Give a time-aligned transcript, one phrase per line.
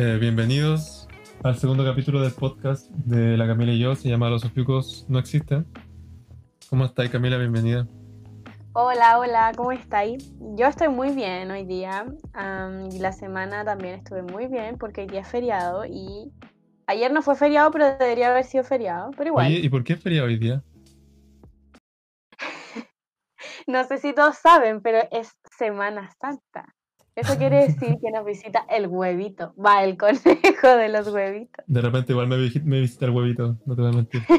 [0.00, 1.08] Eh, bienvenidos
[1.42, 3.96] al segundo capítulo del podcast de la Camila y yo.
[3.96, 5.66] Se llama Los Ofiucos No Existen.
[6.70, 7.36] ¿Cómo estáis, Camila?
[7.36, 7.84] Bienvenida.
[8.74, 10.32] Hola, hola, ¿cómo estáis?
[10.54, 12.06] Yo estoy muy bien hoy día.
[12.92, 16.30] y la semana también estuve muy bien porque hoy día es feriado y
[16.86, 19.10] ayer no fue feriado, pero debería haber sido feriado.
[19.16, 20.62] Pero igual, Oye, ¿y por qué es feriado hoy día?
[23.66, 26.77] no sé si todos saben, pero es Semana Santa.
[27.20, 31.64] Eso quiere decir que nos visita el huevito, va, el conejo de los huevitos.
[31.66, 34.22] De repente igual me, vi- me visita el huevito, no te voy a mentir.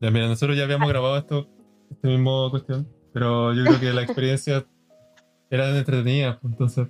[0.00, 1.48] Ya, mira, nosotros ya habíamos grabado esto,
[1.90, 4.64] esta misma cuestión, pero yo creo que la experiencia
[5.50, 6.86] era entretenida, pues, entonces...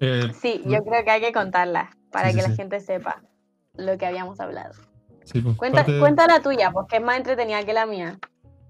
[0.00, 2.56] eh, Sí, yo creo que hay que contarla para Sí, sí, que la sí.
[2.56, 3.22] gente sepa
[3.76, 4.72] lo que habíamos hablado.
[5.24, 8.18] sí, pues, Cuenta, parte- cuenta la tuya, porque es más entretenida que la mía.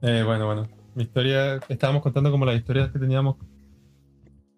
[0.03, 0.69] Eh, bueno, bueno.
[0.95, 3.37] Mi historia, estábamos contando como las historias que teníamos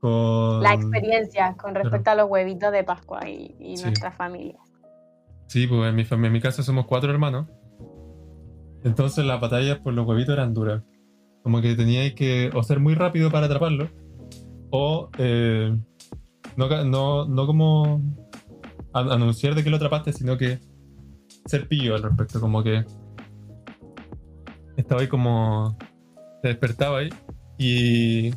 [0.01, 0.63] con...
[0.63, 3.85] La experiencia con respecto a los huevitos de Pascua y, y Sí.
[3.85, 4.59] nuestra familia.
[5.47, 7.47] Sí, pues en mi, en mi casa somos cuatro hermanos.
[8.85, 10.83] Entonces las batallas por los huevitos eran duras.
[11.43, 13.89] Como que teníais que o ser muy rápido para atraparlo,
[14.71, 15.75] o eh,
[16.57, 18.03] no, no, no como
[18.93, 20.59] an- anunciar de que lo atrapaste, sino que
[21.47, 22.41] ser pillo al respecto.
[22.41, 22.85] Como que
[24.77, 25.77] estaba ahí como...
[26.43, 27.09] Te despertaba ahí
[27.59, 28.31] y,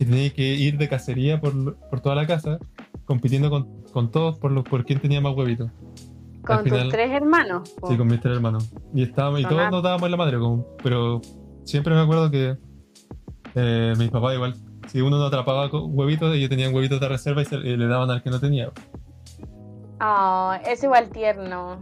[0.00, 2.58] y teníais que ir de cacería por, por toda la casa,
[3.04, 5.70] compitiendo con, con todos por, los por quién tenía más huevitos.
[6.42, 7.70] Con Al final- tus tres hermanos.
[7.78, 7.88] po.
[7.90, 8.70] Sí, con mis tres hermanos.
[8.94, 11.20] Y estábamos, y todos nos dábamos en la madre, como- pero
[11.64, 12.56] siempre me acuerdo que
[13.54, 14.54] eh, mis papás igual,
[14.88, 18.10] si uno no atrapaba huevitos, ellos tenían huevitos de reserva y, se- y le daban
[18.10, 18.70] al que no tenía.
[20.00, 21.78] Oh, es igual tierno.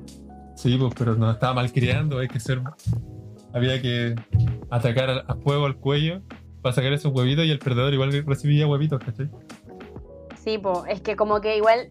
[0.56, 2.60] Sí, pues, pero nos estaba malcriando, hay que ser...
[3.54, 4.14] Había que
[4.70, 6.20] atacar a fuego al cuello
[6.68, 9.30] para sacar esos huevitos y el perdedor igual recibía huevitos, ¿cachai?
[10.36, 11.90] Sí, po, es que como que igual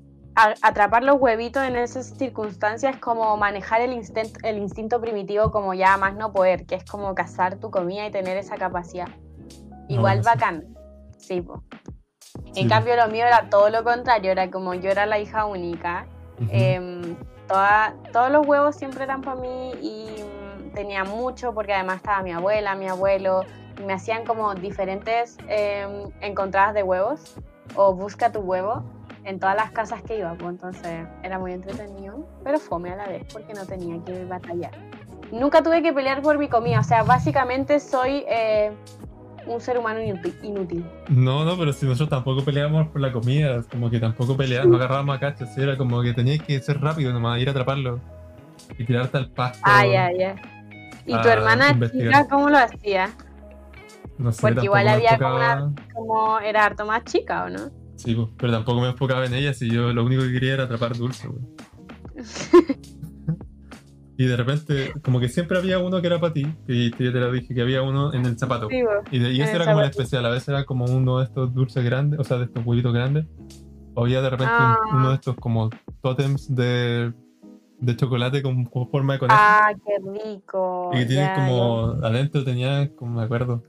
[0.62, 5.74] atrapar los huevitos en esas circunstancias es como manejar el, instinto, el instinto primitivo como
[5.74, 9.08] ya más no poder, que es como cazar tu comida y tener esa capacidad.
[9.90, 10.26] Igual sí.
[10.26, 10.66] bacán.
[11.18, 11.64] Sí, po.
[12.54, 15.46] Sí, En cambio lo mío era todo lo contrario, era como yo era la hija
[15.46, 16.06] única.
[16.52, 17.16] Em,
[17.48, 22.22] toda- todos los huevos siempre eran para mí y mm, tenía mucho porque además estaba
[22.22, 23.44] mi abuela, mi abuelo,
[23.86, 27.36] me hacían como diferentes em, encontradas de huevos
[27.76, 28.84] o busca tu huevo
[29.24, 33.08] en todas las casas que iba, pues entonces era muy entretenido, pero fome a la
[33.08, 34.72] vez porque no tenía que batallar.
[35.32, 38.72] Nunca tuve que pelear por mi comida, o sea, básicamente soy eh,
[39.46, 40.86] un ser humano inútil.
[41.10, 44.78] No, no, pero si nosotros tampoco peleábamos por la comida, como que tampoco peleábamos, no
[44.78, 48.00] agarrábamos a cachos, sí, era como que tenías que ser rápido nomás, ir a atraparlo
[48.78, 49.60] y tirarte al pasto.
[49.64, 50.36] Ah, ya, ya.
[51.06, 52.14] ¿Y tu hermana investigar.
[52.24, 53.10] chica cómo lo hacía?
[54.18, 57.70] No sé, Porque igual había como enfocaba- Como era harto más chica, ¿o no?
[57.96, 60.64] Sí, pues, pero tampoco me enfocaba en ella, si yo lo único que quería era
[60.64, 61.42] atrapar dulce, güey.
[64.20, 67.20] Y de repente, como que siempre había uno que era para ti, que yo te
[67.20, 68.68] lo dije, que había uno en el zapato.
[68.68, 68.90] Sí, bo.
[69.12, 71.26] Y, de- y ese el era como el especial, a veces era como uno de
[71.26, 73.28] estos dulces grandes, o sea, de estos huevitos grandes.
[73.94, 74.78] O había de repente un- Ah.
[74.94, 75.70] uno de estos como
[76.02, 77.14] tótems de,
[77.80, 79.40] de chocolate con, con forma de conejo.
[79.40, 80.90] Ah, qué rico.
[80.94, 83.62] y que tienen ya, como, adentro tenían, como me acuerdo,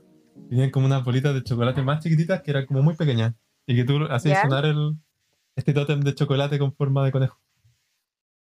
[0.49, 3.33] tenían como unas bolitas de chocolate más chiquititas que eran como muy pequeñas.
[3.67, 4.95] Y que tú hacías sonar el,
[5.55, 7.39] este tótem de chocolate con forma de conejo.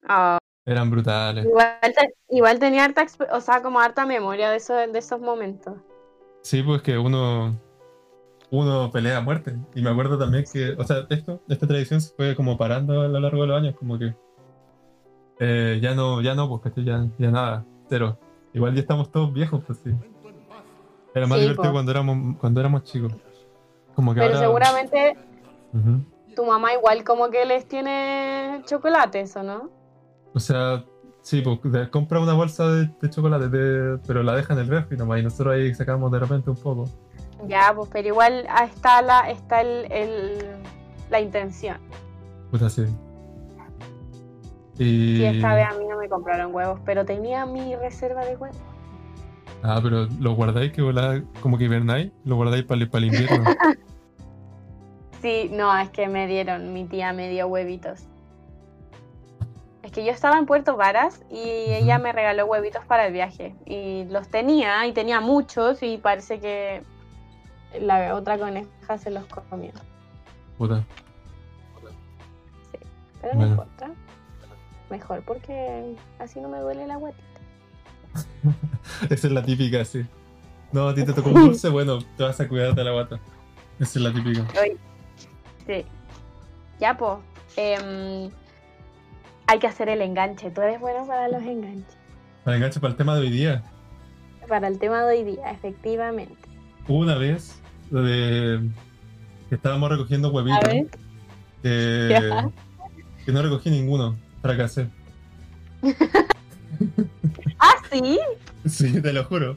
[0.08, 1.44] Ah, Eran brutales.
[1.44, 5.74] igual, te- igual tenía harta, o sea, como harta memoria de, eso, de esos momentos.
[6.42, 7.58] Sí, pues que uno,
[8.50, 9.56] uno pelea a muerte.
[9.74, 13.08] Y me acuerdo también que, o sea, esto, esta tradición se fue como parando a
[13.08, 14.14] lo largo de los años, como que
[15.40, 18.16] eh, ya no, ya no, pues ya, ya nada, cero.
[18.54, 19.90] Igual ya estamos todos viejos, pues sí.
[21.16, 21.72] Era más Sí, divertido po.
[21.72, 23.12] cuando éramos, cuando éramos chicos.
[23.94, 24.46] Como que Pero ahora.
[24.46, 25.16] seguramente
[26.34, 29.70] tu mamá igual como que les tiene chocolates, ¿o no?
[30.34, 30.84] O sea,
[31.22, 34.98] sí, pues compra una bolsa de, de chocolate, de- pero la deja en el refri
[34.98, 36.84] nomás, y nosotros ahí sacamos de repente un poco.
[37.46, 40.56] Ya, pues, pero igual está la, está el, el-
[41.08, 41.78] la intención.
[42.50, 42.84] Puta, sí.
[44.78, 45.22] Y...
[45.22, 48.58] Y esta vez a mí no me compraron huevos, pero tenía mi reserva de huevos.
[49.68, 53.44] Ah, pero lo guardáis que volá, como que hibernáis, lo guardáis para el, invierno.
[55.22, 58.04] Sí, no, es que me dieron, mi tía me dio huevitos.
[59.82, 63.56] Es que yo estaba en Puerto Varas y ella me regaló huevitos para el viaje.
[63.64, 66.84] Y los tenía, y tenía muchos, y parece que
[67.80, 69.72] la otra coneja se los comió.
[70.58, 70.84] Puta.
[73.20, 73.90] Pero no importa.
[74.90, 77.35] Mejor porque así no me duele la guatita.
[79.10, 80.04] Esa es la típica, sí.
[80.72, 83.20] No, a ti te tocó un dulce, bueno, te vas a cuidar de la guata.
[83.78, 84.46] Esa es la típica.
[85.66, 85.84] Sí.
[86.80, 87.18] Ya, pues.
[89.46, 90.50] hay que hacer el enganche.
[90.50, 91.96] Tú eres bueno para los enganches.
[92.44, 93.62] Para enganche para el tema de hoy día.
[94.48, 96.36] Para el tema de hoy día, efectivamente.
[96.88, 97.60] Una vez,
[97.90, 98.60] de
[99.48, 100.68] que estábamos recogiendo huevitos.
[101.62, 102.30] Que,
[103.24, 104.16] que no recogí ninguno.
[104.42, 104.88] Fracasé.
[107.58, 108.18] ¿Ah, sí?
[108.66, 109.56] Sí, te lo juro.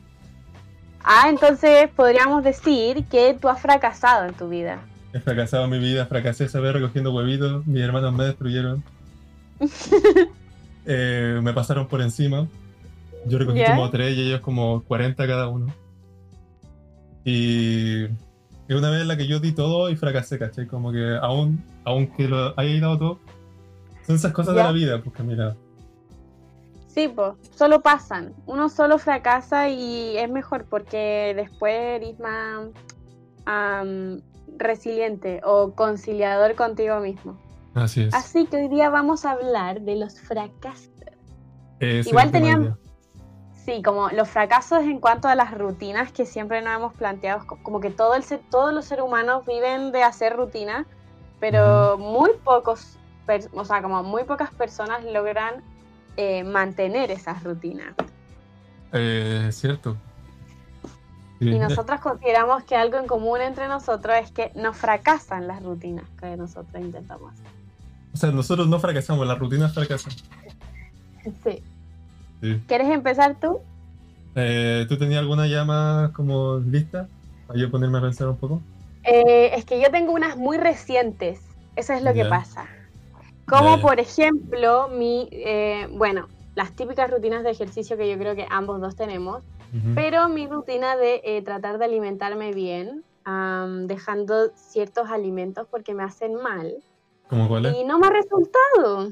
[1.04, 4.80] Ah, entonces podríamos decir que tú has fracasado en tu vida.
[5.13, 8.83] He fracasado en mi vida, fracasé esa vez recogiendo huevitos, mis hermanos me destruyeron.
[10.92, 12.48] Eh, me pasaron por encima.
[13.27, 15.68] Yo recogí como tres y ellos como 40 cada uno.
[17.24, 20.66] Y es una vez en la que yo di todo y fracasé, ¿cachai?
[20.66, 23.19] Como que aún, aunque lo haya dado todo,
[24.07, 25.56] son esas cosas de la vida, pues mira.
[26.89, 28.33] Sí, pues, solo pasan.
[28.47, 32.69] Uno solo fracasa y es mejor porque después eres más
[34.57, 37.38] resiliente o conciliador contigo mismo.
[37.75, 38.13] Así es.
[38.13, 40.89] Así que hoy día vamos a hablar de los fracasos.
[41.80, 42.77] Igual tenían,
[43.53, 47.80] sí, como los fracasos en cuanto a las rutinas que siempre nos hemos planteado, como
[47.80, 50.85] que todo el, todos los seres humanos viven de hacer rutinas,
[51.39, 52.97] pero muy pocos,
[53.53, 55.63] o sea, como muy pocas personas logran
[56.21, 57.94] eh, mantener esas rutinas.
[58.92, 59.95] Eh, es cierto.
[61.39, 66.04] Y nosotros consideramos que algo en común entre nosotros es que nos fracasan las rutinas
[66.19, 67.48] que nosotros intentamos hacer.
[68.13, 70.12] O sea, nosotros no fracasamos, las rutinas fracasan.
[71.42, 71.63] Sí.
[72.68, 73.60] ¿Quieres empezar tú?
[74.36, 77.07] Eh, ¿Tú tenías alguna llama como lista?
[77.48, 78.62] Para yo ponerme a pensar un poco.
[79.04, 81.39] es que yo tengo unas muy recientes.
[81.77, 82.68] Eso es lo que pasa.
[83.49, 88.45] Como por ejemplo, mi, eh, bueno, las típicas rutinas de ejercicio que yo creo que
[88.49, 89.43] ambos dos tenemos,
[89.93, 93.03] pero mi rutina de eh, tratar de alimentarme bien,
[93.85, 96.75] dejando ciertos alimentos porque me hacen mal.
[97.29, 99.09] ¿Cómo cuál Y no me ha resultado.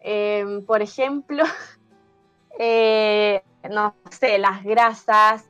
[0.00, 1.44] Em, por ejemplo,
[2.58, 5.46] eh, no sé, las grasas,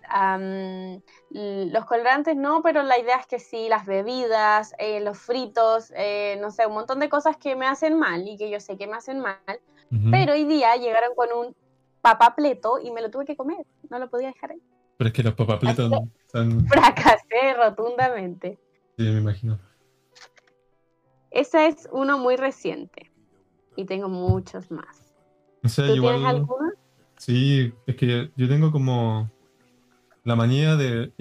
[1.31, 6.37] los colorantes no, pero la idea es que sí, las bebidas, eh, los fritos, eh,
[6.41, 8.87] no sé, un montón de cosas que me hacen mal y que yo sé que
[8.87, 9.39] me hacen mal,
[10.11, 11.55] pero hoy día llegaron con un
[12.01, 14.63] papapleto y me lo tuve que comer, no lo podía dejar ahí.
[14.97, 15.91] Pero es que los papapletos
[16.31, 16.67] son...
[16.69, 18.59] Fracasé rotundamente.
[18.99, 19.59] Sí, me imagino.
[21.31, 23.11] Ese es uno muy reciente
[23.77, 25.15] y tengo muchos más.
[25.63, 26.73] ¿Tú tienes alguno?
[27.17, 29.31] Sí, es que yo tengo como
[30.25, 31.13] la manía de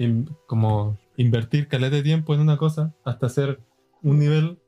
[0.46, 3.60] como invertir caleta de tiempo en una cosa hasta hacer
[4.02, 4.58] un nivel,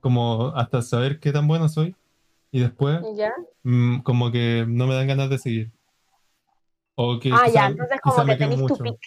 [0.00, 1.96] como hasta saber qué tan bueno soy
[2.50, 3.00] y después
[3.62, 5.72] mm, como que no me dan ganas de seguir.
[6.94, 9.00] O que ah, ya, entonces como que tenés tu pick.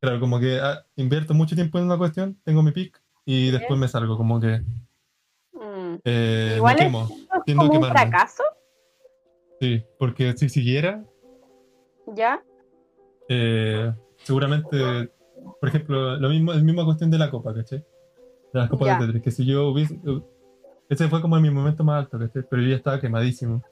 [0.00, 3.78] Claro, como que ah, invierto mucho tiempo en una cuestión, tengo mi pick y después
[3.78, 4.60] me salgo, como que...
[5.52, 5.96] Mm.
[6.04, 6.92] Eh, Igual es,
[7.56, 8.42] como un fracaso.
[9.60, 11.04] Sí, porque si siguiera.
[12.08, 12.42] ¿Ya?
[13.28, 15.10] Eh, seguramente,
[15.60, 17.84] por ejemplo, lo mismo, la misma cuestión de la copa, ¿cachai?
[18.52, 19.98] De las copas de Tetris, que si yo hubiese.
[20.88, 22.42] Ese fue como mi momento más alto, ¿cachai?
[22.48, 23.62] Pero yo ya estaba quemadísimo.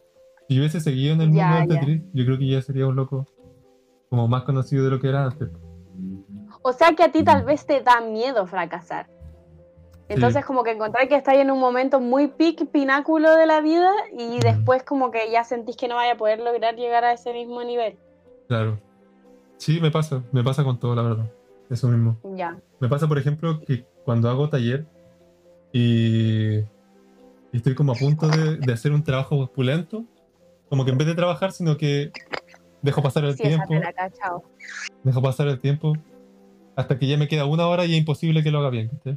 [0.49, 2.97] Si yo hubiese seguido en el mundo del Tetris, yo creo que ya sería un
[2.97, 3.27] loco
[4.09, 5.49] como más conocido de lo que era antes.
[6.63, 9.09] O sea que a ti tal vez te da miedo fracasar.
[10.09, 13.91] Entonces como que encontrar que estáis en un momento muy pic, pináculo de la vida
[14.13, 17.33] y después como que ya sentís que no vaya a poder lograr llegar a ese
[17.33, 17.97] mismo nivel.
[18.49, 18.79] Claro.
[19.63, 21.31] Sí, me pasa, me pasa con todo, la verdad.
[21.71, 22.19] Eso mismo.
[22.37, 22.59] Ya.
[22.81, 24.87] Me pasa, por ejemplo, que cuando hago taller
[25.73, 26.65] y,
[27.53, 30.05] estoy como a punto de, hacer un trabajo opulento,
[30.69, 32.11] como que en vez de trabajar, sino que
[32.83, 33.73] dejo pasar el tiempo.
[35.05, 35.93] Dejo pasar el tiempo
[36.75, 38.91] hasta que ya me queda una hora y es imposible que lo haga bien.
[39.05, 39.17] ¿sí?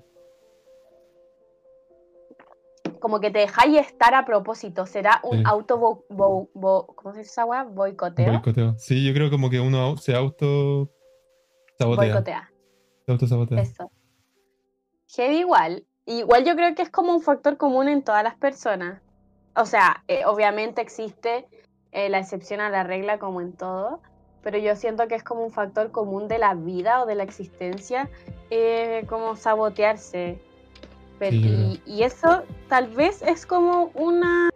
[3.05, 4.87] Como que te dejáis estar a propósito.
[4.87, 7.61] ¿Será un auto ¿cómo se dice esa weá?
[7.61, 8.31] Boicoteo.
[8.31, 8.73] Boicoteo.
[8.79, 10.89] Sí, yo creo como que uno se auto
[11.77, 12.13] sabotea.
[12.13, 12.51] Boicotea.
[13.05, 13.61] Se auto sabotea.
[13.61, 13.91] Eso.
[15.09, 15.85] Heavy igual.
[16.07, 19.03] Igual yo creo que es como un factor común en todas las personas.
[19.55, 21.45] O sea, eh, obviamente existe
[21.91, 24.01] eh, la excepción a la regla como en todo,
[24.41, 27.21] pero yo siento que es como un factor común de la vida o de la
[27.21, 28.09] existencia,
[28.49, 30.41] eh, como sabotearse
[31.21, 34.49] y, eso tal vez es como una...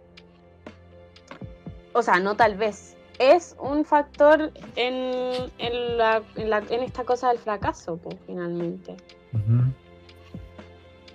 [1.92, 2.96] O sea, no tal vez.
[3.18, 8.96] Es un factor en, en, la, en, esta cosa del fracaso, pues, finalmente.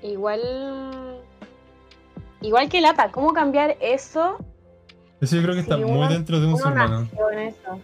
[0.04, 1.22] Igual...
[2.42, 4.38] Igual que lata, ¿cómo cambiar eso?
[5.20, 7.10] Eso yo creo que está muy dentro de un ser humano.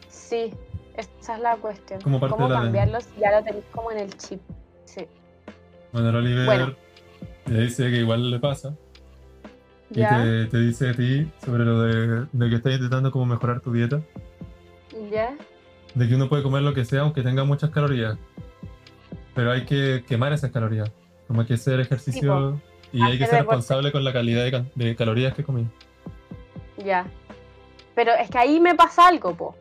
[0.10, 0.54] Sí,
[0.96, 2.00] esa es la cuestión.
[2.02, 4.42] ¿Cómo cambiarlo si ya lo tenéis como en el chip?
[4.86, 5.08] Sí.
[5.94, 6.46] Bueno, Oliver...
[6.46, 6.81] Bueno
[7.52, 8.76] Ahí dice que igual le pasa.
[9.90, 13.60] Y te, te dice a ti sobre lo de, de que estás intentando como mejorar
[13.60, 14.02] tu dieta.
[15.12, 15.36] ¿Ya?
[15.94, 18.18] De que uno puede comer lo que sea aunque tenga muchas calorías.
[19.36, 20.90] Pero hay que quemar esas calorías.
[21.28, 22.62] Como hay que hacer ejercicio
[22.94, 23.58] y hay que ser deporte.
[23.58, 25.68] responsable con la calidad de, de calorías que comí.
[26.78, 27.06] Ya.
[27.96, 29.56] Pero es que ahí me pasa algo, po.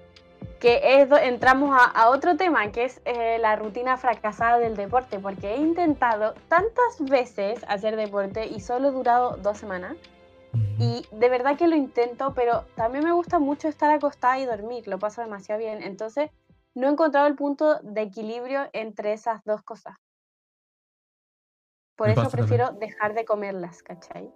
[0.60, 5.18] Que es entramos a, a otro tema, que es eh, la rutina fracasada del deporte,
[5.18, 9.96] porque he intentado tantas veces hacer deporte y solo he durado dos semanas.
[10.78, 14.86] Y de verdad que lo intento, pero también me gusta mucho estar acostada y dormir,
[14.86, 15.82] lo paso demasiado bien.
[15.82, 16.30] Entonces,
[16.74, 19.96] no he encontrado el punto de equilibrio entre esas dos cosas.
[21.96, 22.58] Por Me eso pasa también.
[22.58, 24.30] prefiero dejar de comerlas, ¿cachai?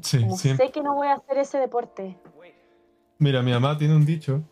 [0.00, 0.66] Sí, Como siempre.
[0.66, 2.18] sé que no voy a hacer ese deporte.
[3.18, 4.42] Mira, mi mamá tiene un dicho.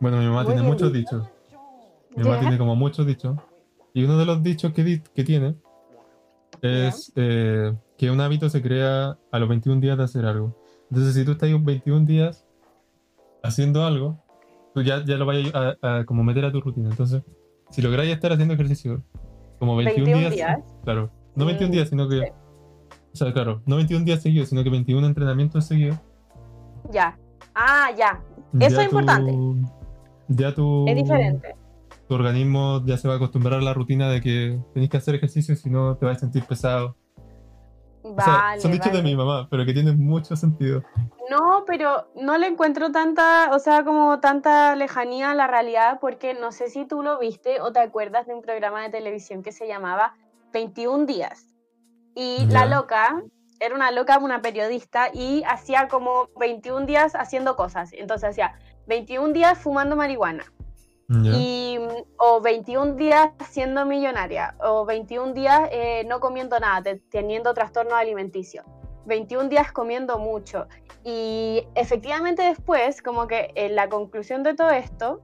[0.00, 1.18] Bueno, mi mamá tiene muchos dicho.
[1.20, 1.32] dichos.
[2.16, 3.36] Mi mamá tiene como muchos dichos.
[3.94, 5.54] Y uno de los dichos que, di- que tiene
[6.62, 10.54] es eh, que un hábito se crea a los 21 días de hacer algo.
[10.90, 12.46] Entonces, si tú estás ahí un 21 días
[13.42, 14.22] haciendo algo,
[14.74, 16.90] tú ya, ya lo vayas a, a como meter a tu rutina.
[16.90, 17.22] Entonces,
[17.70, 19.02] si lográis estar haciendo ejercicio
[19.58, 20.58] como 21, 21 días, días.
[20.84, 24.62] claro, no 21 Mm, días, sino que, o sea, claro, no 21 días seguidos, sino
[24.62, 25.98] que 21 entrenamientos seguidos.
[26.92, 27.18] Ya.
[27.54, 28.20] Ah, ya.
[28.60, 29.32] Eso ya es importante.
[30.28, 31.54] Ya tu, Es diferente.
[32.08, 35.14] tu organismo ya se va a acostumbrar a la rutina de que tenés que hacer
[35.14, 36.96] ejercicio, si no te vas a sentir pesado.
[38.02, 40.82] O sea, Vale, son dichos de mi mamá, pero que tienen mucho sentido.
[41.28, 46.34] No, pero no le encuentro tanta, o sea, como tanta lejanía a la realidad, porque
[46.34, 49.50] no sé si tú lo viste o te acuerdas de un programa de televisión que
[49.50, 50.14] se llamaba
[50.52, 51.56] 21 días.
[52.14, 53.22] Y la loca,
[53.58, 57.92] era una loca, una periodista, y hacía como 21 días haciendo cosas.
[57.92, 58.54] Entonces hacía
[58.86, 60.44] 21 días fumando marihuana,
[61.78, 61.88] mm,
[62.18, 67.94] o 21 días siendo millonaria, o 21 días eh, no comiendo nada, te- teniendo trastorno
[67.96, 68.64] alimenticio,
[69.06, 70.66] 21 días comiendo mucho.
[71.04, 75.20] Y efectivamente después, como que eh, la conclusión de todo esto,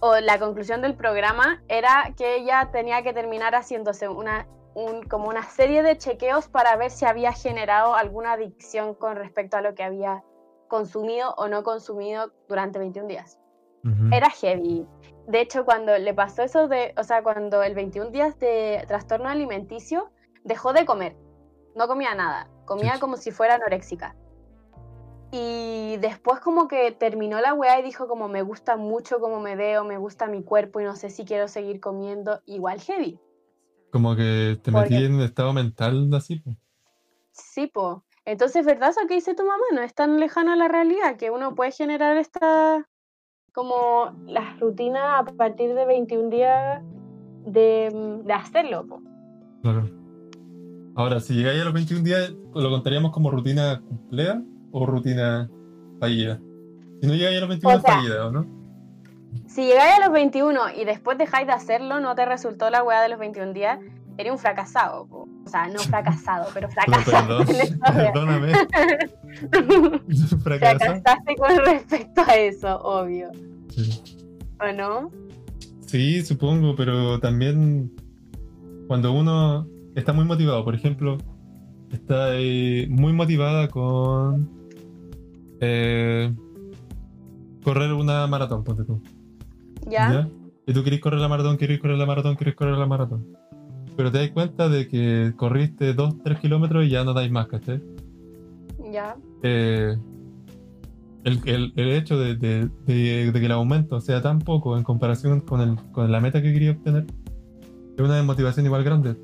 [0.00, 5.28] o la conclusión del programa, era que ella tenía que terminar haciéndose una, un- como
[5.28, 9.74] una serie de chequeos para ver si había generado alguna adicción con respecto a lo
[9.74, 10.22] que había
[10.72, 13.38] consumido o no consumido durante 21 días
[14.10, 14.86] era heavy.
[15.26, 19.28] De hecho, cuando le pasó eso de, o sea, cuando el 21 días de trastorno
[19.28, 20.10] alimenticio,
[20.44, 21.16] dejó de comer.
[21.76, 22.48] No comía nada.
[22.64, 24.16] Comía como si fuera anoréxica.
[25.32, 29.56] Y después como que terminó la weá y dijo como me gusta mucho cómo me
[29.56, 32.40] veo, me gusta mi cuerpo y no sé si quiero seguir comiendo.
[32.46, 33.18] Igual heavy.
[33.90, 36.36] Como que te metí en estado mental así.
[36.36, 36.56] po.
[37.32, 38.04] Sí, po.
[38.24, 39.64] Entonces, ¿verdad eso que dice tu mamá?
[39.74, 42.86] No es tan lejano a la realidad que uno puede generar esta,
[43.52, 46.82] como las rutinas a partir de 21 días
[47.46, 49.02] de, de hacerlo, po.
[49.62, 49.88] Claro.
[50.94, 55.50] Ahora, si llegáis a los 21 días, ¿lo contaríamos como rutina cumplida o rutina
[55.98, 56.38] fallida?
[57.00, 58.62] Si no llegáis a los 21 O sea- fallida, ¿o no?
[59.46, 63.00] Si llegáis a los 21 y después dejáis de hacerlo, no te resultó la weá
[63.02, 63.78] de los 21 días,
[64.18, 65.26] eres un fracasado, po.
[65.44, 67.44] O sea, no fracasado, pero fracasado.
[67.44, 68.52] perdóname.
[70.42, 70.78] Fracasa.
[70.78, 73.30] Fracasaste con respecto a eso, obvio.
[73.70, 74.02] Sí.
[74.60, 75.10] ¿O no?
[75.86, 77.92] Sí, supongo, pero también
[78.86, 81.18] cuando uno está muy motivado, por ejemplo,
[81.90, 84.50] está eh, muy motivada con
[85.60, 86.32] eh,
[87.62, 89.02] correr una maratón, ponte tú.
[89.86, 90.28] ¿Ya?
[90.66, 93.36] Y tú querés correr la maratón, querés correr la maratón, querés correr la maratón.
[93.96, 97.82] Pero te das cuenta de que corriste 2-3 kilómetros y ya no dais más, ¿cachai?
[98.92, 99.16] ¿Ya?
[99.42, 99.96] eh,
[101.24, 104.82] el, el- el hecho de, de- de- de que el aumento sea tan poco en
[104.82, 107.06] comparación con, el- con la meta que quería obtener
[107.96, 109.16] es una desmotivación igual grande.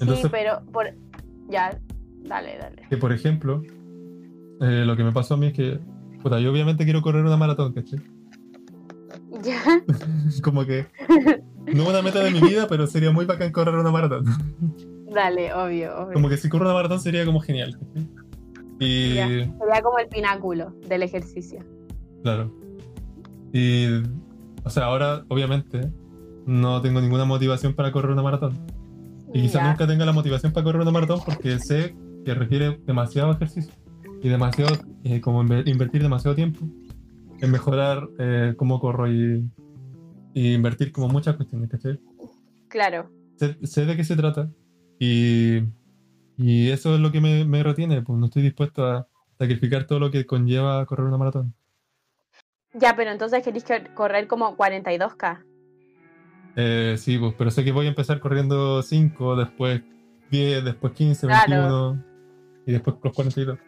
[0.00, 0.86] Entonces- sí, pero por...
[1.48, 1.78] Ya,
[2.24, 2.82] dale, dale.
[2.88, 3.62] Que por ejemplo,
[4.60, 5.78] eh, lo que me pasó a mí es que,
[6.22, 8.00] puta, yo obviamente quiero correr una maratón, ¿cachai?
[9.42, 9.60] ¿Ya?
[10.42, 10.86] Como que
[11.72, 14.24] no una meta de mi vida, pero sería muy bacán correr una maratón.
[15.12, 16.12] Dale, obvio, obvio.
[16.14, 17.78] Como que si corro una maratón sería como genial.
[18.80, 19.28] Y Ya.
[19.28, 21.60] Sería como el pináculo del ejercicio.
[22.22, 22.52] Claro.
[23.52, 23.86] Y,
[24.64, 25.90] o sea, ahora obviamente
[26.46, 28.58] no tengo ninguna motivación para correr una maratón.
[29.32, 29.68] Y quizás Ya.
[29.70, 31.94] nunca tenga la motivación para correr una maratón porque sé
[32.24, 33.72] que requiere demasiado ejercicio
[34.22, 36.60] y demasiado, eh, como inve- invertir demasiado tiempo
[37.40, 39.48] en mejorar eh, cómo corro y,
[40.34, 41.98] y invertir como muchas cuestiones, ¿cachai?
[42.68, 43.10] Claro.
[43.36, 44.50] Sé, sé de qué se trata
[44.98, 45.60] y,
[46.36, 49.98] y eso es lo que me, me retiene, pues no estoy dispuesto a sacrificar todo
[50.00, 51.54] lo que conlleva correr una maratón.
[52.74, 55.44] Ya, pero entonces queréis que correr como 42K.
[56.56, 59.82] Eh, sí, pues, pero sé que voy a empezar corriendo 5, después
[60.30, 61.92] 10, después 15, Claro.
[61.92, 62.04] 21
[62.66, 63.58] y después los 42.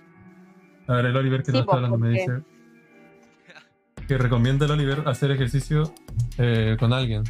[0.89, 2.43] A ver, el Oliver que Sí, nos está pues, hablando me dice
[4.07, 5.93] que recomienda el Oliver hacer ejercicio
[6.39, 7.25] eh, con alguien.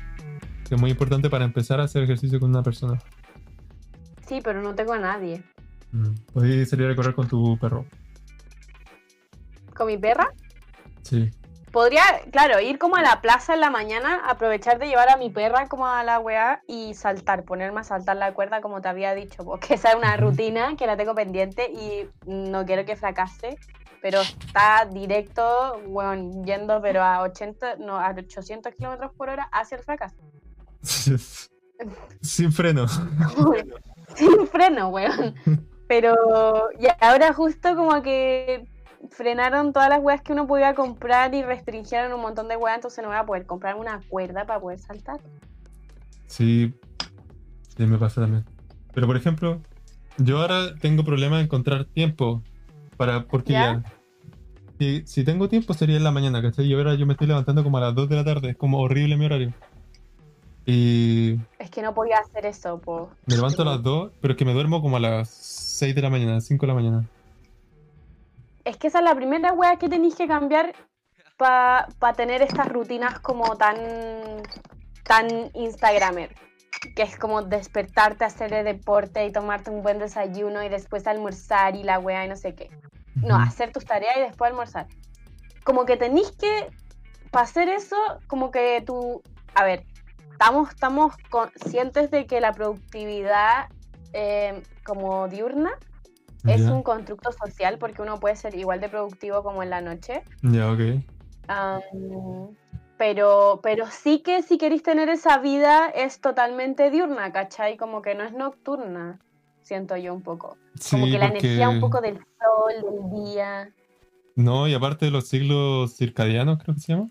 [0.69, 2.99] Que es muy importante para empezar a hacer ejercicio con una persona.
[4.27, 5.43] Sí, pero no tengo a nadie.
[5.93, 6.15] Mm.
[6.33, 7.87] Podéis salir a correr con tu perro.
[9.75, 10.33] ¿Con mi perra?
[11.03, 11.31] Sí.
[11.71, 12.03] Podría,
[12.33, 15.69] claro, ir como a la plaza en la mañana, aprovechar de llevar a mi perra
[15.69, 19.45] como a la weá y saltar, ponerme a saltar la cuerda como te había dicho,
[19.45, 23.59] porque esa es una rutina que la tengo pendiente y no quiero que fracase,
[24.07, 29.79] pero está directo, bueno, yendo pero a 80, no, a 800 kilómetros por hora hacia
[29.79, 30.15] el fracaso.
[32.21, 32.87] Sin freno.
[34.15, 35.35] Sin freno, weón.
[35.89, 38.69] Pero y ahora justo como que
[39.11, 43.03] frenaron todas las weas que uno podía comprar y restringieron un montón de weas, entonces
[43.03, 45.19] no voy a poder comprar una cuerda para poder saltar.
[46.29, 46.73] Sí,
[47.77, 48.45] sí, me pasa también.
[48.95, 49.61] Pero por ejemplo,
[50.17, 52.45] yo ahora tengo problema de encontrar tiempo
[52.97, 53.83] para porque ¿Ya?
[53.83, 53.96] ya.
[54.79, 56.67] Si, si tengo tiempo sería en la mañana, ¿cachai?
[56.67, 58.81] Y ahora yo me estoy levantando como a las 2 de la tarde, es como
[58.81, 59.53] horrible mi horario.
[60.67, 63.09] Y Es que no podía hacer eso, po.
[63.27, 66.03] me levanto a las 2, pero es que me duermo como a las 6 de
[66.03, 67.05] la mañana, 5 de la mañana.
[68.65, 70.75] Es que esa es la primera wea que tenéis que cambiar
[71.37, 73.77] para tener estas rutinas como tan,
[75.05, 76.35] tan Instagramer.
[76.97, 81.77] Que es como despertarte, hacer el deporte y tomarte un buen desayuno y después almorzar
[81.77, 82.71] y la wea y no sé qué.
[83.23, 84.87] No, hacer tus tareas y después almorzar.
[85.65, 86.69] Como que tenéis que,
[87.31, 87.97] para hacer eso,
[88.27, 89.23] como que tú,
[89.55, 89.85] a ver,
[90.33, 93.69] estamos, estamos conscientes de que la productividad
[94.13, 95.73] eh, como diurna
[96.45, 100.23] es un constructo social porque uno puede ser igual de productivo como en la noche.
[100.43, 100.81] ya, ok.
[101.49, 101.81] Am,
[102.97, 107.77] pero, pero sí que si queréis tener esa vida es totalmente diurna, ¿cachai?
[107.77, 109.19] Como que no es nocturna,
[109.63, 110.57] siento yo un poco.
[110.91, 113.75] Como Sí, que la porque- energía un poco del sol, del día.
[114.37, 117.11] No, y aparte de los ciclos circadianos, creo que se llama.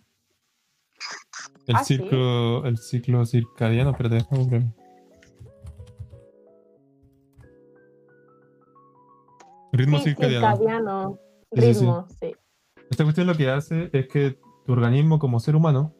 [1.68, 1.98] El Ah, ¿sí?
[1.98, 4.74] ciclo, el ciclo circadiano, espérate, déjame buscarlo.
[9.72, 10.48] Ritmo Sí, circadiano.
[10.56, 11.20] circadiano,
[11.52, 12.34] ritmo, sí.
[12.90, 15.94] Esta cuestión lo que hace es que tu organismo como ser humano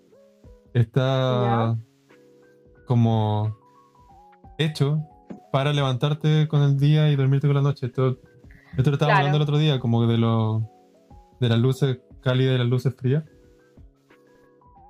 [0.74, 1.78] está
[2.86, 3.58] como
[4.58, 5.00] hecho
[5.52, 7.88] para levantarte con el día y dormirte con la noche.
[8.78, 9.18] Esto lo estaba Claro.
[9.18, 10.70] hablando el otro día, como de lo
[11.40, 13.24] de las luces cálidas y las luces frías.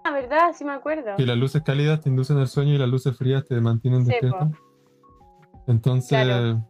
[0.03, 1.15] La verdad, sí me acuerdo.
[1.17, 4.51] Que las luces cálidas te inducen el sueño y las luces frías te mantienen despierto.
[5.67, 6.63] Entonces, Claro.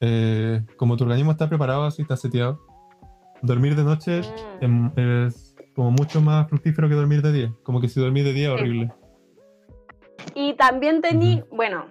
[0.00, 2.60] eh, como tu organismo está preparado así, está seteado,
[3.42, 4.20] dormir de noche
[4.60, 4.64] Mm.
[4.64, 4.92] em-
[5.26, 7.54] es como mucho más fructífero que dormir de día.
[7.62, 8.92] Como que si dormís de día es horrible.
[10.34, 11.86] Y también tení, bueno,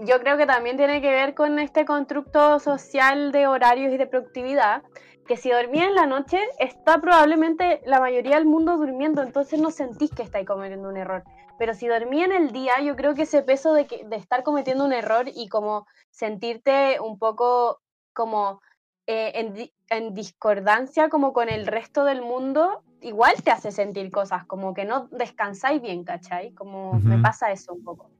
[0.00, 4.06] yo creo que también tiene que ver con este constructo social de horarios y de
[4.06, 4.82] productividad,
[5.26, 9.70] que si dormís en la noche, está probablemente la mayoría del mundo durmiendo, entonces no
[9.70, 11.24] sentís que estáis cometiendo un error.
[11.56, 14.42] Pero si dormí en el día, yo creo que ese peso de, que- de estar
[14.42, 17.80] cometiendo un error y como sentirte un poco
[18.12, 18.60] como
[19.06, 24.44] eh, en, en discordancia como con el resto del mundo, igual te hace sentir cosas,
[24.46, 26.52] como que no descansáis bien, ¿cachai?
[26.52, 27.22] Como me Ujú.
[27.22, 28.10] pasa eso un poco.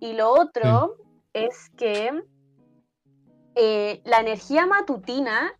[0.00, 0.96] Y lo otro
[1.32, 2.22] es que
[3.54, 5.52] eh, la energía matutina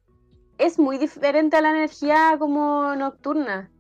[0.58, 3.70] es muy diferente a la energía como nocturna.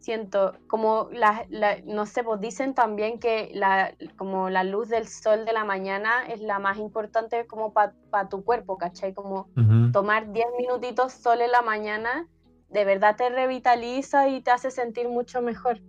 [0.00, 5.06] Siento, como la, la- no sé, pues dicen también que la, como la luz del
[5.06, 9.12] sol de la mañana es la más importante como para tu cuerpo, ¿cachai?
[9.12, 9.48] Como
[9.92, 12.26] tomar 10 minutitos sol en la mañana
[12.70, 15.80] de verdad te revitaliza y te hace sentir mucho mejor.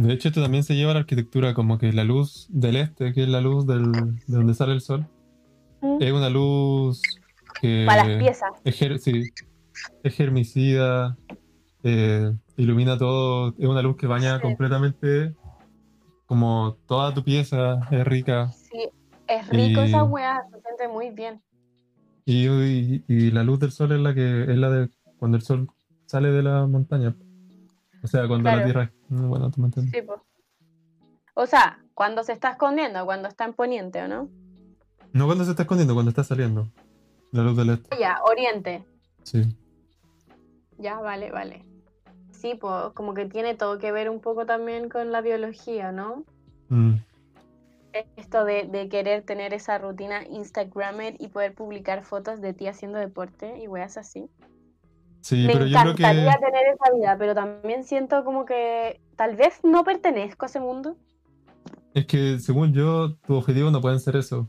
[0.00, 3.12] De hecho, esto también se lleva a la arquitectura, como que la luz del este,
[3.12, 5.06] que es la luz del- de donde sale el sol,
[6.00, 7.02] es una luz
[7.60, 8.50] que Para las piezas.
[8.64, 9.24] es, sí,
[10.04, 11.16] es germicida,
[11.82, 14.42] eh, ilumina todo, es una luz que baña Sí.
[14.42, 15.34] completamente
[16.26, 18.52] como toda tu pieza, es rica.
[18.52, 18.88] Sí,
[19.26, 21.40] es rico esa Y- weá, se siente muy bien.
[22.24, 25.42] Y, y- y la luz del sol es la que es la de cuando el
[25.42, 25.66] sol
[26.06, 27.16] sale de la montaña.
[28.02, 28.92] O sea, cuando la tierra.
[29.08, 29.92] Bueno, tú me entiendes.
[29.94, 30.22] Sí, po.
[31.34, 34.28] O sea, cuando se está escondiendo, cuando está en poniente, ¿o no?
[35.12, 36.68] No cuando se está escondiendo, cuando está saliendo.
[37.32, 37.96] La luz del este.
[37.98, 38.84] Ya, oriente.
[39.22, 39.42] Sí.
[40.78, 41.64] Ya, vale, vale.
[42.30, 46.24] Sí, pues como que tiene todo que ver un poco también con la biología, ¿no?
[46.68, 46.94] Mm.
[48.16, 52.98] Esto de, de querer tener esa rutina Instagramer y poder publicar fotos de ti haciendo
[52.98, 54.30] deporte y weas así.
[55.20, 56.46] Sí, Me pero yo creo encantaría que.
[56.46, 60.96] tener esa vida, pero también siento como que tal vez no pertenezco a ese mundo.
[61.94, 64.48] Es que según yo, tu objetivo no pueden ser eso.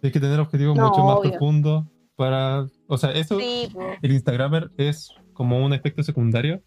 [0.00, 1.30] Tienes que tener objetivos No, mucho más obvio.
[1.30, 1.84] profundos
[2.16, 2.66] para.
[2.86, 3.68] O sea, eso, Sí,
[4.02, 6.62] el Instagramer es como un efecto secundario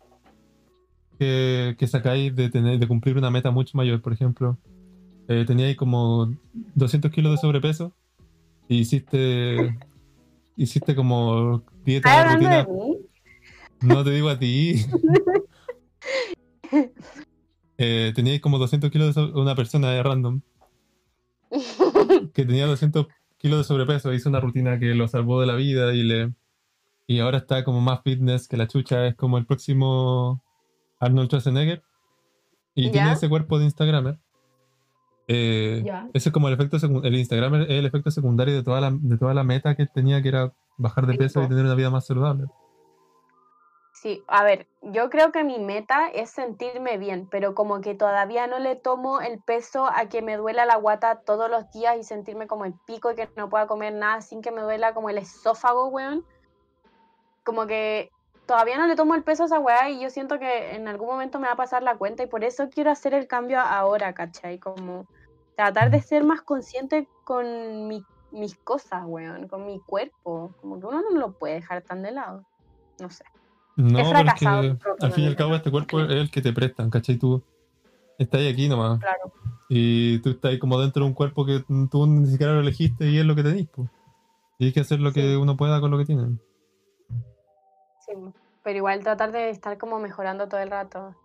[1.20, 4.02] que, que sacáis de, tener, de cumplir una meta mucho mayor.
[4.02, 4.58] Por ejemplo,
[5.28, 6.32] eh, teníais como
[6.76, 7.94] 200 kilos de sobrepeso
[8.68, 9.78] y hiciste,
[10.56, 12.86] hiciste como dieta, ¿Estás hablando de rutina.
[12.86, 12.98] mí?
[13.82, 14.86] No te digo a ti.
[17.78, 20.42] eh, teníais como 200 kilos de so- una persona de random
[22.34, 25.94] que tenía 200 kilos de sobrepeso, hizo una rutina que lo salvó de la vida
[25.94, 26.34] y le
[27.10, 30.44] y ahora está como más fitness que la chucha, es como el próximo
[31.00, 31.82] Arnold Schwarzenegger
[32.76, 32.92] y ¿Ya?
[32.92, 34.20] tiene ese cuerpo de Instagramer.
[35.30, 35.86] Eh.
[36.14, 39.18] Ese es como el efecto el Instagramer es el efecto secundario de toda la, de
[39.18, 42.06] toda la meta que tenía que era bajar de peso y tener una vida más
[42.06, 42.46] saludable.
[44.02, 48.46] Sí, a ver, yo creo que mi meta es sentirme bien, pero como que todavía
[48.46, 52.04] no le tomo el peso a que me duela la guata todos los días y
[52.04, 55.10] sentirme como el pico y que no pueda comer nada sin que me duela como
[55.10, 56.24] el esófago, weón.
[57.44, 58.12] Como que
[58.46, 61.08] todavía no le tomo el peso a esa weá y yo siento que en algún
[61.08, 64.14] momento me va a pasar la cuenta y por eso quiero hacer el cambio ahora,
[64.14, 64.60] ¿cachai?
[64.60, 65.06] Como
[65.56, 70.52] tratar de ser más consciente con mi- mis cosas, weón, con mi cuerpo.
[70.62, 72.44] Como que uno no lo puede dejar tan de lado.
[73.00, 73.24] No sé.
[73.78, 76.90] No, es fracasado al fin y al cabo este cuerpo es el que te prestan,
[76.90, 77.18] ¿cachai?
[77.18, 77.44] Tú
[78.18, 79.00] estás aquí nomás.
[79.00, 79.32] Claro.
[79.70, 83.08] Y tú estás ahí como dentro de un cuerpo que tú ni siquiera lo elegiste
[83.08, 83.88] y es lo que tenés, pues.
[84.58, 86.40] Y hay que hacer lo que uno pueda con lo que tiene.
[88.04, 88.14] Sí,
[88.64, 91.16] pero igual tratar de estar como mejorando todo el rato.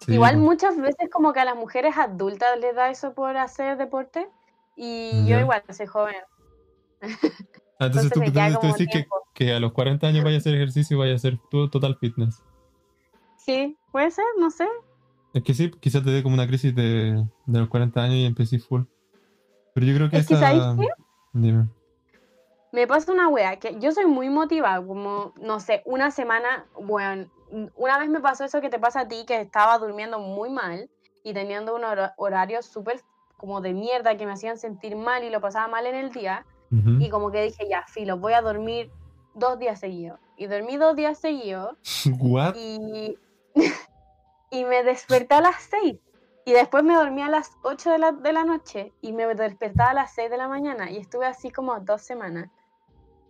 [0.00, 0.44] Sí, igual pues.
[0.44, 4.28] muchas veces como que a las mujeres adultas les da eso por hacer deporte
[4.76, 6.14] y yo igual soy joven.
[7.78, 10.38] Ah, entonces tú, entonces tú como decís que, que a los 40 años vaya a
[10.38, 12.42] hacer ejercicio y vaya a hacer total fitness.
[13.36, 14.66] Sí, puede ser, no sé.
[15.34, 18.24] Es que sí, quizás te dé como una crisis de, de los 40 años y
[18.24, 18.82] empecé full.
[19.74, 20.46] Pero yo creo que Es que, esa...
[20.48, 20.88] ¿sabes qué?
[21.32, 21.68] Dime.
[22.72, 27.26] Me pasa una wea, que yo soy muy motivada, como, no sé, una semana, bueno,
[27.76, 30.90] una vez me pasó eso que te pasa a ti, que estaba durmiendo muy mal
[31.22, 33.00] y teniendo un hora- horario súper
[33.36, 36.44] como de mierda que me hacían sentir mal y lo pasaba mal en el día.
[36.70, 37.00] Ujú.
[37.00, 38.90] Y como que dije, ya, filo, voy a dormir
[39.34, 40.18] dos días seguidos.
[40.36, 41.76] Y dormí dos días seguidos
[42.20, 42.54] What?
[42.56, 43.18] y,
[44.50, 45.98] y me desperté a las seis.
[46.44, 49.90] Y después me dormí a las 8 de la, de la noche y me despertaba
[49.90, 50.88] a las 6 de la mañana.
[50.92, 52.50] Y estuve así como dos semanas.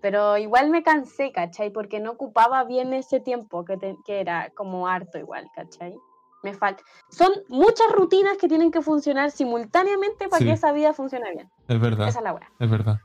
[0.03, 1.71] Pero igual me cansé, ¿cachai?
[1.71, 5.97] Porque no ocupaba bien ese tiempo que, te- que era como harto igual, ¿cachai?
[6.43, 6.83] Me falta.
[7.09, 10.45] Son muchas rutinas que tienen que funcionar simultáneamente para Sí.
[10.45, 11.51] que esa vida funcione bien.
[11.69, 12.09] Es verdad.
[12.09, 12.51] Esa es la weá.
[12.61, 12.99] Es verdad.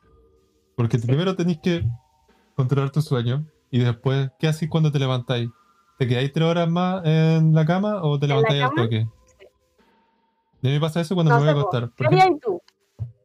[0.82, 1.86] Porque primero tenéis que
[2.56, 5.48] controlar tu sueño y después, ¿qué haces cuando te levantáis?
[6.00, 9.08] ¿Te quedáis tres horas más en la cama o te ¿En la levantáis al toque?
[9.38, 9.46] Sí.
[9.46, 11.91] A mí me pasa eso cuando No me voy a acostar.
[11.96, 12.60] ¿Qué harías tú?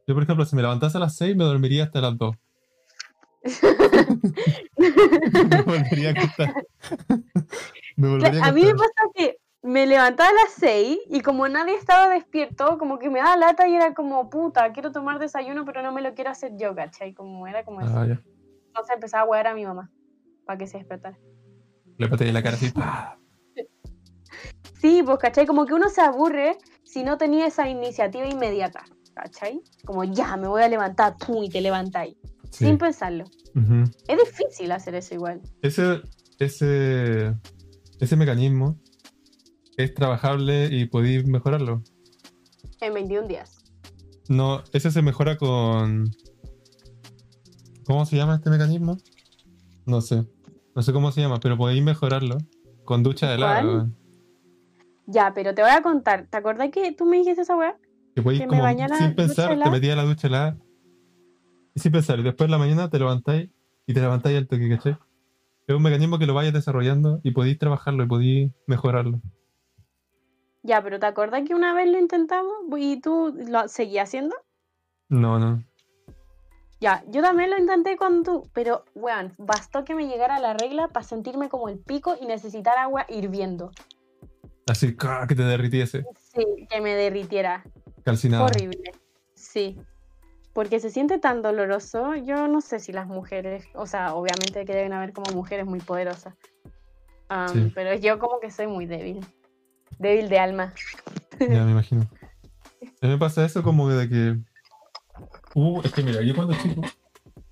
[0.06, 2.36] yo, por ejemplo, si me levantase a las 6, me dormiría hasta las 2.
[4.76, 6.54] me volvería a acostar.
[7.96, 8.88] me volvería a A mí me acostar.
[8.94, 13.18] pasa que me levantaba a las 6 y como nadie estaba despierto, como que me
[13.18, 16.52] daba lata y era como, puta, quiero tomar desayuno, pero no me lo quiero hacer
[16.56, 17.12] yo, ¿cachai?
[17.14, 17.98] Como era como eso.
[17.98, 18.22] Ah, ya.
[18.68, 19.90] Entonces empezaba a huear a mi mamá
[20.44, 21.18] para que se despertara.
[21.98, 22.72] Le pateé la cara así.
[24.80, 25.46] Sí, pues, ¿cachai?
[25.46, 29.60] Como que uno se aburre si no tenía esa iniciativa inmediata, ¿cachai?
[29.84, 32.14] Como ya, me voy a levantar, pum, y te levantáis,
[32.50, 32.66] Sí.
[32.66, 33.24] sin pensarlo.
[33.54, 33.84] Ujú.
[34.06, 35.40] Es difícil hacer eso igual.
[35.62, 36.02] Ese,
[36.38, 37.34] ese,
[37.98, 38.76] ese mecanismo
[39.76, 41.82] es trabajable y podéis mejorarlo.
[42.80, 43.64] En 21 días.
[44.28, 46.10] No, ese se mejora con.
[47.84, 48.96] ¿Cómo se llama este mecanismo?
[49.84, 50.24] No sé.
[50.74, 52.38] No sé cómo se llama, pero podéis mejorarlo
[52.84, 53.88] con ducha de lava.
[55.06, 56.26] Ya, pero te voy a contar.
[56.28, 57.76] ¿Te acordás que tú me dijiste esa weá?
[58.14, 60.56] Que podéis Que me bañara sin ducha pensar, te metías a la ducha helada.
[61.74, 63.50] Y sin pensar, y después en la mañana te levantáis
[63.86, 64.96] y te levantáis al toque, ¿cachai?
[65.66, 69.20] Es un mecanismo que lo vayas desarrollando y podéis trabajarlo y podéis mejorarlo.
[70.66, 74.34] Ya, pero ¿te acordás que una vez lo intentamos y tú lo seguías haciendo?
[75.08, 75.62] No, no.
[76.80, 80.88] Ya, yo también lo intenté con tú, pero, weón, bastó que me llegara la regla
[80.88, 83.70] para sentirme como el pico y necesitar agua hirviendo.
[84.66, 86.04] Así que te derritiese.
[86.34, 87.62] Sí, que me derritiera.
[88.04, 88.46] Calcinado.
[88.46, 88.92] Horrible.
[89.34, 89.78] Sí.
[90.52, 92.16] Porque se siente tan doloroso.
[92.16, 95.78] Yo no sé si las mujeres, o sea, obviamente que deben haber como mujeres muy
[95.78, 96.34] poderosas.
[97.28, 97.72] Am, Sí.
[97.72, 99.24] Pero yo como que soy muy débil.
[99.98, 100.72] Débil de alma.
[101.40, 102.02] Ya me imagino.
[103.02, 104.36] A mí me pasa eso como de que.
[105.54, 106.82] Uh, es que mira, yo cuando chico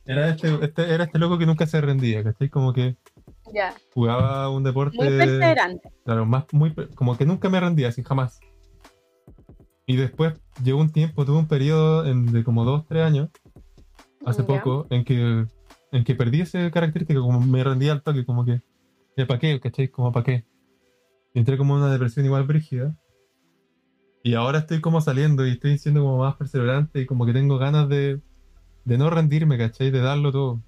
[0.05, 2.51] era este, este, era este loco que nunca se rendía, ¿cachai?
[2.51, 2.97] Como que
[3.55, 3.75] Ya.
[3.95, 4.97] jugaba un deporte.
[4.99, 5.91] Muy perseverante.
[6.05, 8.39] Claro, más, muy, como que nunca me rendía, así jamás.
[9.87, 13.31] Y después llegó un tiempo, tuve un periodo en- de como dos, tres años,
[14.27, 14.47] hace Ya.
[14.47, 15.47] poco, en que,
[15.93, 18.61] en que perdí esa característica, como me rendía al toque, como que,
[19.27, 19.59] ¿para qué?
[19.61, 19.89] ¿Cachai?
[19.89, 20.45] Como para qué.
[21.35, 22.95] Entré como en una depresión igual brígida.
[24.23, 27.59] Y ahora estoy como saliendo y estoy siendo como más perseverante y como que tengo
[27.59, 28.21] ganas de,
[28.85, 29.91] de no rendirme, ¿cachai?
[29.91, 30.63] De darlo todo.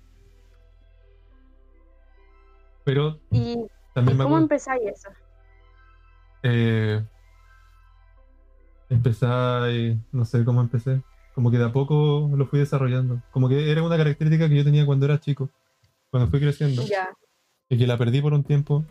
[2.85, 5.09] Pero ¿Y, y también me cómo empezáis eso?
[6.43, 7.03] Eh,
[8.89, 9.27] empecé,
[9.69, 11.03] eh, no sé cómo empecé.
[11.35, 13.23] Como que de a poco lo fui desarrollando.
[13.31, 15.51] Como que era una característica que yo tenía cuando era chico,
[16.11, 17.09] cuando fui creciendo, Ya.
[17.69, 18.85] y que la perdí por un tiempo.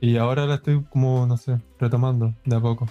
[0.00, 2.86] Y ahora la estoy como, no sé, retomando de a poco.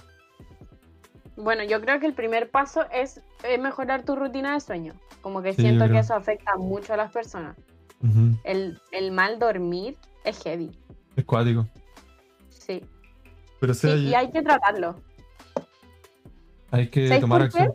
[1.36, 4.94] Bueno, yo creo que el primer paso es, eh, mejorar tu rutina de sueño.
[5.22, 7.56] Como que Sí, siento que eso afecta mucho a las personas.
[8.44, 10.78] El, el mal dormir es heavy.
[11.16, 11.68] Es cuático.
[12.50, 12.86] Sí.
[13.60, 14.96] Pero Sí, sí, y hay, hay que tratarlo.
[16.72, 17.46] hay que ¿Sabes tomar qué?
[17.46, 17.74] acción.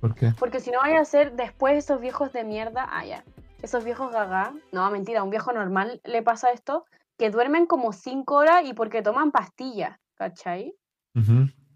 [0.00, 0.32] ¿Por qué?
[0.38, 3.24] Porque si no vaya a ser después esos viejos de mierda, ah, ya.
[3.62, 6.84] Esos viejos gaga, no, mentira, a un viejo normal le pasa esto,
[7.16, 10.74] que duermen como 5 horas y porque toman pastillas, ¿cachai?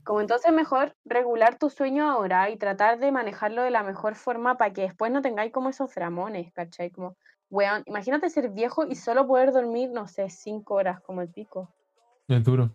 [0.04, 4.56] Como entonces mejor regular tu sueño ahora y tratar de manejarlo de la mejor forma
[4.56, 6.90] para que después no tengáis como esos dramones, ¿cachai?
[6.90, 7.16] Como,
[7.50, 11.72] weón, imagínate ser viejo y solo poder dormir, no sé, 5 horas como el pico.
[12.26, 12.70] Es duro.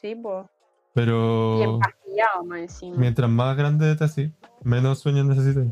[0.00, 0.44] Sí, pues.
[0.44, 0.48] Y
[0.94, 2.96] Pero empastillado más encima.
[2.98, 5.66] mientras más grande te así, menos sueños necesitas.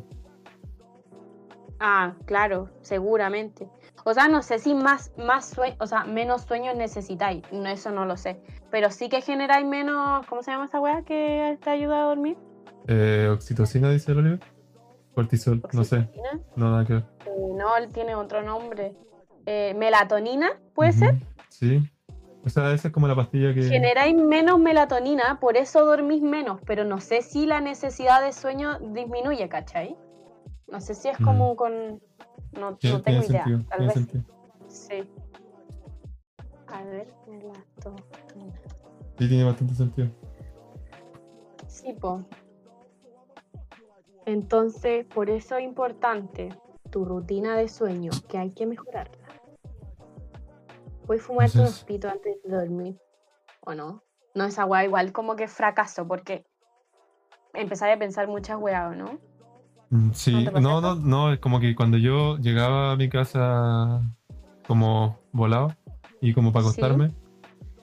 [1.80, 3.68] Ah, claro, seguramente.
[4.04, 7.90] O sea, no sé si más, más sueño, o sea, menos sueños necesitáis, no, eso
[7.90, 8.40] no lo sé.
[8.70, 12.36] Pero sí que generáis menos, ¿cómo se llama esa weá que te ayuda a dormir?
[12.88, 14.40] Eh, oxitocina, dice el Oliver.
[15.14, 16.08] Cortisol, no sé.
[16.56, 17.04] No, nada que ver.
[17.26, 18.96] Eh, no, él tiene otro nombre.
[19.46, 21.14] Eh, melatonina, ¿puede ser?
[21.48, 21.80] Sí.
[22.44, 23.62] O sea, esa es como la pastilla que.
[23.62, 28.78] Generáis menos melatonina, por eso dormís menos, pero no sé si la necesidad de sueño
[28.80, 29.96] disminuye, ¿cachai?
[30.68, 31.24] No sé si es Mm.
[31.24, 32.00] como con...
[32.52, 33.60] No, tengo idea, sentido.
[33.68, 34.24] tal vez sentido.
[34.68, 35.08] sí.
[36.68, 38.60] A ver, melatonina.
[39.18, 40.08] Sí, tiene bastante sentido.
[41.68, 42.24] Sí, po.
[44.26, 46.48] Entonces, por eso es importante
[46.90, 49.18] tu rutina de sueño, que hay que mejorarla.
[51.06, 52.98] Voy a fumar Entonces- unos pitos antes de dormir,
[53.60, 54.02] ¿o no?
[54.34, 56.44] No, esa weá igual como que fracaso, porque
[57.52, 59.18] empezar a pensar muchas weas, ¿o no?
[59.94, 64.02] Mm, Sí, ¿No no, no, como que cuando yo llegaba a mi casa
[64.66, 65.72] como volado
[66.20, 66.70] y como para Sí.
[66.70, 67.12] acostarme,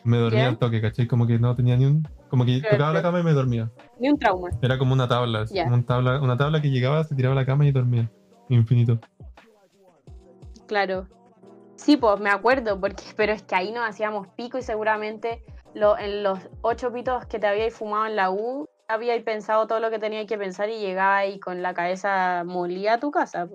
[0.03, 1.07] me dormía al toque, ¿cachai?
[1.07, 2.05] Como que no tenía ni un.
[2.29, 3.71] Como que tocaba la cama y me dormía.
[3.97, 4.49] Ni un trauma.
[4.61, 5.63] Era como una tabla, Ya.
[5.63, 8.11] como un tabla, una tabla que llegaba, se tiraba a la cama y dormía.
[8.49, 8.99] Infinito.
[10.67, 11.07] Claro.
[11.77, 15.43] Sí, pues me acuerdo, porque, pero es que ahí nos hacíamos pico y seguramente
[15.73, 19.79] lo, en los ocho pitos que te habíais fumado en la U, habíais pensado todo
[19.79, 23.47] lo que teníais que pensar y llegabais con la cabeza molida a tu casa.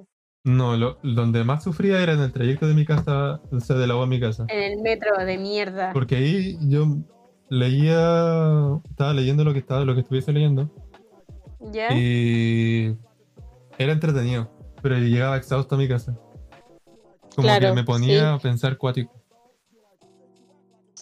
[0.44, 3.86] No, lo, donde más sufría era en el trayecto de mi casa, o sea, de
[3.86, 4.46] la U a mi casa.
[4.48, 5.92] En el metro de mierda.
[5.92, 6.86] Porque ahí yo
[7.48, 10.70] leía, estaba leyendo lo que estaba, lo que estuviese leyendo.
[11.58, 11.92] ¿Ya?
[11.92, 12.96] Y
[13.76, 14.48] era entretenido,
[14.82, 16.16] pero llegaba exhausto a mi casa.
[17.34, 18.24] Como Claro, que me ponía sí.
[18.36, 19.15] a pensar cuático.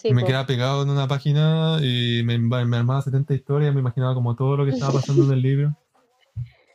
[0.09, 0.27] Sí, me po.
[0.27, 4.55] quedaba pegado en una página y me, me armaba 70 historias, me imaginaba como todo
[4.55, 5.75] lo que estaba pasando en el libro.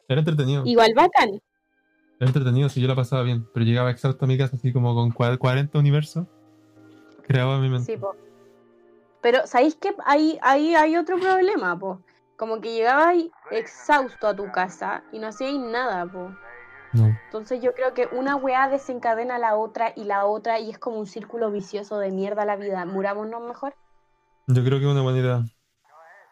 [0.09, 1.41] Era entretenido, Igual bacán.
[2.19, 4.97] era entretenido si yo la pasaba bien, pero llegaba exhausto a mi casa así como
[4.97, 6.27] con cua- 40 universos
[7.23, 7.93] creado en mi mente.
[7.93, 8.17] Sí, po.
[9.23, 12.03] Pero, ¿sabéis que ahí, ahí hay otro problema, po?
[12.37, 13.15] Como que llegabas
[13.53, 16.33] exhausto a tu casa y no hacíais nada, po.
[16.93, 17.17] No.
[17.27, 20.99] Entonces yo creo que una weá desencadena la otra y la otra y es como
[20.99, 22.85] un círculo vicioso de mierda la vida.
[22.85, 23.75] Murámonos mejor.
[24.47, 25.45] Yo creo que es una buena idea.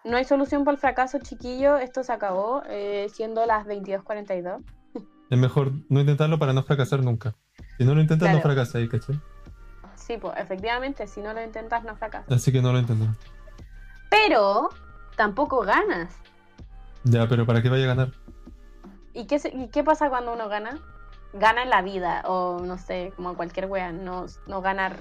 [0.05, 1.77] No hay solución para el fracaso, chiquillo.
[1.77, 4.63] Esto se acabó, eh, siendo las 22.42.
[5.31, 7.35] Es mejor no intentarlo para no fracasar nunca.
[7.77, 9.21] Si no lo intentas, no fracasas, ¿cachai?
[9.95, 12.33] Sí, pues efectivamente, si no lo intentas, no fracasas.
[12.33, 13.09] Así que no lo intentes.
[14.11, 14.71] Pero
[15.17, 16.17] tampoco ganas.
[17.05, 18.13] Ya, pero ¿para qué vaya a ganar?
[19.19, 20.79] ¿Y qué, y qué pasa cuando uno gana?
[21.33, 24.97] Gana en la vida, o no sé, como cualquier wea, no, no ganar,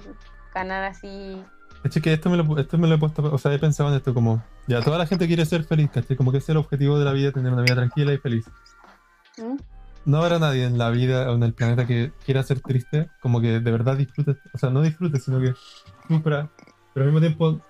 [0.52, 1.40] ganar así.
[1.84, 3.94] Es que esto me, lo, esto me lo he puesto, o sea, he pensado en
[3.94, 6.16] esto como, ya, toda la gente quiere ser feliz, ¿cachai?
[6.16, 8.44] Como que ese es el objetivo de la vida, tener una vida tranquila y feliz.
[9.36, 9.56] ¿Mm?
[10.04, 13.40] No habrá nadie en la vida o en el planeta que quiera ser triste, como
[13.40, 15.54] que de verdad disfrute, o sea, no disfrute, sino que
[16.08, 16.50] sufra,
[16.92, 17.60] pero al mismo tiempo,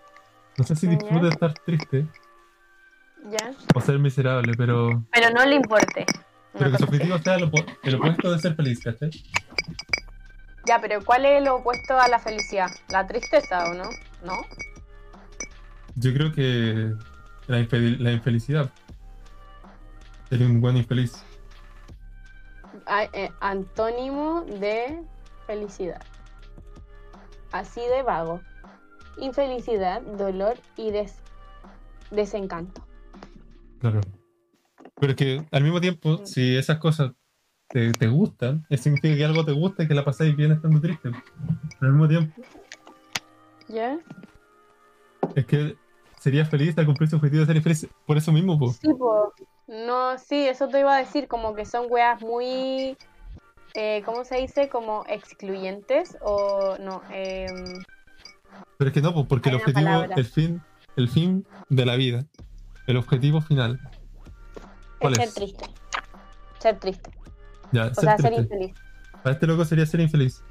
[0.56, 0.92] no sé si Ya.
[0.96, 2.06] disfrute estar triste
[3.30, 3.52] ¿Ya?
[3.74, 6.06] o ser miserable, pero, Pero no le importe.
[6.52, 7.50] Pero que su objetivo sea lo,
[7.82, 9.10] el opuesto de ser feliz, ¿cachai?
[10.66, 12.68] Ya, pero ¿cuál es lo opuesto a la felicidad?
[12.90, 13.84] ¿La tristeza o no?
[14.24, 14.44] ¿No?
[15.96, 16.92] Yo creo que
[17.46, 18.70] la, infel- la infelicidad.
[20.28, 21.24] Sería un buen infeliz.
[22.86, 25.02] Ah, eh, antónimo de
[25.46, 26.02] felicidad.
[27.52, 28.40] Así de vago.
[29.18, 31.16] Infelicidad, dolor y des-
[32.10, 32.86] desencanto.
[33.80, 34.00] Claro.
[35.00, 37.12] Pero es que al mismo tiempo, si esas cosas
[37.68, 40.80] te, te gustan, eso significa que algo te gusta y que la pasáis bien estando
[40.80, 41.10] triste.
[41.10, 42.42] Pero al mismo tiempo,
[43.68, 43.98] ¿Ya?
[45.34, 45.76] es que
[46.20, 48.72] serías feliz al cumplir su objetivo de ser feliz por eso mismo, po.
[48.72, 49.32] Sí, po.
[49.66, 52.96] No, sí, eso te iba a decir, como que son weas muy,
[53.74, 54.68] eh, ¿cómo se dice?
[54.70, 57.02] Como excluyentes o no.
[57.12, 57.54] em,
[58.78, 60.14] Pero es que no, po, porque el Hay objetivo, palabra.
[60.16, 60.62] el fin,
[60.96, 62.24] el fin de la vida,
[62.86, 63.78] el objetivo final.
[65.00, 65.34] ¿Cuál es ser es?
[65.34, 65.64] triste.
[66.58, 67.10] Ser triste.
[67.72, 68.74] Ya, O ser sea, ser infeliz.
[69.22, 70.42] Para este loco sería ser infeliz.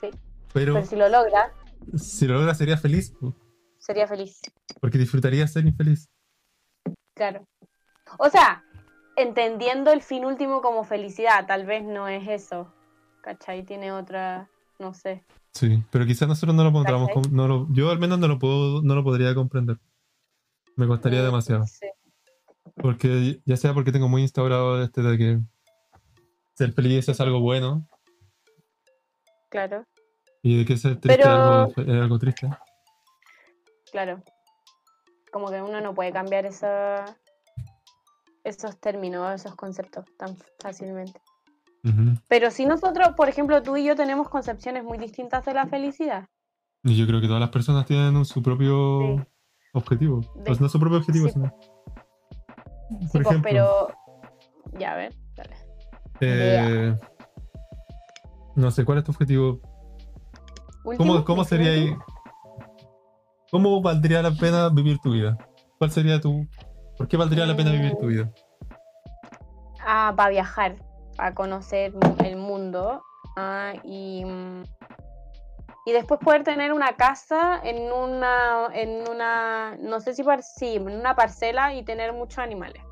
[0.00, 0.10] Sí.
[0.52, 1.52] Pero Pero si lo logra,
[1.96, 3.14] si lo logra sería feliz,
[3.78, 4.40] sería feliz.
[4.80, 6.08] porque disfrutaría ser infeliz.
[7.14, 7.46] Claro.
[8.18, 8.64] O sea,
[9.16, 12.72] entendiendo el fin último como felicidad, tal vez no es eso.
[13.22, 13.64] ¿Cachai?
[13.64, 15.24] Tiene otra, no sé.
[15.54, 18.82] Sí, pero quizás nosotros no lo como- no lo- yo al menos no lo puedo,
[18.82, 19.78] no lo podría comprender.
[20.76, 21.66] Me costaría Mm, demasiado.
[21.66, 21.86] Sí.
[22.76, 25.40] Porque ya sea porque tengo muy instaurado este de que
[26.54, 27.86] ser feliz es algo bueno
[29.50, 29.84] Claro,
[30.42, 32.48] y de que ser triste Pero- es, algo, es algo triste.
[33.90, 34.22] claro.
[35.30, 37.04] Como que uno no puede cambiar esa,
[38.44, 41.20] esos términos, esos conceptos tan fácilmente.
[42.28, 46.28] Pero si nosotros, por ejemplo, tú y yo tenemos concepciones muy distintas de la felicidad.
[46.84, 49.22] Y yo creo que todas las personas tienen su propio Sí.
[49.72, 50.20] objetivo.
[50.36, 51.52] De- Pues no su propio objetivo, Sí, sino.
[53.00, 53.88] Sí, Por ejemplo, pero.
[54.78, 55.56] Ya, a ver, dale.
[56.20, 56.96] eh,
[58.56, 59.60] no sé, ¿cuál es tu objetivo?
[60.96, 61.94] ¿Cómo, cómo sería ahí?
[63.50, 65.36] ¿Cómo valdría la pena vivir tu vida?
[65.78, 66.48] ¿Cuál sería tu...
[66.96, 68.30] ¿Por qué valdría la pena vivir tu vida?
[69.84, 70.76] Ah, para viajar,
[71.16, 71.92] para conocer
[72.24, 73.02] el mundo.
[73.36, 74.62] ah, y, mm,
[75.84, 80.76] y después poder tener una casa en una, en una, no sé si, par- sí,
[80.76, 82.82] en una parcela y tener muchos animales.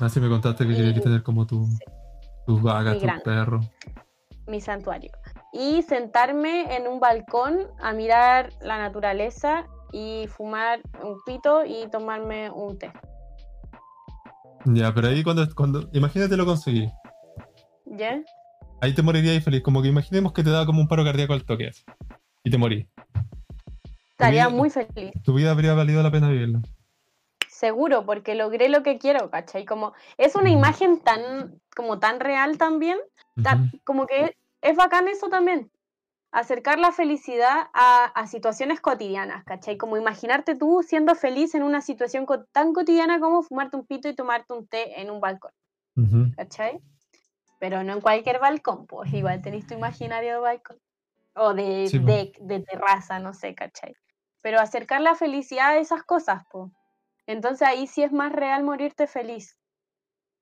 [0.00, 1.84] Ah, sí, me contaste que Y- querías tener como tu, sí.
[2.46, 3.66] tus vacas, Mi tus perros.
[4.46, 5.12] mi santuario.
[5.52, 12.50] Y sentarme en un balcón a mirar la naturaleza y fumar un pito y tomarme
[12.50, 12.92] un té.
[14.66, 15.88] Ya, pero ahí cuando, cuando...
[15.92, 16.90] Imagínate lo conseguí.
[17.86, 18.20] ¿Ya?
[18.84, 19.62] Ahí te morirías feliz.
[19.62, 21.68] Como que imaginemos que te da como un paro cardíaco al toque.
[21.68, 21.82] así,
[22.42, 22.86] Y te morí.
[24.10, 25.10] Estaría vida- muy feliz.
[25.24, 26.60] Tu vida habría valido la pena vivirla.
[27.48, 29.64] Seguro, porque logré lo que quiero, ¿cachai?
[29.64, 32.98] Como es una imagen tan, como tan real también,
[33.42, 35.70] tan- como que es bacán eso también.
[36.30, 39.78] Acercar la felicidad a, a situaciones cotidianas, ¿cachai?
[39.78, 44.08] Como imaginarte tú siendo feliz en una situación co- tan cotidiana como fumarte un pito
[44.08, 45.52] y tomarte un té en un balcón.
[45.96, 46.32] Ujú.
[46.36, 46.80] ¿cachai?
[47.64, 50.78] Pero no en cualquier balcón, pues igual tenéis tu imaginario de balcón.
[51.34, 52.04] O de, Sí, po.
[52.04, 53.96] de, de terraza, no sé, ¿cachai?
[54.42, 56.70] Pero acercar la felicidad a esas cosas, pues.
[57.26, 59.56] Entonces ahí sí es más real morirte feliz.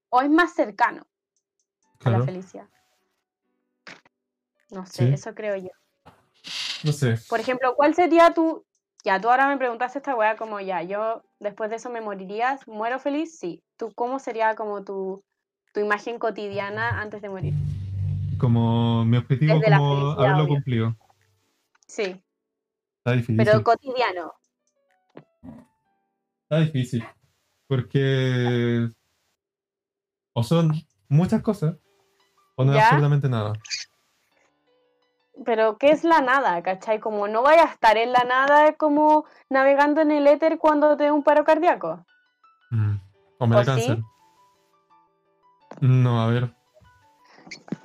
[0.09, 1.07] O es más cercano
[2.05, 2.67] a la felicidad.
[4.73, 5.15] No sé, Sí.
[5.15, 5.71] eso creo yo.
[6.83, 7.15] No sé.
[7.29, 8.67] Por ejemplo, ¿cuál sería tu...
[9.05, 12.67] Ya, tú ahora me preguntaste esta weá como ya, yo después de eso me morirías,
[12.67, 13.63] muero feliz, sí.
[13.77, 15.23] ¿Tú cómo sería como tu,
[15.73, 17.55] tu imagen cotidiana antes de morir?
[18.39, 20.55] Como mi objetivo Desde como haberlo obvio.
[20.55, 20.97] cumplido.
[21.87, 22.23] Sí,
[22.99, 23.37] Está difícil.
[23.37, 24.33] pero cotidiano.
[26.45, 27.05] Está difícil.
[27.67, 28.89] Porque
[30.35, 30.73] o son
[31.09, 31.77] muchas cosas
[32.57, 33.53] o no es absolutamente nada.
[35.45, 37.01] Pero ¿qué es la nada, cachai?
[37.01, 41.05] Como no vaya a estar en la nada como navegando en el éter cuando te
[41.05, 42.05] dé un paro cardíaco.
[42.71, 42.97] Mm.
[43.39, 44.03] O me da ¿O sí?
[45.83, 46.55] No, a ver.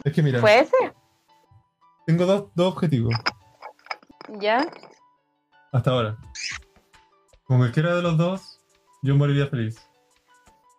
[0.04, 0.94] Es que mira, ¿Puede ser?
[2.06, 3.12] tengo dos, dos objetivos
[4.40, 4.68] ¿Ya?
[5.72, 6.18] hasta ahora.
[7.44, 8.62] Con cualquiera de los dos,
[9.02, 9.82] yo moriría feliz.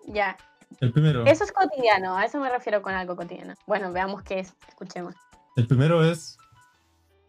[0.07, 0.37] Ya.
[0.81, 3.55] El primero, Eso es cotidiano, a eso me refiero con algo cotidiano.
[3.67, 5.15] Bueno, veamos qué es, escuchemos.
[5.57, 6.39] el primero es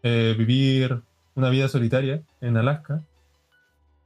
[0.04, 1.02] eh, vivir
[1.34, 3.02] una vida solitaria en Alaska,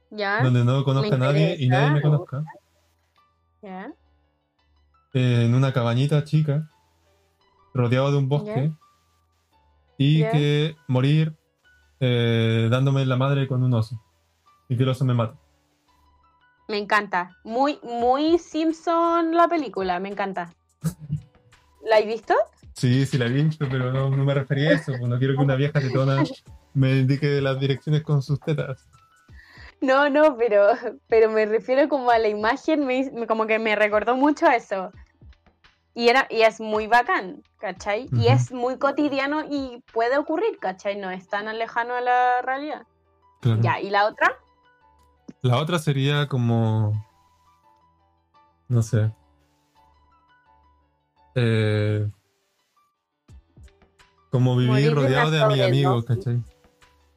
[0.09, 0.41] ¿Ya?
[0.41, 2.43] donde no conozca a nadie y nadie me conozca.
[3.61, 3.93] ¿Ya?
[5.15, 6.67] En una cabañita chica,
[7.73, 8.71] rodeado de un bosque,
[9.97, 11.33] y que morir
[12.01, 13.95] eh, dándome la madre con un oso,
[14.67, 15.37] y que el oso me mata.
[16.67, 17.31] Me encanta.
[17.45, 20.51] Muy, muy Simpson la película, me encanta.
[21.81, 22.33] ¿La has visto?
[22.73, 25.35] Sí, sí la he visto, pero no, no me refería a eso, pues no quiero
[25.37, 26.23] que una vieja tetona
[26.73, 28.85] me indique las direcciones con sus tetas.
[29.79, 30.67] No, no, pero,
[31.07, 34.55] pero me refiero como a la imagen, me, me- como que me recordó mucho a
[34.55, 34.91] eso.
[35.97, 38.09] Y, era, y es muy bacán, ¿cachai?
[38.11, 40.97] Y es muy cotidiano y puede ocurrir, ¿cachai?
[40.97, 42.85] No es tan lejano a la realidad.
[43.39, 43.61] Claro.
[43.61, 44.37] Ya, ¿y la otra?
[45.41, 46.93] La otra sería como.
[48.67, 49.09] No sé.
[51.35, 52.09] Eh,
[54.31, 56.05] como vivir Morir de rodeado de una mis amigos.
[56.05, 56.43] ¿cachai?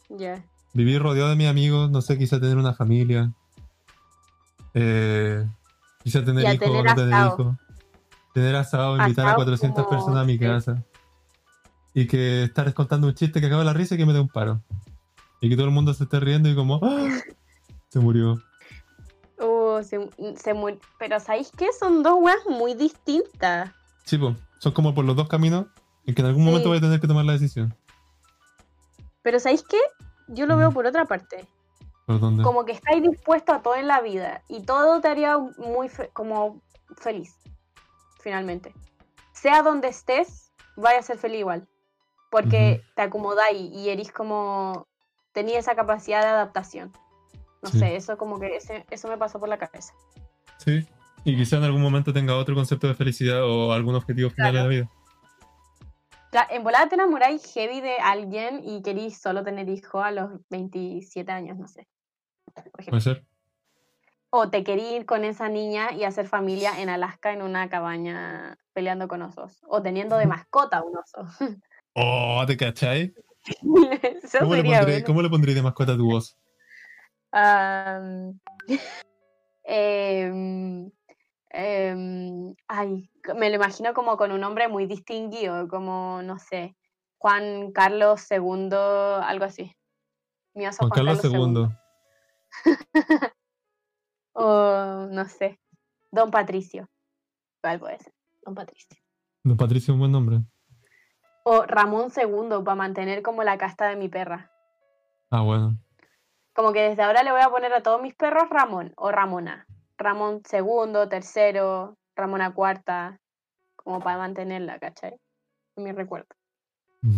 [0.09, 0.45] Ya.
[0.73, 3.33] Vivir rodeado de mis amigos, no sé, quizá tener una familia.
[4.75, 5.45] Eh,
[6.05, 7.57] quizá tener hijos no tener hijos.
[8.35, 10.85] Tener asado, invitar a Asado 400 como- personas a mi casa.
[11.95, 14.29] Y que estar contando un chiste que acaba la risa y que me dé un
[14.29, 14.63] paro.
[15.41, 17.09] Y que todo el mundo se esté riendo y como, ¡Ah!
[17.89, 18.41] Se murió.
[19.41, 21.69] Uh, se, se mu- Pero ¿sabéis qué?
[21.79, 23.71] Son dos weas muy distintas.
[24.05, 25.67] Sí, po, son como por los dos caminos
[26.07, 27.75] en que en algún momento voy a tener que tomar la decisión.
[29.23, 29.79] Pero ¿sabéis qué?
[30.29, 30.59] Yo lo Mm.
[30.59, 31.47] veo por otra parte.
[32.07, 32.43] ¿Por dónde?
[32.43, 36.11] Como que estáis dispuesto a todo en la vida y todo te haría muy fe-
[36.13, 36.61] como
[36.97, 37.35] feliz,
[38.21, 38.75] finalmente.
[39.33, 41.69] Sea donde estés, vaya a ser feliz igual.
[42.31, 44.87] Porque te acomodáis y eres como...
[45.33, 46.93] Tenías esa capacidad de adaptación.
[47.63, 47.79] No Sí.
[47.79, 49.93] sé, eso como que ese- eso me pasó por la cabeza.
[50.59, 50.87] Sí.
[51.25, 54.69] Y quizá en algún momento tenga otro concepto de felicidad o algún objetivo final Claro.
[54.69, 54.91] de la vida.
[56.51, 61.31] En volada te enamoráis heavy de alguien y querís solo tener hijo a los 27
[61.33, 61.87] años, no sé.
[62.89, 63.25] Puede ser.
[64.31, 68.59] O te querís ir con esa niña y hacer familia en Alaska en una cabaña
[68.75, 69.65] peleando con osos.
[69.67, 71.25] O teniendo de mascota un oso.
[72.01, 73.13] Oh, ¿te cachai?
[73.61, 75.07] ¿Cómo le, sería pondré, bueno.
[75.07, 76.39] ¿Cómo le pondré de mascota a tu voz?
[79.71, 80.91] Em,
[81.51, 86.75] em, ay, me lo imagino como con un nombre muy distinguido, como, no sé,
[87.19, 89.77] Juan Carlos II, algo así.
[90.55, 91.69] Mi oso Juan Carlos II.
[94.41, 95.59] O, no sé,
[96.13, 96.89] Don Patricio.
[97.61, 98.13] ¿Cuál puede ser?
[98.43, 98.97] Don Patricio.
[99.43, 100.43] Don Patricio es un buen nombre.
[101.43, 104.53] O Ramón II, para mantener como la casta de mi perra.
[105.31, 105.77] Ah, bueno.
[106.55, 109.67] Como que desde ahora le voy a poner a todos mis perros Ramón o Ramona.
[109.97, 113.19] Ramón segundo, tercero, Ramona cuarta,
[113.75, 115.19] como para mantenerla, ¿cachai?
[115.77, 116.29] En mi recuerdo.
[117.03, 117.11] ¿Y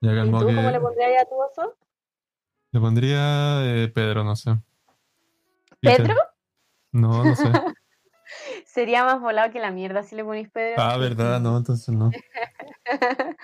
[0.00, 0.54] tú que...
[0.54, 1.76] cómo le pondrías a tu oso?
[2.72, 4.56] Le pondría eh, Pedro, no sé.
[5.80, 6.14] ¿Pedro?
[6.92, 7.44] No, no sé.
[8.66, 10.80] Sería más volado que la mierda si le ponís Pedro.
[10.82, 12.10] Ah, verdad, no, entonces no.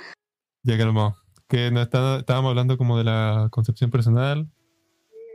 [0.63, 1.17] Ya calmó.
[1.47, 4.49] Que no está, estábamos hablando como de la concepción personal.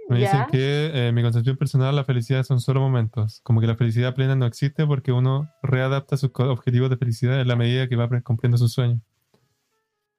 [0.08, 3.41] Me dicen que eh, mi concepción personal, la felicidad son solo momentos.
[3.43, 7.47] Como que la felicidad plena no existe porque uno readapta sus objetivos de felicidad en
[7.47, 9.02] la medida que va cumpliendo sus sueños.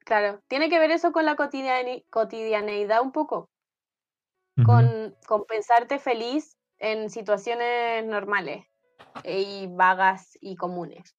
[0.04, 3.50] Claro, tiene que ver eso con la cotidianeidad un poco,
[4.64, 5.16] con
[5.48, 8.66] pensarte feliz en situaciones normales
[9.24, 11.14] y vagas y comunes.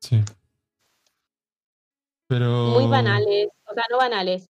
[0.00, 0.22] Sí.
[2.26, 2.70] Pero.
[2.70, 4.48] Muy banales, o sea, no banales,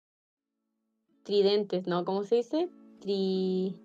[1.23, 2.05] tridentes, ¿no?
[2.05, 2.69] ¿Cómo se dice?
[3.01, 3.75] Tri...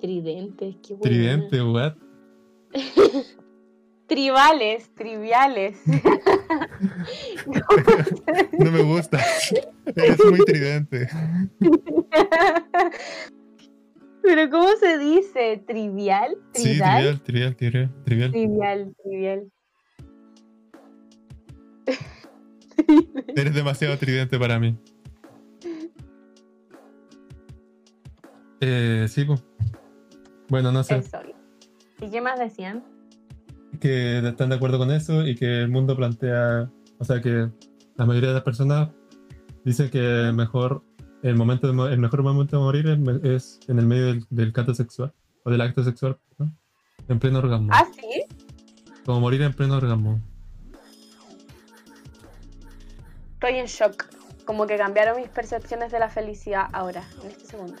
[0.00, 1.02] Tridentes, qué buena.
[1.02, 1.94] Tridente, what?
[4.08, 5.80] Tribales, triviales.
[8.58, 9.18] No me gusta.
[9.86, 11.08] Eres muy tridente.
[14.22, 15.62] Pero ¿cómo se dice?
[15.66, 16.36] ¿Trivial?
[16.54, 17.20] Sí, ¿Tridal?
[17.22, 18.30] trivial, trivial, trivial, trivial.
[18.30, 19.52] Trivial, trivial.
[23.36, 24.78] Eres demasiado tridente para mí.
[28.60, 29.44] Eh, sí, pues.
[30.48, 30.98] Bueno, no sé.
[30.98, 31.18] Eso.
[32.00, 32.84] ¿Y qué más decían?
[33.80, 36.70] Que están de acuerdo con eso y que el mundo plantea.
[36.98, 37.50] O sea, que
[37.96, 38.90] la mayoría de las personas
[39.64, 40.84] dicen que mejor,
[41.22, 44.74] el, momento de el mejor momento de morir es, en el medio del, del canto
[44.74, 45.12] sexual.
[45.44, 46.52] O del acto sexual, ¿no?
[47.08, 47.68] En pleno orgasmo.
[47.72, 48.24] Ah, sí.
[49.04, 50.20] Como morir en pleno orgasmo.
[53.34, 54.04] Estoy en shock.
[54.44, 57.76] Como que cambiaron mis percepciones de la felicidad ahora, en este segundo.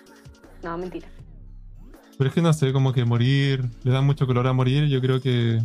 [0.62, 1.08] No, mentira.
[2.18, 4.88] Pero es que no sé, como que morir, le da mucho color a morir.
[4.88, 5.60] Yo creo que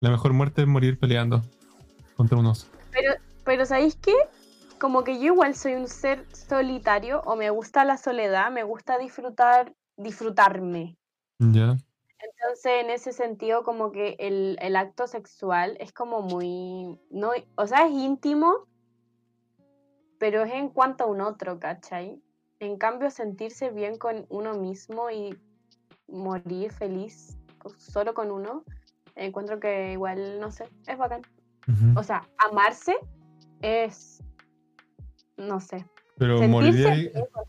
[0.00, 1.42] la mejor muerte es morir peleando
[2.16, 2.66] contra un oso.
[2.90, 3.14] Pero,
[3.44, 4.14] pero ¿sabéis qué?
[4.82, 8.98] Como que yo igual soy un ser solitario o me gusta la soledad, me gusta
[8.98, 10.96] disfrutar, disfrutarme.
[11.38, 11.76] ¿Ya?
[12.18, 17.66] Entonces, en ese sentido, como que el, el acto sexual es como muy, no, o
[17.68, 18.66] sea, es íntimo,
[20.18, 22.20] pero es en cuanto a un otro, ¿cachai?
[22.58, 25.38] En cambio, sentirse bien con uno mismo y
[26.08, 27.38] morir feliz
[27.76, 28.64] solo con uno,
[29.14, 31.22] encuentro que igual, no sé, es bacán.
[31.68, 32.00] Ujú.
[32.00, 32.96] O sea, amarse
[33.60, 34.20] es,
[35.42, 35.84] no sé,
[36.18, 37.12] Pero sentirse moriría.
[37.30, 37.44] con-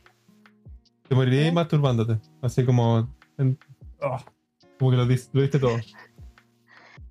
[1.07, 1.51] Te morirías ¿Eh?
[1.51, 2.17] masturbándote.
[2.41, 3.07] Así como.
[3.37, 3.57] en-
[4.01, 4.23] ah,
[4.79, 5.77] como que lo, dis- lo diste todo.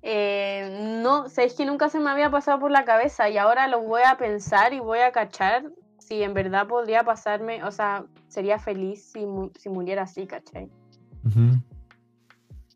[0.05, 3.79] Eh, no, sabéis que nunca se me había pasado por la cabeza y ahora lo
[3.81, 8.59] voy a pensar y voy a cachar si en verdad podría pasarme, o sea, sería
[8.59, 10.69] feliz si, mu- si muriera así, ¿cachai?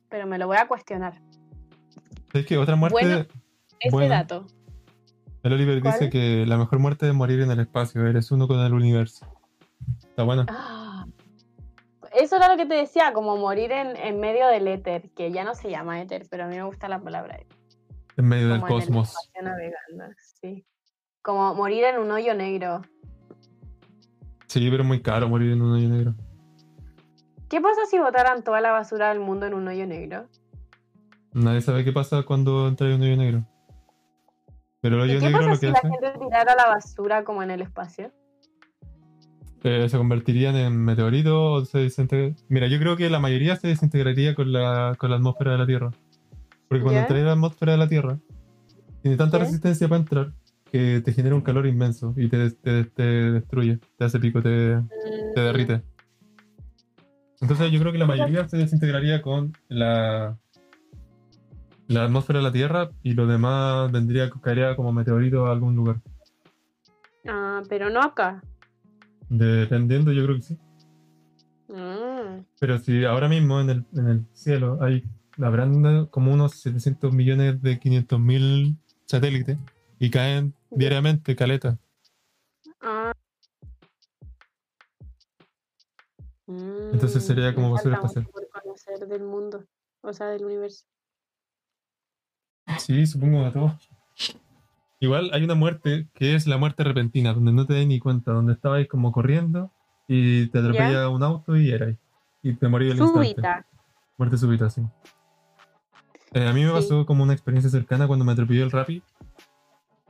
[0.07, 1.19] Pero me lo voy a cuestionar.
[2.31, 2.93] Es que otra muerte.
[3.01, 3.25] Bueno,
[3.81, 4.09] Ese Bueno.
[4.09, 4.47] dato.
[5.43, 5.93] El Oliver ¿Cuál?
[5.93, 8.05] dice que la mejor muerte es morir en el espacio.
[8.05, 9.25] Eres uno con el universo.
[9.99, 10.45] Está bueno.
[10.49, 11.05] Ah,
[12.13, 15.43] Eso era lo que te decía, como morir en, en medio del éter, que ya
[15.43, 17.57] no se llama éter, pero a mí me gusta la palabra éter.
[18.17, 19.09] En medio del como cosmos.
[19.09, 20.65] espacio navegando, sí.
[21.21, 22.81] Como morir en un hoyo negro.
[24.47, 26.15] Sí, pero muy caro morir en un hoyo negro.
[27.49, 30.27] ¿Qué pasa si botaran toda la basura del mundo en un hoyo negro?
[31.33, 33.45] Nadie sabe qué pasa cuando entra en un hoyo negro.
[34.89, 36.65] Pero el hoyo ¿Y qué negro pasa lo si que la hace gente tirara la
[36.67, 38.09] basura como en el espacio?
[39.65, 43.67] eh, se convertirían en meteoritos o se desintegra- Mira, yo creo que la mayoría se
[43.67, 45.91] desintegraría con la, con la atmósfera de la Tierra.
[46.69, 48.17] Porque cuando entra en la atmósfera de la Tierra,
[49.01, 50.31] tiene tanta resistencia para entrar
[50.71, 54.49] que te genera un calor inmenso y te, te- te destruye, te hace pico, te,
[54.69, 55.81] te Mm, derrite.
[57.41, 60.37] Entonces yo creo que la mayoría se desintegraría con la,
[61.87, 66.01] la atmósfera de la Tierra y lo demás vendría, caería como meteorito a algún lugar.
[67.25, 68.41] Ah, pero no acá.
[69.29, 70.57] Dependiendo, yo creo que sí.
[71.69, 75.03] Mm, Pero si ahora mismo en el, en el cielo hay,
[75.41, 79.57] habrán como unos 700 millones de 500 mil satélites
[79.99, 81.77] y caen diariamente caleta.
[82.81, 83.11] ah.
[86.45, 88.25] Mm, Entonces sería me como basura espacial.
[88.31, 89.65] por conocer del mundo,
[90.01, 90.85] o sea, del universo.
[92.87, 93.73] Sí, supongo a todos.
[95.01, 98.31] Igual hay una muerte que es la muerte repentina, donde no te das ni cuenta,
[98.31, 99.71] donde estabais como corriendo
[100.07, 101.95] y te atropella un auto y eras.
[102.41, 103.33] Y te morí al instante.
[103.33, 103.65] Súbita.
[104.17, 104.81] Muerte súbita, sí.
[106.31, 106.73] Eh, a mí me Sí.
[106.75, 109.03] pasó como una experiencia cercana cuando me atropelló el Rappi.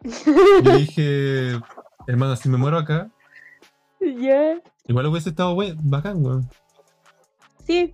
[0.64, 1.60] Yo dije,
[2.06, 3.10] hermano, si me muero acá,
[4.00, 4.62] Ya.
[4.86, 6.48] igual hubiese estado bacán, weón.
[7.66, 7.92] Sí,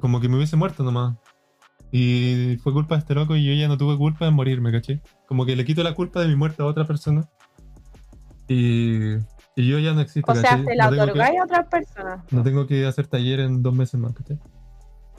[0.00, 1.14] Como que me hubiese muerto nomás.
[1.90, 5.00] Y fue culpa de este loco y yo ya no tuve culpa de morirme, ¿caché?
[5.26, 7.28] Como que le quito la culpa de mi muerte a otra persona.
[8.46, 9.14] Y,
[9.56, 12.32] y yo ya no existo, o sea, se la no, que, otorgáis a otras personas.
[12.32, 14.38] no tengo que hacer taller en dos meses más, ¿cachai?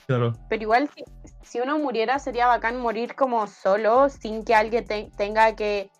[0.07, 0.33] Claro.
[0.49, 1.03] Pero igual, si,
[1.43, 5.91] si uno muriera, sería bacán morir como solo, sin que alguien te- tenga que.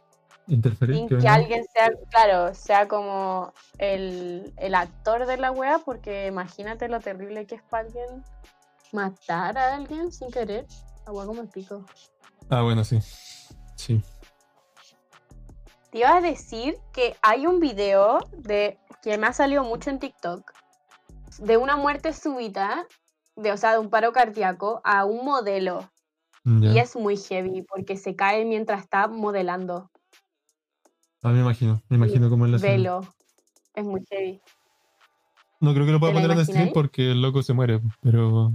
[0.48, 0.96] Interferir.
[0.96, 6.90] Sin que alguien sea, claro, sea como el, el actor de la wea, porque imagínate
[6.90, 8.24] lo terrible que es para alguien
[8.92, 10.66] matar a alguien sin querer.
[11.06, 11.86] Agua como el pico.
[12.50, 13.00] Ah, bueno, sí.
[13.76, 14.02] Sí.
[15.92, 20.00] Te iba a decir que hay un video de que me ha salido mucho en
[20.00, 20.52] TikTok
[21.40, 22.86] de una muerte súbita,
[23.36, 25.90] de, o sea, de un paro cardíaco a un modelo.
[26.44, 26.74] Ya.
[26.74, 29.90] Y es muy heavy porque se cae mientras está modelando.
[31.22, 31.82] Ah, me imagino.
[31.90, 32.74] Me imagino cómo es la escena.
[32.74, 33.02] Velo.
[33.74, 34.42] Es muy heavy.
[35.60, 37.82] No creo que lo pueda ¿Te la poner en stream porque el loco se muere,
[38.02, 38.54] pero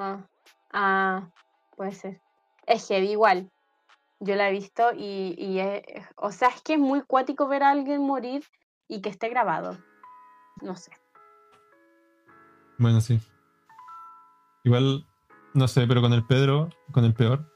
[0.00, 0.26] Ah,
[0.72, 1.30] ah,
[1.76, 2.20] puede ser.
[2.66, 3.50] Es heavy igual.
[4.18, 5.82] Yo la he visto y, y es,
[6.16, 8.42] o sea, es que es muy cuático ver a alguien morir
[8.88, 9.76] y que esté grabado.
[10.62, 10.90] No sé.
[12.78, 13.20] bueno, sí.
[14.64, 15.06] Igual,
[15.52, 17.50] no sé, pero con el Pedro, con el peor,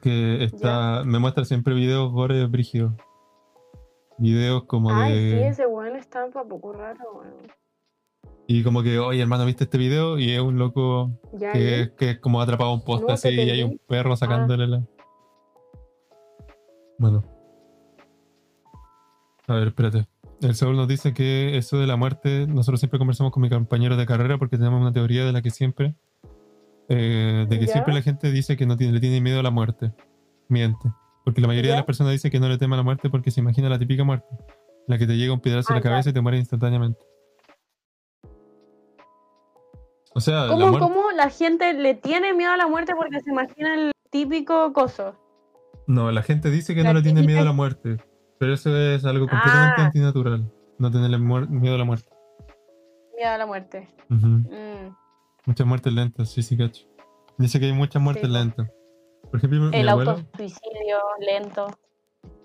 [0.00, 2.94] que está, me muestra siempre videos gore brígidos.
[4.18, 5.48] Videos como Ay, sí, de...
[5.48, 7.52] ese weón está un poco raro, weón.
[8.48, 10.18] Y como que, oye hermano, ¿viste este video?
[10.18, 11.92] Y es un loco Ya, que, ¿eh?
[11.96, 14.82] que es como atrapado a un poste No, así y hay un perro sacándole la...
[16.98, 17.24] Bueno.
[19.48, 20.06] A ver, espérate.
[20.42, 23.98] El Saúl nos dice que eso de la muerte, nosotros siempre conversamos con mis compañeros
[23.98, 25.94] de carrera porque tenemos una teoría de la que siempre,
[26.88, 27.72] eh, de que ¿Ya?
[27.72, 29.92] siempre la gente dice que no tiene, le tiene miedo a la muerte.
[30.48, 30.88] Miente.
[31.24, 33.30] Porque la mayoría de las personas dice que no le teme a la muerte porque
[33.30, 34.26] se imagina la típica muerte.
[34.86, 37.00] La que te llega un piedrazo en Ah, la cabeza y te muere instantáneamente.
[40.16, 40.78] O sea, la ¿Cómo, muerte...
[40.80, 45.14] cómo la gente le tiene miedo a la muerte porque se imagina el típico coso?
[45.86, 47.98] No, la gente dice que La no le tiene miedo a la muerte,
[48.38, 49.84] pero eso es algo completamente Ah.
[49.86, 50.50] antinatural.
[50.78, 52.08] No tenerle miedo a la muerte.
[53.14, 53.88] Miedo a la muerte.
[54.08, 54.46] Mm.
[55.44, 56.86] Muchas muertes lentas, sí, sí, cacho.
[57.36, 58.68] Dice que hay muchas muertes Sí, lentas.
[59.30, 61.66] Por ejemplo, El autosuicidio lento.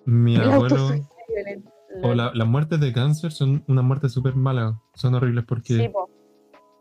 [0.06, 0.90] mi El abuelo,
[1.46, 1.72] lento.
[2.04, 5.88] o la- las muertes de cáncer son una muerte súper mala, son horribles porque Sí,
[5.90, 6.10] po.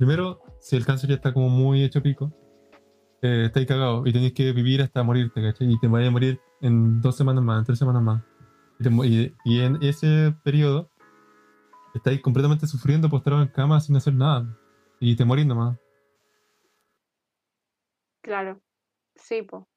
[0.00, 2.32] Primero, si el cáncer ya está como muy hecho pico,
[3.22, 5.70] eh, estáis cagados y tenéis que vivir hasta morirte, ¿cachai?
[5.70, 8.22] Y te vayas a morir en dos semanas más, en tres semanas más.
[8.78, 10.90] Y, te mu- y- y en ese periodo
[11.94, 14.46] estáis completamente sufriendo postrado en cama sin hacer nada.
[15.00, 15.78] Y te morís nomás.
[18.22, 18.60] Claro.
[19.16, 19.68] Sí, po.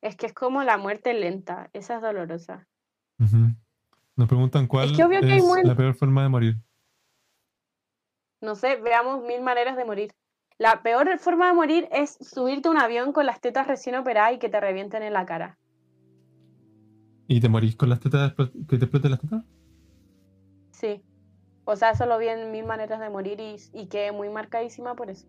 [0.00, 1.70] Es que es como la muerte lenta.
[1.72, 2.66] Esa es dolorosa.
[4.16, 6.56] Nos preguntan cuál que obvio que hay es la peor forma de morir.
[8.40, 10.12] No sé, veamos mil maneras de morir.
[10.58, 14.34] La peor forma de morir es subirte a un avión con las tetas recién operadas
[14.34, 15.58] y que te revienten en la cara.
[17.26, 19.44] ¿Y te morís con las tetas, que te exploten las tetas?
[20.72, 21.02] Sí.
[21.64, 24.94] O sea, eso lo vi en mil maneras de morir y, y quedé muy marcadísima
[24.94, 25.28] por eso.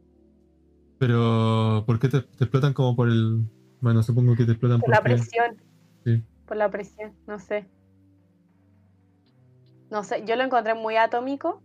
[0.97, 3.43] Pero, ¿por qué te, te explotan como por el...?
[3.81, 5.15] Bueno, supongo que te explotan Por la porque...
[5.15, 5.57] presión.
[6.05, 6.23] Sí.
[6.45, 7.67] Por la presión, no sé.
[9.89, 11.61] No sé, yo lo encontré muy atómico.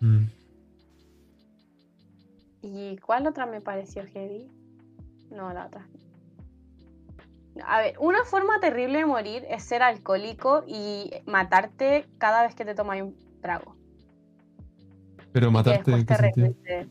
[0.00, 0.24] Mm.
[2.62, 4.48] ¿Y cuál otra me pareció heavy?
[5.30, 5.86] No, la otra.
[7.66, 12.64] A ver, una forma terrible de morir es ser alcohólico y matarte cada vez que
[12.64, 13.76] te tomas un trago.
[15.32, 16.88] Pero matarte, ¿en qué.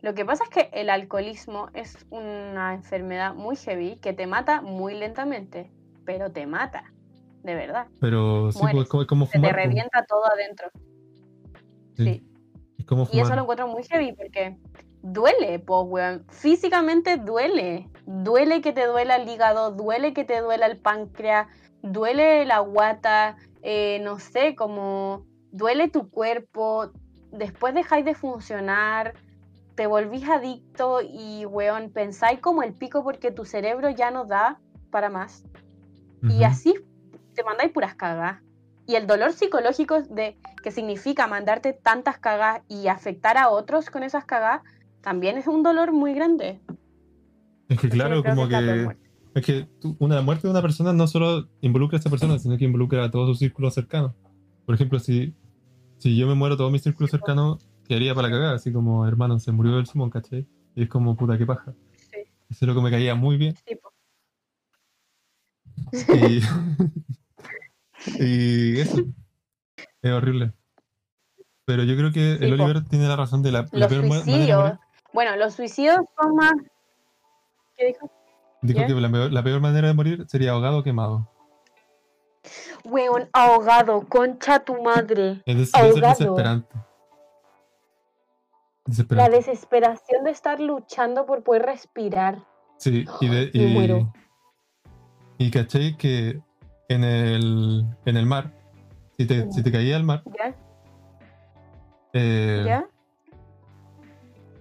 [0.00, 4.60] Lo que pasa es que el alcoholismo es una enfermedad muy heavy que te mata
[4.60, 5.70] muy lentamente,
[6.04, 6.84] pero te mata,
[7.42, 7.88] de verdad.
[8.00, 8.82] Pero sí, pues, mueres.
[8.82, 9.52] es como, como Se te pues.
[9.52, 10.70] revienta todo adentro.
[11.96, 12.04] Sí.
[12.04, 12.27] Sí.
[12.88, 14.56] Como Y eso lo encuentro muy heavy porque
[15.02, 16.24] duele, po, weón.
[16.30, 17.88] Físicamente duele.
[18.06, 21.48] Duele que te duela el hígado, duele que te duela el páncreas,
[21.82, 26.90] duele la guata, eh, no sé, como duele tu cuerpo.
[27.30, 29.12] Después dejáis de funcionar,
[29.74, 34.58] te volvís adicto y, weón, pensáis como el pico porque tu cerebro ya no da
[34.90, 35.44] para más.
[36.22, 36.74] Y así
[37.34, 38.42] te mandáis puras cagas.
[38.88, 44.02] Y el dolor psicológico de que significa mandarte tantas cagas y afectar a otros con
[44.02, 44.62] esas cagas,
[45.02, 46.62] también es un dolor muy grande.
[47.68, 48.88] Es que claro, como que...
[49.34, 52.56] Es que tú- una muerte de una persona no solo involucra a esa persona, sino
[52.56, 54.14] que involucra a todo su círculo cercano.
[54.64, 55.34] Por ejemplo, si,
[55.98, 59.38] si yo me muero, todo mi círculo cercano quedaría para la cagada, así como, hermano,
[59.38, 60.46] se murió el Simón, ¿cachai?
[60.74, 61.74] Y es como, puta, qué paja.
[62.10, 63.54] Sí, Eso es lo que me caía muy bien.
[65.92, 66.14] sí.
[66.14, 66.40] Y,
[68.06, 68.98] y eso.
[70.02, 70.52] Es horrible.
[71.64, 72.60] Pero yo creo que Sí, el.
[72.60, 74.72] Oliver tiene la razón de la, la Los peor suicidios.
[75.12, 76.52] Bueno, los suicidios son más.
[77.76, 78.10] ¿Qué dijo?
[78.62, 81.30] Dijo que la peor, la peor manera de morir sería ahogado o quemado.
[82.84, 85.42] Weón, ahogado, concha tu madre.
[85.44, 86.08] Es Ahogado.
[86.08, 86.76] desesperante.
[89.10, 92.44] La desesperación de estar luchando por poder respirar.
[92.78, 94.12] Sí, y, de, y, muero.
[95.36, 96.40] y caché que
[96.88, 98.52] en el, en el mar,
[99.18, 100.54] si te, si te caía al mar, ¿Ya?
[102.14, 102.86] eh, ¿Ya?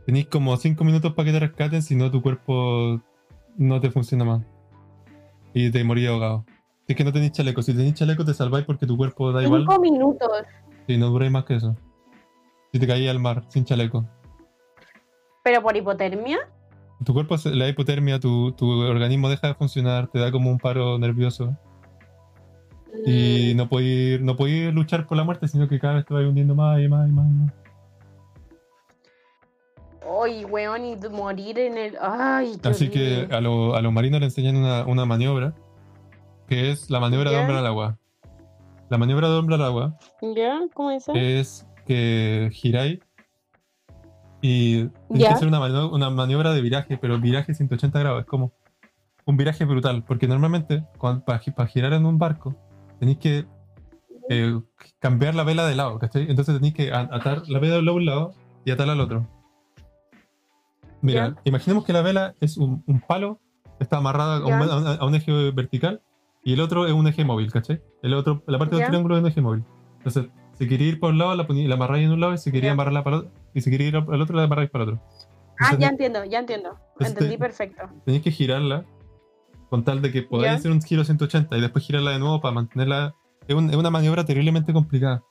[0.05, 3.01] tenés como 5 minutos para que te rescaten, si no tu cuerpo
[3.57, 4.43] no te funciona más.
[5.53, 6.45] Y te morías ahogado.
[6.85, 9.43] Si es que no tenéis chaleco, si tenéis chaleco te salváis porque tu cuerpo da
[9.43, 10.29] igual Cinco minutos.
[10.87, 11.75] y no duráis más que eso.
[12.71, 14.05] Si te caías al mar sin chaleco.
[15.43, 16.37] ¿Pero por hipotermia?
[17.05, 20.97] Tu cuerpo, la hipotermia, tu, tu organismo deja de funcionar, te da como un paro
[20.99, 21.55] nervioso.
[23.05, 26.23] Y no podéis no podéis luchar por la muerte, sino que cada vez te vas
[26.23, 27.27] hundiendo más y más y más.
[27.29, 27.53] y más.
[30.23, 31.97] Ay, weón, y morir en el.
[32.01, 35.53] Ay, Así que a, lo- a los marinos le enseñan una, una maniobra,
[36.47, 37.97] que es la maniobra de hombre al agua.
[38.89, 40.61] La maniobra de hombre al agua ¿Ya?
[40.73, 41.11] ¿Cómo es eso?
[41.13, 42.99] es que giráis
[44.41, 48.25] y tienes que hacer una, mano- una maniobra de viraje, pero viraje 180 grados, es
[48.25, 48.53] como
[49.25, 50.85] un viraje brutal, porque normalmente
[51.25, 52.55] para girar en un barco
[52.99, 53.45] tenéis que
[54.29, 54.59] eh,
[54.99, 56.29] cambiar la vela de lado, ¿cachai?
[56.29, 58.33] Entonces tenéis que atar la vela de un lado
[58.65, 59.27] y atarla al otro.
[61.01, 61.35] Mira, Ya.
[61.45, 63.39] imaginemos que la vela es un, un palo,
[63.79, 64.57] está amarrada a un, Ya.
[64.73, 66.01] a un- a un eje vertical
[66.43, 67.81] y el otro es un eje móvil, ¿cachai?
[68.01, 69.63] El otro, la parte del triángulo es un eje móvil.
[69.97, 72.51] Entonces, si queréis ir por un lado, la, la amarráis en un lado y si
[72.51, 72.71] queréis Ya.
[72.73, 75.03] amarrarla para el otro, y si queréis ir al otro, la amarráis para el otro.
[75.59, 76.77] Ah, ya entiendo, ya entiendo.
[76.99, 77.83] Entendí te- perfecto.
[78.05, 78.85] tenéis que girarla
[79.69, 82.53] con tal de que podáis hacer un giro 180 y después girarla de nuevo para
[82.53, 83.15] mantenerla.
[83.47, 85.23] Es, un- es una maniobra terriblemente complicada.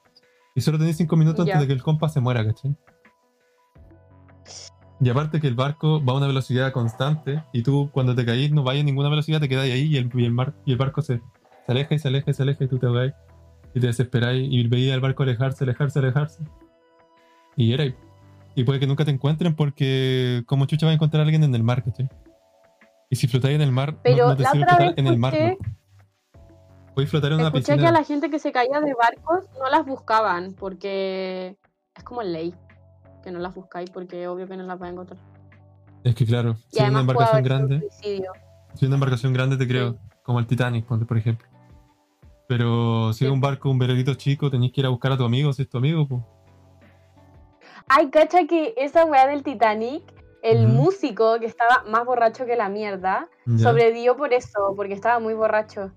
[0.55, 2.75] Y solo tenéis 5 minutos antes de que el compa se muera, ¿cachai?
[5.01, 8.51] Y aparte que el barco va a una velocidad constante y tú cuando te caís
[8.51, 10.79] no vayas a ninguna velocidad, te quedáis ahí y el, y el, mar- y el
[10.79, 11.19] barco se,
[11.67, 13.13] se aleja y se aleja y se aleja y tú te ahogáis
[13.75, 16.43] y te desesperáis y veías al barco alejarse, alejarse, alejarse.
[17.57, 17.95] Y era ahí.
[18.55, 21.55] Y puede que nunca te encuentren porque como chucha vas a encontrar a alguien en
[21.55, 22.09] el mar, ¿cachai?
[23.09, 24.99] Y si flotáis en el mar, no- Pero no, te la sirve otra flotar vez
[24.99, 25.35] en el mar.
[25.35, 25.57] ¿no?
[26.95, 27.83] Podéis flotar en una Escuché piscina.
[27.83, 31.57] que a la gente que se caía de barcos no las buscaban porque
[31.95, 32.55] es como ley
[33.23, 35.19] que no las buscáis porque obvio que no las vais a encontrar.
[36.05, 38.33] Es que claro, Y si es una embarcación un grande, suicidio.
[38.75, 39.99] si es una embarcación grande te creo, Sí.
[40.23, 41.47] como el Titanic, por ejemplo.
[42.49, 45.25] Pero si es un barco, un velerito chico, tenés que ir a buscar a tu
[45.25, 46.23] amigo, si es tu amigo, pues.
[47.89, 50.03] Ay, cacha que esa weá del Titanic,
[50.51, 50.75] el Ujú.
[50.75, 53.29] músico que estaba más borracho que la mierda,
[53.63, 55.93] sobrevivió por eso, porque estaba muy borracho.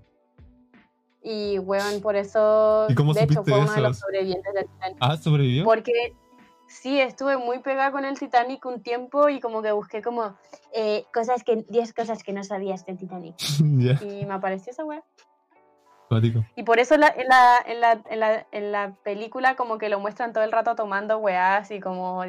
[1.22, 3.80] Y, weón, por eso, ¿Y cómo de hecho, fue uno de eso?
[3.88, 4.96] los sobrevivientes del Titanic.
[5.00, 5.64] Ah, sobrevivió.
[5.64, 5.92] Porque
[6.66, 10.34] sí, estuve muy pegada con el Titanic un tiempo y como que busqué como
[10.72, 13.36] eh, cosas que, 10 cosas que no sabías del Titanic.
[14.02, 15.04] Y me apareció esa weá.
[16.56, 19.88] Y por eso la- en, la, en, la, en, la, en la película como que
[19.88, 22.24] lo muestran todo el rato tomando weás y como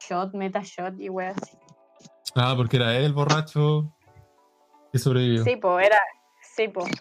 [0.00, 1.56] shot, meta shot y weas así.
[2.34, 3.92] Ah, porque era él borracho
[4.92, 5.44] que sobrevivió.
[5.44, 5.98] Sí, pues era...
[6.42, 6.86] Sí, pues.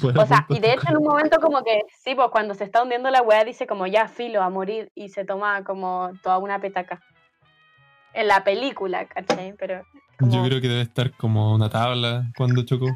[0.00, 0.54] Pues, O sea, punto.
[0.54, 3.22] y de hecho en un momento como que, sí, pues cuando se está hundiendo la
[3.22, 7.00] weá dice como ya filo a morir y se toma como toda una petaca.
[8.12, 9.54] En la película, ¿cachai?
[9.58, 9.82] Pero
[10.18, 12.86] como- Yo creo que debe estar como una tabla cuando chocó.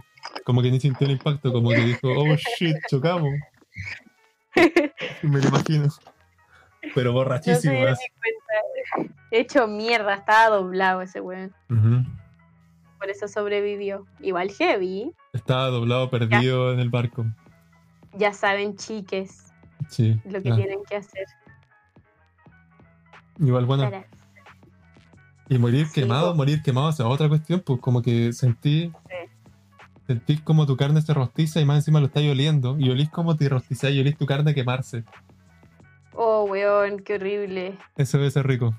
[0.44, 3.30] Como que ni sintió el impacto, como que dijo, oh shit, chocamos.
[5.22, 5.88] Me lo imagino.
[6.94, 7.74] Pero no borrachísimo.
[7.74, 9.14] ni cuenta.
[9.30, 11.54] Hecho mierda, estaba doblado ese weón.
[12.98, 14.06] Por eso sobrevivió.
[14.20, 15.12] Igual heavy.
[15.32, 17.24] Estaba doblado, perdido en el barco.
[18.14, 19.52] Ya saben, chiques,
[19.88, 20.20] Sí.
[20.24, 20.56] lo que ah.
[20.56, 21.24] tienen que hacer.
[23.38, 23.84] Igual, bueno.
[23.84, 24.04] para-
[25.48, 28.92] Y morir Sí, quemado, morir quemado, o sea, otra cuestión, pues como que sentí.
[30.06, 32.76] Sentís como tu carne se rostiza y más encima lo estáis oliendo.
[32.78, 35.04] Y olís como te rostizáis y olís tu carne quemarse.
[36.14, 37.78] Oh, weón, qué horrible.
[37.96, 38.74] Eso debe ser rico.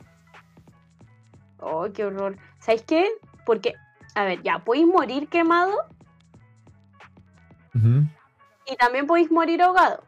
[1.59, 2.37] Oh, qué horror.
[2.59, 3.09] ¿Sabéis qué?
[3.45, 3.73] Porque,
[4.15, 5.73] a ver, ya, podéis morir quemado
[8.65, 10.03] y también podéis morir ahogado.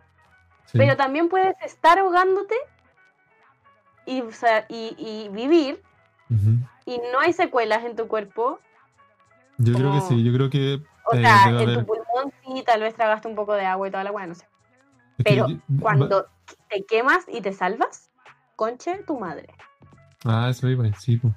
[0.66, 0.78] sí.
[0.78, 2.56] Pero también puedes estar ahogándote
[4.06, 5.82] y, o sea, y, y vivir
[6.86, 8.60] y no hay secuelas en tu cuerpo.
[9.58, 10.82] Yo creo que sí, yo creo que.
[11.12, 13.88] O eh, sea, en haber- tu pulmón sí, tal vez tragaste un poco de agua
[13.88, 14.46] y toda la weá, no sé.
[15.18, 16.28] es Pero yo- cuando
[16.70, 18.10] te quemas y te salvas,
[18.56, 19.48] conche tu madre.
[20.24, 21.34] Ah, eso iba, sí, pues.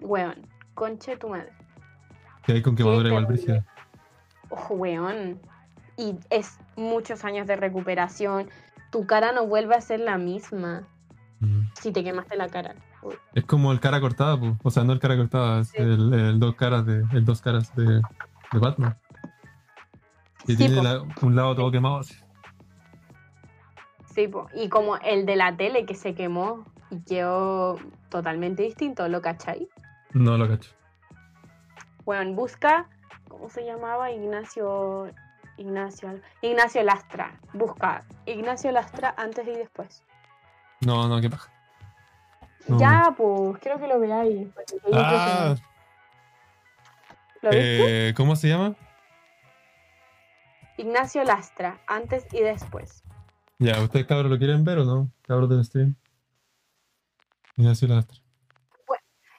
[0.00, 1.52] Weón, conche tu madre.
[2.42, 3.64] Que hay con quemadura igual brígida.
[4.50, 5.40] Ojo, weón.
[5.96, 8.48] Y es muchos años de recuperación.
[8.90, 10.86] Tu cara no vuelve a ser la misma
[11.80, 12.74] si te quemaste la cara.
[13.02, 13.14] Uy.
[13.34, 14.54] Es como el cara cortada, pues.
[14.62, 17.04] O sea, no el cara cortada, es el, el dos caras de.
[17.12, 17.84] El dos caras de,
[18.52, 18.96] de Batman.
[20.46, 20.82] Que Sí, tiene po.
[20.82, 22.14] la- un lado todo quemado así.
[24.16, 24.48] Sí, po.
[24.54, 29.68] y como el de la tele que se quemó y quedó totalmente distinto, ¿lo cachai?
[30.14, 30.70] No lo cacho.
[32.06, 32.88] Bueno, busca,
[33.28, 34.10] ¿cómo se llamaba?
[34.10, 35.12] Ignacio,
[35.58, 37.38] Ignacio, Ignacio Lastra.
[37.52, 40.02] Busca Ignacio Lastra antes y después.
[40.80, 41.52] No, no, qué paja.
[42.68, 42.78] No.
[42.80, 44.48] Ya, pues, quiero que lo veáis.
[44.94, 45.56] Ah.
[47.42, 48.08] ¿Lo viste?
[48.08, 48.74] eh, ¿cómo se llama?
[50.78, 53.04] Ignacio Lastra, antes y después.
[53.58, 55.10] Ya, ¿ustedes cabros lo quieren ver o no?
[55.22, 55.94] Cabros del stream.
[57.56, 58.04] Lastra.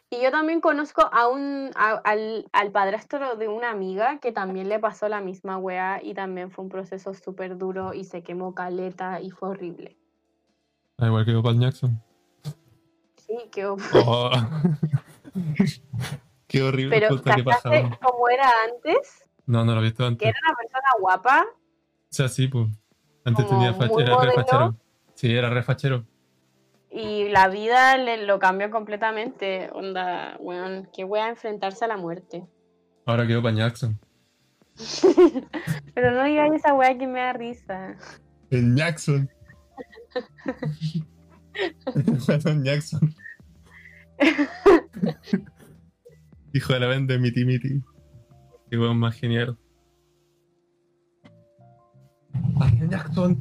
[0.10, 4.70] Y yo también conozco a un, a- al, al padrastro de una amiga que también
[4.70, 8.56] le pasó la misma wea y también fue un proceso súper duro y se quemó
[8.56, 9.98] caleta y fue horrible.
[10.98, 12.02] Ah, igual que Opal Jackson.
[13.18, 13.76] Sí, quedó...
[14.06, 14.32] Oh.
[16.48, 16.98] Qué horrible.
[16.98, 17.98] Pero puta, qué paja, ¿cachaste weón.
[18.02, 19.30] cómo era antes?
[19.46, 20.28] No, no lo he visto Que antes.
[20.30, 21.46] era una persona guapa.
[21.46, 22.70] O sea, sí, pues.
[23.28, 24.34] Antes Como tenía fach- muy era re modelo.
[24.36, 24.76] fachero.
[25.16, 26.06] Sí, era re fachero.
[26.90, 29.70] Y la vida le, lo cambió completamente.
[29.74, 32.46] Onda, weón, qué wea enfrentarse a la muerte.
[33.06, 34.00] Ahora quedó Opal Jackson.
[35.94, 37.98] Pero no digáis esa wea que me da risa.
[38.50, 39.30] El Jackson.
[42.44, 43.14] Juan Jackson.
[46.54, 47.82] Hijo de la vende miti miti.
[48.70, 49.58] Qué weón más genial.
[52.60, 53.38] Ay, el Jackson.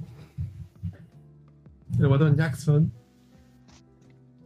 [1.99, 2.93] El botón Jackson.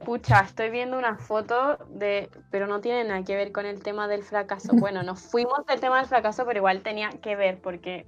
[0.05, 2.31] Pucha, estoy viendo una foto de.
[2.51, 4.73] Pero no tiene nada que ver con el tema del fracaso.
[4.81, 8.07] Bueno, nos fuimos del tema del fracaso, pero igual tenía que ver, porque.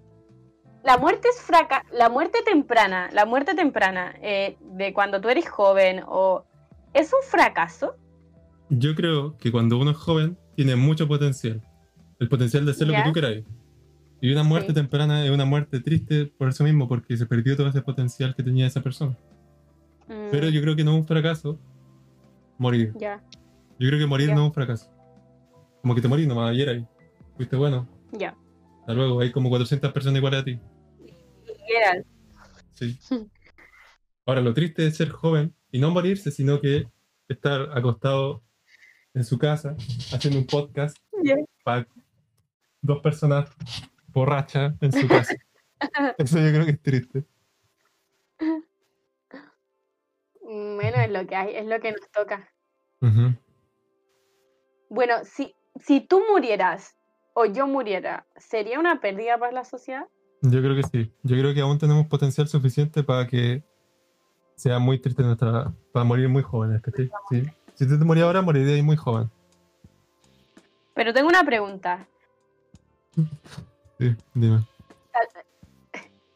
[0.84, 1.84] La muerte es fraca.
[1.92, 6.44] La muerte temprana, la muerte temprana, eh, de cuando tú eres joven, o.
[6.94, 7.96] ¿Es un fracaso?
[8.68, 11.62] Yo creo que cuando uno es joven tiene mucho potencial.
[12.18, 13.44] El potencial de hacer lo que tú queráis.
[14.22, 14.74] Y una muerte Sí.
[14.74, 18.42] temprana es una muerte triste por eso mismo, porque se perdió todo ese potencial que
[18.42, 19.18] tenía esa persona.
[20.08, 21.58] Mm, Pero yo creo que no es un fracaso
[22.56, 22.92] morir.
[22.98, 23.20] Ya,
[23.78, 24.34] Yo creo que morir Ya.
[24.36, 24.88] no es un fracaso.
[25.82, 26.86] Como que te morís nomás ayer ahí.
[27.36, 27.88] Fuiste bueno.
[28.12, 28.36] ya.
[28.80, 30.58] Hasta luego, hay como 400 personas iguales a ti.
[31.66, 32.06] Geralt,
[32.74, 32.98] Sí.
[34.26, 36.86] Ahora, lo triste es ser joven y no morirse, sino que
[37.28, 38.42] estar acostado
[39.14, 39.74] en su casa
[40.12, 40.96] haciendo un podcast
[41.64, 41.86] para
[42.80, 43.48] dos personas
[44.12, 45.34] borrachas en su casa.
[46.18, 47.24] Eso yo creo que es triste.
[50.42, 52.48] Bueno, es lo que hay, es lo que nos toca.
[54.88, 56.96] Bueno, si, si tú murieras
[57.34, 60.06] o yo muriera, ¿sería una pérdida para la sociedad?
[60.42, 61.12] Yo creo que sí.
[61.22, 63.62] Yo creo que aún tenemos potencial suficiente para que
[64.56, 65.72] sea muy triste nuestra.
[65.92, 66.82] para morir muy jóvenes.
[67.30, 67.44] Sí.
[67.74, 69.30] Si tú te morías ahora, morirías muy joven.
[70.94, 72.06] Pero tengo una pregunta.
[74.02, 74.66] Sí, dime.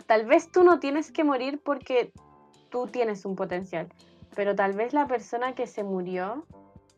[0.06, 2.12] Tal vez tú no tienes que morir porque
[2.70, 3.88] tú tienes un potencial,
[4.36, 6.46] pero tal vez la persona que se murió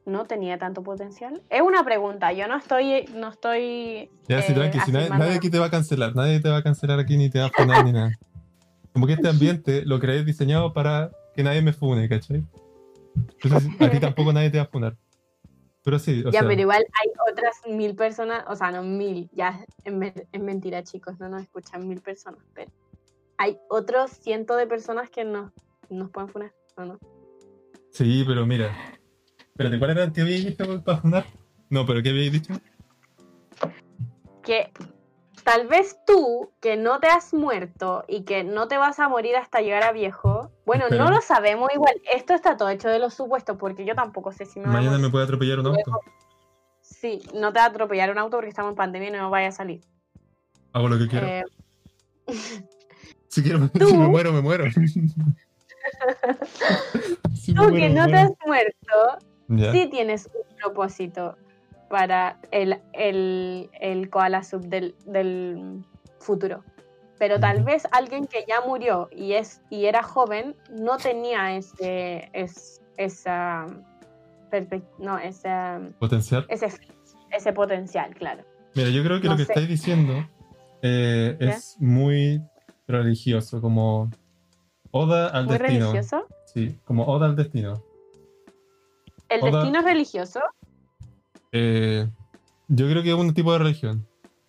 [0.04, 1.42] no tenía tanto potencial.
[1.48, 4.10] Es una pregunta, yo no estoy, no estoy.
[4.28, 6.58] Ya, sí, eh, tranqui, si nadie, nadie aquí te va a cancelar, nadie te va
[6.58, 8.10] a cancelar aquí ni te va a funar ni nada.
[8.92, 12.44] Como que este ambiente lo creé diseñado para que nadie me fune, ¿cachai?
[13.42, 14.96] Entonces a ti tampoco nadie te va a funar.
[15.88, 19.30] Pero sí, o Ya, sea, pero igual hay otras mil personas, o sea, no mil,
[19.32, 22.70] ya es, men- es mentira, chicos, no nos escuchan mil personas, pero
[23.38, 25.50] hay otros cientos de personas que no
[25.88, 26.98] nos pueden funar, ¿o no?
[27.90, 28.76] sí, pero mira.
[29.38, 31.24] Espérate, ¿cuál era el que dicho para funar?
[31.70, 32.52] No, pero ¿qué habíais dicho?
[34.42, 34.70] Que
[35.42, 39.36] tal vez tú, que no te has muerto y que no te vas a morir
[39.36, 40.37] hasta llegar a viejo,
[40.68, 41.04] bueno, Espera.
[41.04, 44.44] no lo sabemos igual, esto está todo hecho de los supuestos, porque yo tampoco sé
[44.44, 45.98] si me Mañana me puede atropellar un auto.
[46.82, 49.48] Sí, no te va a atropellar un auto porque estamos en pandemia y no vaya
[49.48, 49.80] a salir.
[50.74, 51.26] Hago lo que quiero.
[51.26, 51.44] Eh,
[53.28, 53.86] Si quiero, ¿Tú?
[53.88, 54.64] si me muero, me muero.
[57.34, 59.72] Si me tú muero, que no te has muerto, Ya.
[59.72, 61.36] sí tienes un propósito
[61.88, 65.84] para el, el, el koala sub del, del
[66.20, 66.62] futuro.
[67.18, 72.30] Pero tal vez alguien que ya murió y, es, y era joven no tenía ese,
[72.32, 73.66] es, esa,
[74.98, 76.46] no, esa, Potencial.
[76.48, 76.68] ese,
[77.32, 78.44] ese potencial, claro.
[78.74, 79.52] Mira, yo creo que No lo que sé.
[79.52, 80.28] estáis diciendo
[80.82, 82.40] eh, es muy
[82.86, 84.10] religioso, como
[84.92, 85.86] oda al Muy destino.
[85.92, 86.24] religioso.
[86.46, 87.82] Sí, como oda al destino.
[89.28, 90.40] ¿El Oda- destino es religioso?
[91.52, 92.08] Eh,
[92.68, 94.06] yo creo que es un tipo de religión.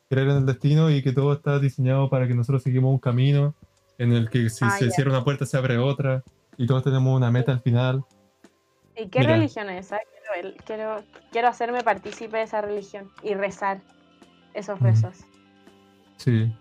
[0.10, 3.54] Creer en el destino y que todo está diseñado para que nosotros seguimos un camino
[4.00, 4.92] en el que si Ah, se ya.
[4.92, 6.24] cierra una puerta se abre otra
[6.58, 8.04] y todos tenemos una meta al final.
[8.98, 9.34] ¿Y qué Mira.
[9.36, 10.00] religión es esa?
[10.34, 13.82] Quiero, quiero, quiero hacerme partícipe de esa religión y rezar
[14.54, 15.18] esos rezos.
[16.18, 16.52] Sí.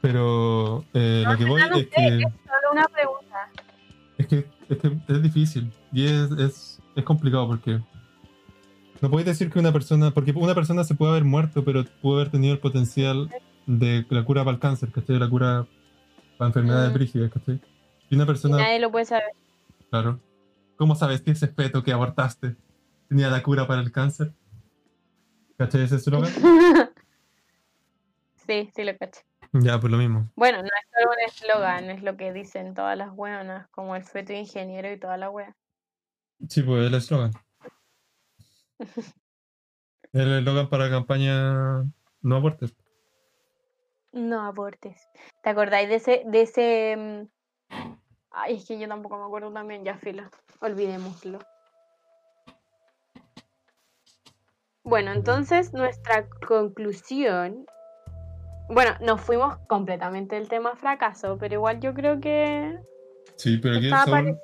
[0.00, 3.48] Pero eh, lo que voy no es que, Es solo una pregunta.
[4.18, 7.80] es que es que es difícil y es, es, es complicado porque
[9.02, 12.16] no podéis decir que una persona, porque una persona se puede haber muerto, pero pudo
[12.20, 13.28] haber tenido el potencial
[13.66, 15.18] de la cura para el cáncer, ¿cachai?
[15.18, 15.66] La cura
[16.38, 16.94] para enfermedades Mm.
[16.94, 17.60] brígidas, ¿cachai?
[18.08, 19.24] Y una Y persona, nadie lo puede saber.
[19.90, 20.20] claro,
[20.76, 22.56] ¿cómo sabes que ese feto que abortaste
[23.08, 24.32] tenía la cura para el cáncer?
[25.58, 26.32] ¿Cachai ese eslogan?
[28.46, 29.20] sí, sí lo caché.
[29.52, 30.30] ya, pues lo mismo.
[30.36, 34.04] Bueno, no es solo un eslogan, es lo que dicen todas las hueonas, como el
[34.04, 35.54] feto ingeniero y toda la wea.
[36.48, 37.32] Sí, pues el eslogan.
[40.12, 41.82] El eslogan para la campaña
[42.20, 42.74] No abortes.
[44.12, 45.08] No abortes.
[45.42, 47.92] ¿Te acordáis de ese, de ese mm,
[48.30, 50.24] Ay, es que yo tampoco me acuerdo también, ya filo.
[50.60, 51.38] Olvidémoslo.
[54.84, 57.66] Bueno, entonces nuestra conclusión.
[58.68, 62.78] Bueno, nos fuimos completamente del tema fracaso, pero igual yo creo que
[63.36, 64.38] Sí, pero aquí el, sabor,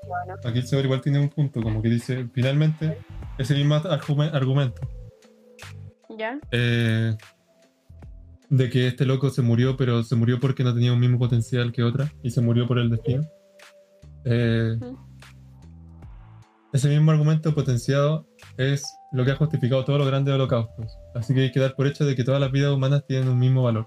[0.44, 2.98] aquí el sabor igual tiene un punto, como que dice, finalmente,
[3.38, 4.80] ese mismo argumen- argumento
[6.18, 6.38] ¿Ya?
[6.50, 7.16] eh,
[8.50, 11.72] de que este loco se murió, pero se murió porque no tenía un mismo potencial
[11.72, 13.22] que otra y se murió por el destino.
[14.24, 14.76] Eh,
[16.72, 18.26] ese mismo argumento potenciado
[18.56, 20.98] es lo que ha justificado todos los grandes holocaustos.
[21.14, 23.38] Así que hay que dar por hecho de que todas las vidas humanas tienen un
[23.38, 23.86] mismo valor.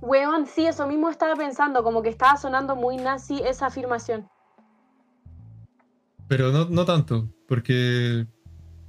[0.00, 4.28] Weón, sí, eso mismo estaba pensando, como que estaba sonando muy nazi esa afirmación.
[6.28, 8.26] Pero no, no tanto, porque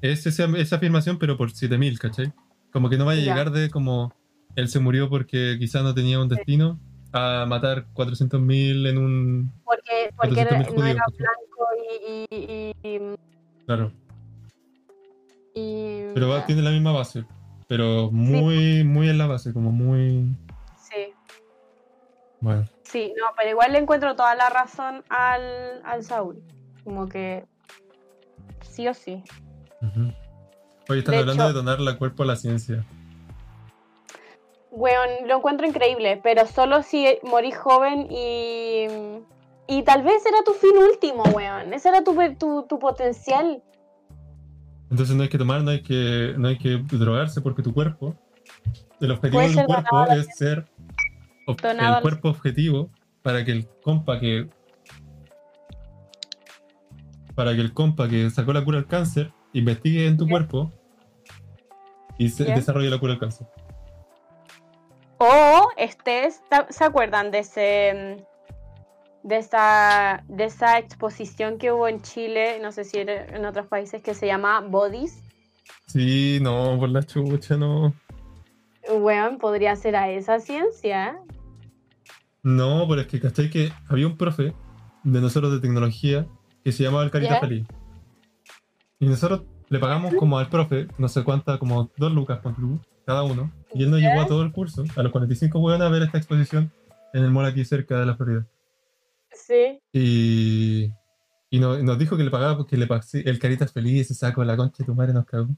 [0.01, 2.33] es esa, esa afirmación, pero por 7000, ¿cachai?
[2.71, 4.13] Como que no vaya a llegar de como
[4.55, 6.79] él se murió porque quizás no tenía un destino
[7.13, 9.51] a matar 400.000 en un.
[9.63, 11.67] Porque, porque era- 400.000 no judíos, era blanco
[12.29, 13.15] y, y, y-
[13.65, 13.91] Claro.
[15.53, 17.25] Pero va- tiene la misma base.
[17.67, 20.37] Pero muy, muy en la base, como muy.
[20.77, 21.13] Sí,
[22.41, 22.65] Bueno.
[22.83, 26.43] sí, no, pero igual le encuentro toda la razón al, al Saúl.
[26.83, 27.45] Como que
[28.75, 29.23] sí o sí.
[29.81, 30.11] ujú.
[30.89, 32.85] Oye, están De hablando hecho- de donar la cuerpo a la ciencia.
[34.71, 38.87] Weón, lo encuentro increíble, pero solo si morís joven y.
[39.67, 41.73] Y tal vez era tu fin último, weón.
[41.73, 43.63] Ese era tu, tu, tu potencial.
[44.91, 48.13] Entonces no hay que tomar, no hay que, no hay que drogarse porque tu cuerpo,
[49.01, 50.65] el objetivo de tu cuerpo es ser
[51.57, 52.91] el cuerpo objetivo
[53.23, 54.47] para que el compa que
[57.35, 60.71] para que el compa que sacó la cura al cáncer investigue en tu cuerpo
[62.17, 63.47] y se desarrolle la cura al cáncer.
[65.17, 68.17] O estés, ¿ta- ¿se acuerdan de ese
[69.23, 73.67] mm, de esa de esa exposición que hubo en Chile, no sé si en otros
[73.67, 75.21] países que se llama Bodies?
[75.87, 77.93] Sí, no, por la chucha, no.
[78.89, 81.17] Weón, podría ser a esa ciencia.
[82.43, 83.49] No, pero es que ¿cachai?
[83.49, 84.53] que había un profe
[85.03, 86.27] de nosotros de tecnología
[86.65, 87.39] que se llamaba el Carita Ya.
[87.39, 87.65] Feliz.
[88.99, 92.55] Y nosotros le pagamos como al profe, no sé cuánta, como dos lucas por
[93.05, 93.51] cada uno.
[93.73, 94.09] Y él nos Ya.
[94.09, 96.71] llevó a todo el curso, a los 45 hueones a ver esta exposición
[97.13, 98.45] en el mall aquí cerca de la Florida.
[99.31, 99.79] Sí.
[99.93, 100.91] Y,
[101.51, 104.41] y no- nos dijo que le pagaba porque le pasé el Caritas Feliz, ese saco
[104.41, 105.49] de la concha de tu madre nos cagó.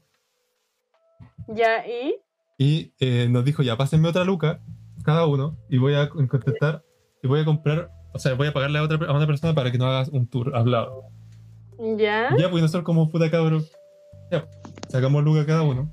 [1.48, 2.16] Ya, ¿y?
[2.58, 4.60] Y eh, nos dijo, ya, pásenme otra luca,
[5.04, 6.84] cada uno, y voy a contestar,
[7.22, 9.70] y voy a comprar, o sea, voy a pagarle a, otra, a una persona para
[9.70, 11.04] que no hagas un tour hablado.
[11.96, 12.36] Ya.
[12.36, 13.64] Ya, pues nosotros como puta cabrón,
[14.32, 14.44] ya,
[14.88, 15.88] sacamos luca cada uno,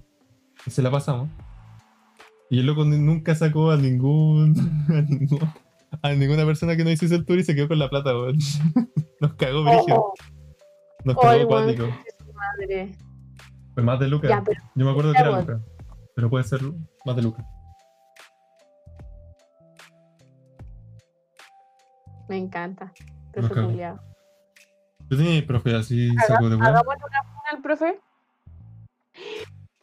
[0.66, 1.30] y se la pasamos.
[2.50, 4.56] Y el loco nunca sacó a ningún,
[4.90, 5.50] a ningún-
[6.02, 8.38] a ninguna persona que no hiciese el tour y se quedó con la plata, weón.
[9.22, 9.98] Nos cagó, brígido.
[9.98, 10.14] Oh,
[11.06, 11.76] Nos Ay, cagó weón.
[11.76, 11.88] cuático.
[12.34, 12.96] madre.
[13.76, 14.28] Fue más de Luca.
[14.28, 15.54] Ya, pero Yo me acuerdo que era bueno.
[15.54, 15.66] Luca.
[16.16, 16.62] Pero puede ser
[17.06, 17.46] más de Luca.
[22.28, 22.94] Me encanta.
[23.34, 23.56] Profe.
[25.10, 26.82] Yo tenía mi profe así, saco de una
[27.52, 28.00] al profe.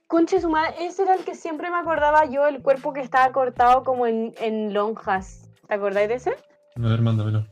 [0.07, 3.33] Conche su madre, ese era el que siempre me acordaba yo, el cuerpo que estaba
[3.33, 5.49] cortado como en, en lonjas.
[5.69, 6.31] ¿Te acordáis de ese?
[6.77, 7.47] A ver, mándamelo.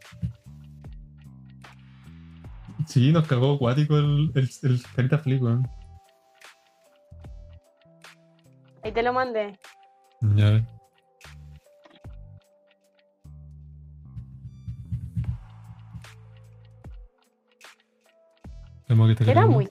[2.86, 5.68] Sí, nos cagó acuático el, el, el carita flip, weón.
[8.82, 9.58] Ahí te lo mandé.
[10.20, 10.62] Ya
[19.26, 19.70] Era muy.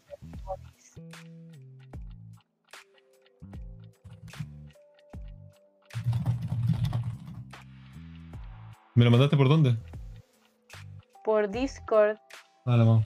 [8.96, 9.78] ¿Me lo mandaste por dónde?
[11.26, 12.18] Por Discord.
[12.66, 13.04] Ah, la mano.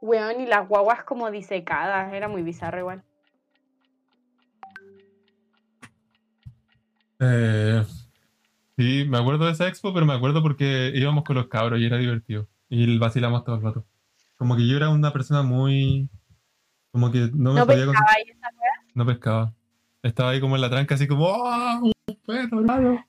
[0.00, 2.12] Weón, y las guaguas como disecadas.
[2.12, 3.04] Era muy bizarro igual.
[7.20, 7.84] Eh,
[8.78, 11.84] sí, me acuerdo de esa expo, pero me acuerdo porque íbamos con los cabros y
[11.84, 12.48] era divertido.
[12.68, 13.84] Y vacilamos todo el rato.
[14.36, 16.08] Como que yo era una persona muy.
[16.92, 18.48] Como que no me No podía pescaba ahí esa
[18.94, 19.54] No pescaba.
[20.02, 21.80] Estaba ahí como en la tranca, así como, ¡Oh!
[21.82, 21.92] ¡Un
[22.24, 23.04] pedo, hermano!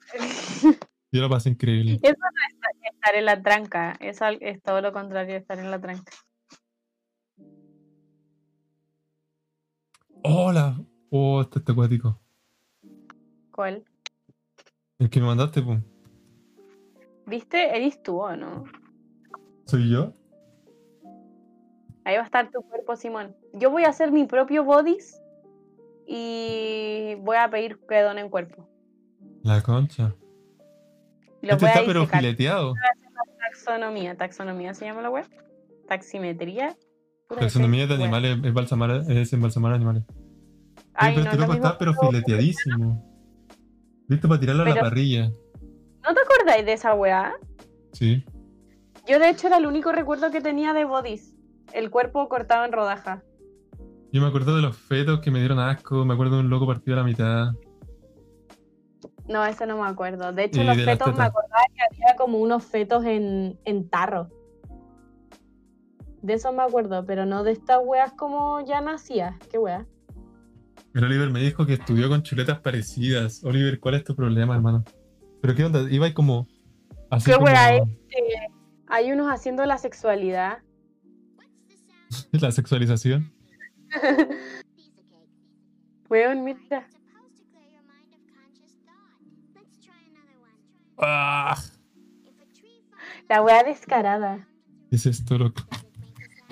[1.12, 2.00] Yo lo pasé increíble.
[2.02, 3.96] Eso no es estar en la tranca.
[4.00, 6.10] Eso es todo lo contrario de estar en la tranca.
[10.22, 10.80] ¡Hola!
[11.10, 12.18] ¡Oh, este acuático!
[13.52, 13.84] ¿Cuál?
[15.04, 15.80] El que me mandaste, pues.
[17.26, 17.76] ¿Viste?
[17.76, 18.64] Eres tú o no?
[19.66, 20.14] ¿Soy yo?
[22.06, 23.36] Ahí va a estar tu cuerpo, Simón.
[23.52, 25.20] Yo voy a hacer mi propio bodies
[26.06, 28.66] y voy a pedir que donen cuerpo.
[29.42, 30.14] La concha.
[31.42, 32.72] Y los Este voy a está pero fileteado.
[33.40, 35.26] Taxonomía, taxonomía se llama la web.
[35.86, 36.78] Taximetría.
[37.28, 40.04] Taxonomía de animales, es balsamar, es embalsamar animales.
[40.94, 43.13] Ay, pero no, este es lo loco está pero fileteadísimo.
[44.08, 45.30] Listo para tirarlo a la parrilla.
[46.02, 47.34] ¿No te acordáis de esa weá?
[47.92, 48.24] Sí.
[49.06, 51.34] Yo de hecho era el único recuerdo que tenía de bodies.
[51.72, 53.22] El cuerpo cortado en rodaja.
[54.12, 56.04] Yo me acuerdo de los fetos que me dieron asco.
[56.04, 57.52] Me acuerdo de un loco partido a la mitad.
[59.26, 60.32] No, eso no me acuerdo.
[60.32, 63.88] De hecho, Y los de fetos me acordaba que había como unos fetos en, en
[63.88, 64.28] tarro.
[66.20, 69.38] De eso me acuerdo, pero no de estas weas como ya nacía.
[69.50, 69.86] ¿Qué wea?
[70.94, 73.42] El Oliver me dijo que estudió con chuletas parecidas.
[73.42, 74.84] Oliver, ¿cuál es tu problema, hermano?
[75.42, 75.90] ¿Pero qué onda?
[75.90, 76.46] Iba ahí como.
[77.10, 77.46] Así ¿Qué como.
[77.46, 77.76] wea?
[77.76, 77.84] Eh,
[78.86, 80.58] hay unos haciendo la sexualidad.
[82.30, 83.32] La sexualización.
[86.08, 86.86] Weón, mira.
[90.96, 91.60] ¡Ah!
[93.28, 94.46] La wea descarada.
[94.90, 95.64] ¿Qué es esto, loco?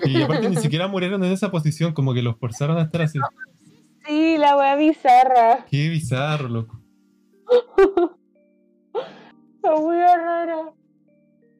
[0.03, 3.19] Y aparte ni siquiera murieron en esa posición, como que los forzaron a estar así.
[4.05, 5.65] Sí, la wea bizarra.
[5.69, 6.79] Qué bizarro, loco.
[9.63, 10.73] La wea rara.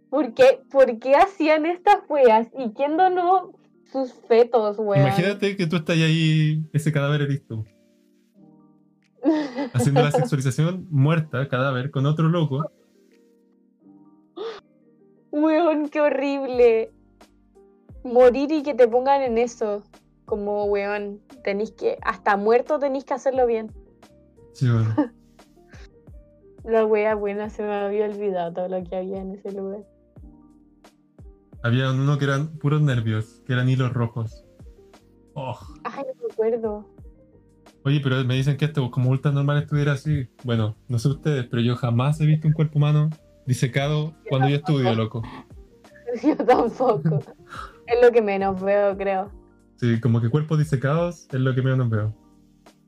[0.09, 2.47] ¿Por qué, ¿Por qué hacían estas weas?
[2.57, 3.53] ¿Y quién donó
[3.91, 5.07] sus fetos, weón?
[5.07, 7.65] Imagínate que tú estás ahí, ese cadáver eres tú,
[9.73, 12.69] haciendo la sexualización muerta, cadáver, con otro loco.
[15.31, 16.91] Weón, qué horrible.
[18.03, 19.81] Morir y que te pongan en eso.
[20.25, 23.71] Como, weón, tenéis que, hasta muerto tenéis que hacerlo bien.
[24.53, 24.95] Sí, bueno.
[26.63, 29.81] La wea buena, se me había olvidado todo lo que había en ese lugar.
[31.61, 34.45] Había uno que eran puros nervios, que eran hilos rojos.
[35.33, 35.57] Oh.
[35.83, 36.85] Ay, no me acuerdo.
[37.85, 40.29] Oye, pero me dicen que esto como ultra normal estuviera así.
[40.43, 43.09] Bueno, no sé ustedes, pero yo jamás he visto un cuerpo humano
[43.45, 45.21] disecado cuando yo estudio, loco.
[46.23, 47.21] Yo tampoco.
[47.87, 49.31] es lo que menos veo, creo.
[49.83, 52.15] Sí, como que cuerpos disecados es lo que menos veo.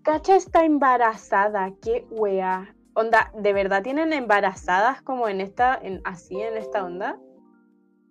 [0.02, 2.74] Cacha está embarazada, qué wea.
[2.94, 7.20] Onda, ¿de verdad tienen embarazadas como en esta, en, así en esta onda?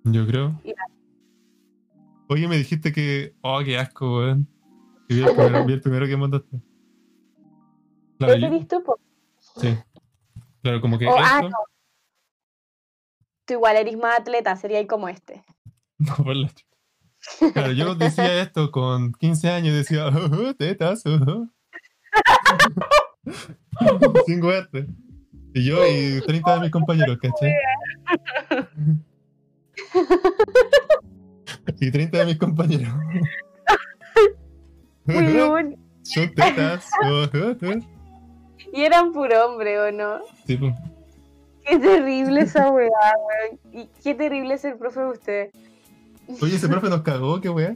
[0.05, 0.61] Yo creo.
[0.65, 0.75] Y
[2.29, 3.35] Oye, me dijiste que.
[3.41, 4.47] Oh, qué asco, weón.
[5.09, 6.61] Vi el primero, vi el primero que mandaste.
[8.19, 8.85] Claro, ¿Ese yo- eres tú,
[9.39, 9.79] sí.
[10.63, 11.49] Claro, como que Oh, ah, esto.
[11.49, 11.57] no.
[13.47, 15.43] Tú igual eres más atleta, sería ahí como este.
[15.99, 16.74] No, por la chucha.
[17.53, 21.49] Claro, yo decía esto con 15 años, decía, "Oh, tetas, oh".
[24.27, 24.87] Sin huerte.
[25.55, 27.53] Y yo y 30 de mis compañeros, ¿cachai?
[31.81, 32.93] Y 30 de mis compañeros.
[35.07, 35.77] Son
[36.35, 36.91] tetas.
[37.05, 37.75] oh, oh, oh.
[38.73, 40.21] Y eran puro hombre, ¿o no?
[40.47, 40.75] Sí, pues.
[41.65, 43.61] Qué terrible esa weá, weón.
[43.73, 45.51] Y qué terrible es el profe de usted.
[46.41, 47.75] Oye, ese profe nos cagó, qué weá.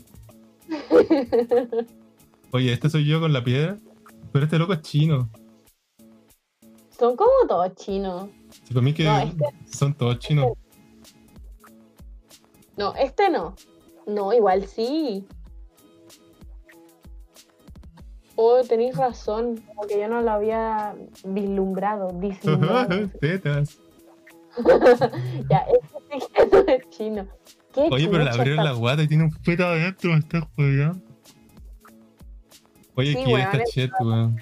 [2.53, 3.77] Oye, este soy yo con la piedra.
[4.33, 5.29] Pero este loco es chino.
[6.99, 8.29] Son como todos chinos.
[8.65, 10.53] Si para mí que No, este- son todos chinos.
[12.77, 13.55] No, este no.
[14.07, 15.27] No, igual sí.
[18.37, 19.57] Oh, tenéis razón.
[19.67, 20.95] Como que yo no lo había
[21.25, 23.09] vislumbrado, vislumbrado.
[23.21, 23.79] tetas.
[25.51, 27.29] ya, este sí que no es chino.
[27.89, 30.41] ¿Qué Oye, pero le abrieron esta- la guata y tiene un feto adentro, me está
[30.57, 31.01] jodiendo.
[32.95, 34.37] Oye, Sí, ¿quién weón, está es chet, weón?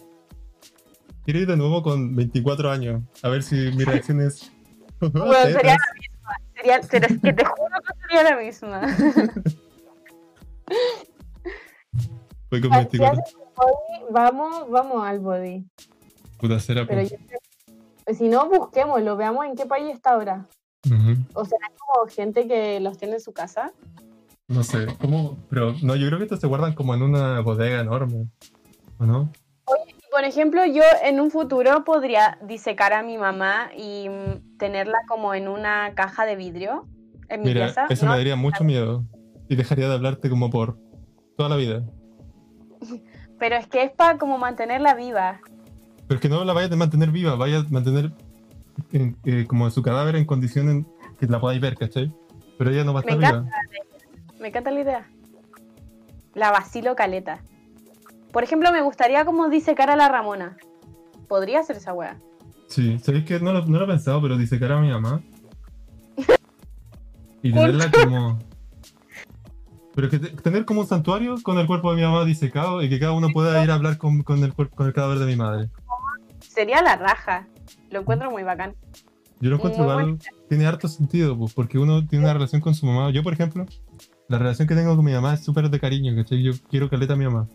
[1.25, 3.03] Quiero ir de nuevo con 24 años.
[3.23, 4.51] A ver si mi reacción es.
[5.01, 6.41] Bueno, sería la misma.
[6.55, 7.01] Sería, que
[7.35, 8.81] te juro que sería la misma.
[12.49, 13.21] Fue con Si 24.
[13.23, 15.65] haces un body, vamos, vamos al body.
[16.39, 17.17] Puta cera, Pero yo-
[18.17, 20.47] si no, busquémoslo, veamos en qué país está ahora.
[21.35, 23.73] O será como gente que los tiene en su casa.
[24.49, 25.37] No sé, ¿cómo?
[25.51, 28.29] Pero no, yo creo que estos se guardan como en una bodega enorme.
[28.99, 29.33] ¿O no?
[29.89, 34.99] Y, Por ejemplo, yo en un futuro podría disecar a mi mamá y mm, tenerla
[35.09, 36.87] como en una caja de vidrio
[37.29, 37.87] en mi Mira, pieza.
[37.89, 38.13] eso ¿no?
[38.13, 39.05] me daría mucho miedo.
[39.49, 40.79] Y dejaría de hablarte como por
[41.37, 41.85] toda la vida.
[43.39, 45.41] Pero es que es para como mantenerla viva.
[46.07, 48.13] Pero es que no la vayas a mantener viva, vaya a mantener
[48.93, 50.85] en- eh, como su cadáver en condiciones
[51.19, 52.13] que la podáis ver, ¿cachai?
[52.59, 53.57] Pero ella no va a Me estar encanta.
[53.71, 54.41] viva.
[54.41, 55.11] Me encanta la idea.
[56.35, 57.43] La vacilo caleta.
[58.33, 60.57] Por ejemplo, me gustaría como disecar a la Ramona.
[61.29, 62.19] Podría ser esa wea.
[62.69, 65.21] Sí, sabéis que no lo, no lo he pensado, pero disecar a mi mamá.
[67.43, 68.39] Y tenerla como.
[69.95, 72.89] Pero que te- tener como un santuario con el cuerpo de mi mamá disecado y
[72.91, 75.27] que cada uno pueda ir a hablar con, con el, cuerpo, con el cadáver de
[75.27, 75.71] mi madre.
[76.41, 77.47] Sería la raja.
[77.91, 78.75] Lo encuentro muy bacán.
[79.41, 80.19] Yo lo encuentro Muy igual,
[80.49, 83.11] tiene harto sentido, pues, porque uno tiene una relación con su mamá.
[83.11, 83.67] Yo, por ejemplo,
[84.29, 86.43] la relación que tengo con mi mamá es súper de cariño, ¿cachai?
[86.43, 87.47] Yo quiero caleta a mi mamá.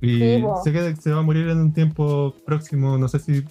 [0.00, 3.44] Y Sí, sé que se va a morir en un tiempo próximo, no sé si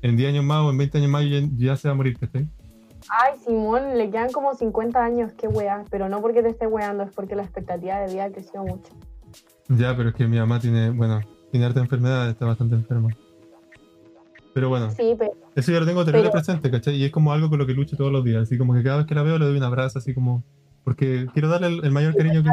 [0.00, 2.18] en 10 años más o en 20 años más ya, ya se va a morir,
[2.18, 2.48] ¿cachai?
[3.08, 5.84] Ay, Simón, le quedan como 50 años, qué wea.
[5.90, 8.92] Pero no porque te esté weando, es porque la expectativa de vida ha crecido mucho.
[9.68, 11.20] Ya, pero es que mi mamá tiene, bueno,
[11.50, 13.10] tiene harta enfermedad, está bastante enferma.
[14.54, 16.96] Pero bueno, Sí, pero eso ya lo tengo terrible Pero- presente, ¿cachai?
[16.96, 18.98] Y es como algo con lo que lucho todos los días, así como que cada
[18.98, 20.44] vez que la veo le doy un abrazo, así como,
[20.84, 22.50] porque quiero darle el, el mayor cariño que...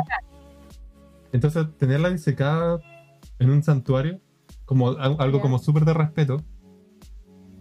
[1.31, 2.79] Entonces, tenerla disecada
[3.37, 4.19] en un santuario,
[4.65, 5.41] como al- algo Ya.
[5.41, 6.41] como súper de respeto,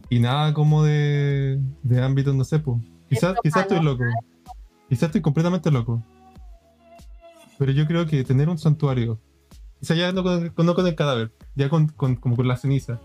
[0.09, 2.79] y nada como de, de ámbito, no sé, pues.
[3.09, 4.05] Quizás, quizás estoy loco,
[4.89, 6.03] quizás estoy completamente loco.
[7.59, 9.21] Pero yo creo que tener un santuario,
[9.81, 12.57] quizás ya no con, el- no con el cadáver, ya con, con- como con la
[12.57, 13.01] ceniza,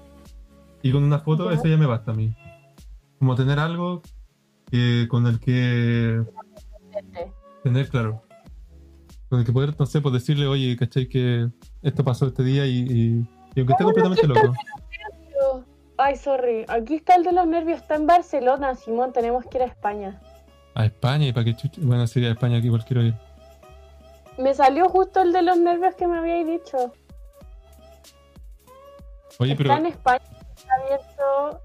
[0.83, 1.55] y con una foto, Ya.
[1.55, 2.35] eso ya me basta a mí.
[3.17, 4.01] Como tener algo
[4.69, 6.21] que, con el que
[7.63, 8.21] tener claro.
[9.29, 11.07] Con el que poder, no sé, pues decirle, oye, ¿cachai?
[11.07, 11.47] Que
[11.81, 14.53] esto pasó este día y, y, y aunque esté completamente loco.
[15.97, 16.65] Ay, sorry.
[16.67, 17.79] Aquí está el de los nervios.
[17.81, 19.13] Está en Barcelona, Simón.
[19.13, 20.19] Tenemos que ir a España.
[20.75, 21.79] A España y para que chucha.
[21.83, 23.13] Bueno, sería a España que igual quiero ir.
[24.39, 26.93] Me salió justo el de los nervios que me habíais dicho.
[29.39, 30.25] Oye, pero Está en España.
[30.77, 31.61] Abierto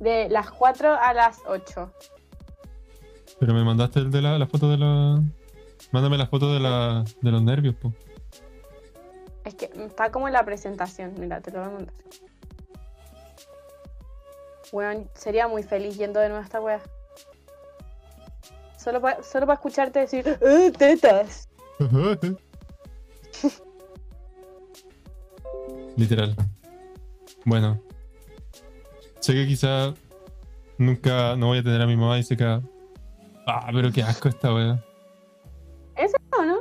[0.00, 1.92] de las 4 a las 8.
[3.40, 5.20] pero me mandaste el de la, la foto de la.
[5.92, 7.92] Mándame la foto de la de los nervios, po.
[9.44, 11.14] Es que está como en la presentación.
[11.18, 11.94] Mira, te lo voy a mandar.
[14.72, 16.82] Weón, sería muy feliz yendo de nuevo a esta wea.
[18.76, 21.48] Solo para solo pa escucharte decir, ¡Eh, tetas!
[25.96, 26.36] Literal.
[27.44, 27.80] Bueno.
[29.20, 29.94] Sé que quizá
[30.78, 32.62] nunca no voy a tener a mi mamá y se caga.
[33.46, 34.82] Ah, pero qué asco esta wea.
[35.96, 36.58] ¿Eso o no?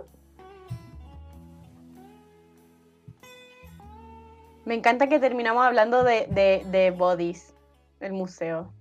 [4.66, 7.54] Me encanta que terminamos hablando de, de, de bodies,
[8.00, 8.74] del museo.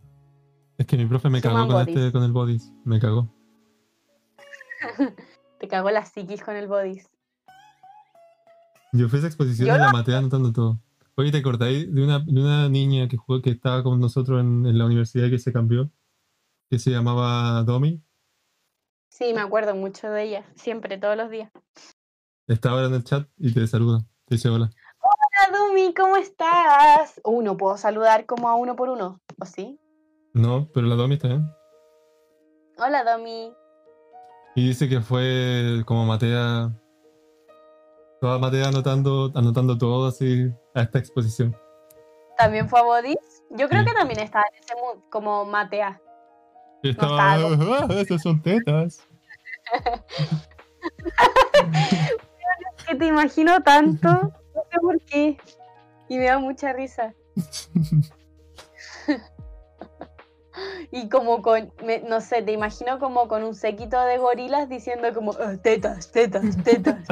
[0.79, 1.97] Es que mi profe me Suman cagó con, bodies.
[1.97, 2.73] este, con el bodies.
[2.85, 3.29] Me cagó.
[5.59, 7.09] Te cagó la psiquis con el bodies.
[8.93, 10.79] Yo fui a esa exposición Yo y la maté anotando todo.
[11.19, 14.67] Oye, ¿te acordáis de una, de una niña que jugó, que estaba con nosotros en,
[14.67, 15.91] en la universidad que se cambió?
[16.69, 18.03] Que se llamaba Domi.
[19.09, 20.45] Sí, me acuerdo mucho de ella.
[20.57, 21.51] Siempre, todos los días.
[22.47, 24.01] Está ahora en el chat y te saluda.
[24.27, 24.71] Te dice hola.
[25.01, 27.19] Hola, Dumi, ¿cómo estás?
[27.25, 29.23] Uh, no puedo saludar como a uno por uno.
[29.41, 29.81] ¿O sí?
[30.35, 31.51] No, pero la Domi está bien.
[32.77, 33.55] Hola, Domi.
[34.55, 36.79] Y dice que fue como Matea.
[38.21, 41.57] Toda Matea anotando, anotando todo así a esta exposición.
[42.39, 43.43] ¿También fue a bodies?
[43.51, 43.89] Yo creo Sí.
[43.89, 46.01] que también estaba en ese mood, como Matea.
[46.83, 47.37] Estaba.
[47.37, 49.01] estaba "Ah, esas son tetas.
[52.87, 54.09] Que te imagino tanto.
[54.09, 55.37] No sé por qué.
[56.09, 57.13] Y me da mucha risa.
[60.91, 65.09] Y como con, me- no sé, te imagino como con un séquito de gorilas diciendo
[65.13, 67.07] como, "Ah, tetas, tetas, tetas.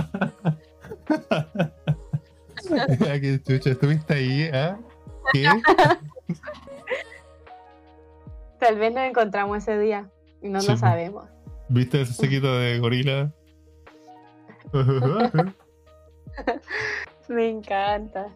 [3.21, 4.79] Qué chucha, estuviste ahí, ¿ah?
[5.33, 5.47] ¿Qué?
[8.59, 10.09] Tal vez nos encontramos ese día
[10.41, 10.81] y no Sí, lo pues.
[10.81, 11.27] sabemos.
[11.69, 13.31] ¿Viste ese sequito de gorila?
[17.29, 18.29] Me encanta.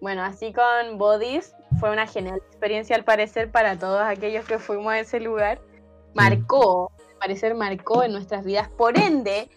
[0.00, 4.92] Bueno, así con Bodies fue una genial experiencia al parecer para todos aquellos que fuimos
[4.92, 5.60] a ese lugar.
[6.14, 8.68] Marcó, al parecer marcó en nuestras vidas.
[8.68, 9.48] Por ende,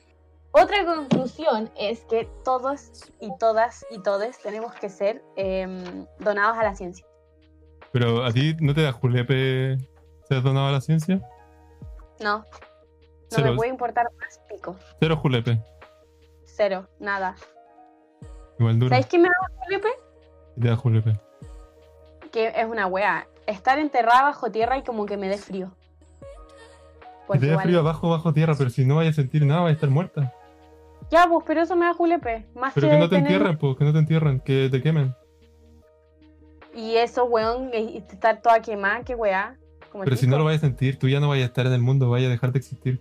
[0.51, 6.63] otra conclusión es que todos y todas y todes tenemos que ser em, donados a
[6.63, 7.05] la ciencia.
[7.91, 9.77] Pero a ti no te da julepe
[10.27, 11.21] ser donado a la ciencia?
[12.19, 12.45] No, no
[13.29, 14.75] Cero, me puede importar más pico.
[14.99, 15.61] cero julepe.
[16.45, 17.35] Cero, nada.
[18.59, 18.89] Igual duro.
[18.89, 19.87] ¿Sabéis qué me da Felipe?
[20.59, 21.19] Te da julepe.
[22.31, 23.27] Que es una wea.
[23.47, 25.71] Estar enterrada bajo tierra y como que me dé frío.
[27.25, 29.69] Porque te da frío abajo, bajo tierra, pero si no vayas a sentir nada, vas
[29.69, 30.33] a estar muerta.
[31.11, 32.45] Ya, pues, pero eso me da julepe.
[32.55, 34.81] Más Pero que, que no te tener- entierren, pues, que no te entierren, que te
[34.81, 35.15] quemen.
[36.75, 39.55] Y eso, weón, estar toda quemada, qué weá.
[39.91, 41.73] Como Pero si no lo vayas a sentir, tú ya no vayas a estar en
[41.73, 42.99] el mundo, vayas a dejar de existir.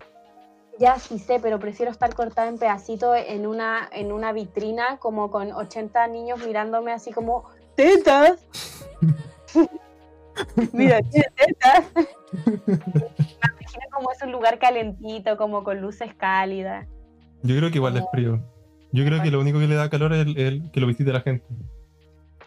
[0.79, 5.31] Ya sí sé, pero prefiero estar cortada en pedacitos en una, en una vitrina como
[5.31, 7.45] con 80 niños mirándome así como
[7.75, 8.47] ¡Tetas!
[10.73, 11.85] Mira, tetas.
[12.67, 16.87] Me imagino como es un lugar calentito, como con luces cálidas.
[17.43, 18.41] Yo creo que igual es frío.
[18.93, 21.13] Yo creo que lo único que le da calor es el, el que lo visite
[21.13, 21.45] la gente.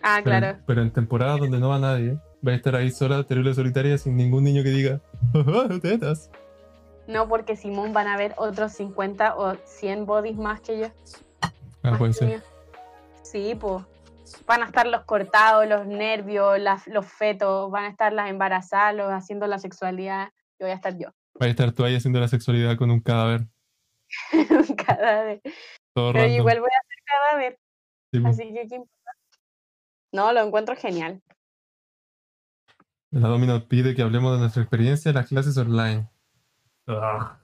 [0.02, 0.60] Ah, Pero, claro.
[0.66, 4.16] pero en temporadas donde no va nadie, va a estar ahí sola, terrible solitaria, sin
[4.18, 5.00] ningún niño que diga,
[5.36, 6.32] "Ah, tetas.
[7.08, 10.88] No, porque Simón van a ver otros 50 o 100 bodies más que yo.
[11.42, 11.52] Ah,
[11.92, 12.28] más puede ser.
[12.30, 12.38] mío.
[13.24, 13.84] Sí, pues.
[14.48, 18.96] Van a estar los cortados, los nervios, las- los fetos, van a estar las embarazadas,
[18.96, 20.30] los haciendo la sexualidad.
[20.60, 21.10] Yo voy a estar yo.
[21.40, 23.48] Va a estar tú ahí haciendo la sexualidad con un cadáver.
[24.70, 25.42] Un cadáver.
[25.94, 26.40] Todo Pero random.
[26.40, 27.60] igual voy a hacer cadáver.
[28.14, 28.22] Sí.
[28.26, 29.12] Así que, ¿qué importa?
[30.14, 31.22] No, lo encuentro genial.
[33.12, 36.10] La Domino pide que hablemos de nuestra experiencia en las clases online.
[36.88, 37.38] Ah.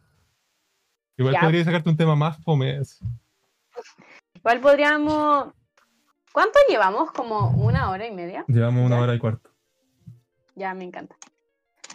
[1.18, 1.42] Igual Ya.
[1.42, 3.00] podría sacarte un tema más fomes.
[4.36, 5.54] Igual podríamos.
[6.32, 7.12] ¿Cuánto llevamos?
[7.12, 8.46] ¿Como una hora y media?
[8.48, 9.02] Llevamos una Ya.
[9.02, 9.50] hora y cuarto.
[10.56, 11.16] Ya, me encanta.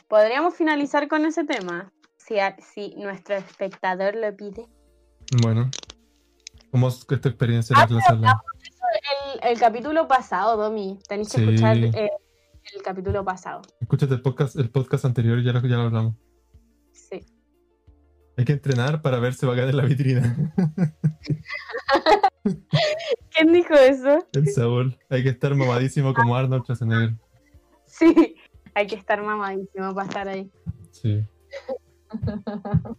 [0.09, 1.91] Podríamos finalizar con ese tema.
[2.27, 2.37] Si,
[2.75, 4.67] si nuestro espectador lo pide.
[5.43, 5.71] Bueno.
[6.71, 8.43] ¿Cómo es tu experiencia en Ah, la?
[9.43, 10.99] El, el capítulo pasado, Domi.
[11.09, 12.11] Tenéis que escuchar eh,
[12.75, 13.63] el capítulo pasado.
[13.81, 16.15] Escúchate el podcast, el podcast anterior, ya lo, ya lo hablamos.
[16.93, 17.27] Sí.
[18.37, 20.53] Hay que entrenar para verse bacán en la vitrina.
[23.31, 24.27] ¿Quién dijo eso?
[24.33, 24.99] el Saúl.
[25.11, 27.15] Hay que estar mamadísimo como Arnold Schwarzenegger.
[27.87, 28.37] Sí.
[28.75, 30.51] Hay que estar mamadísimo para estar ahí.
[30.91, 31.23] Sí.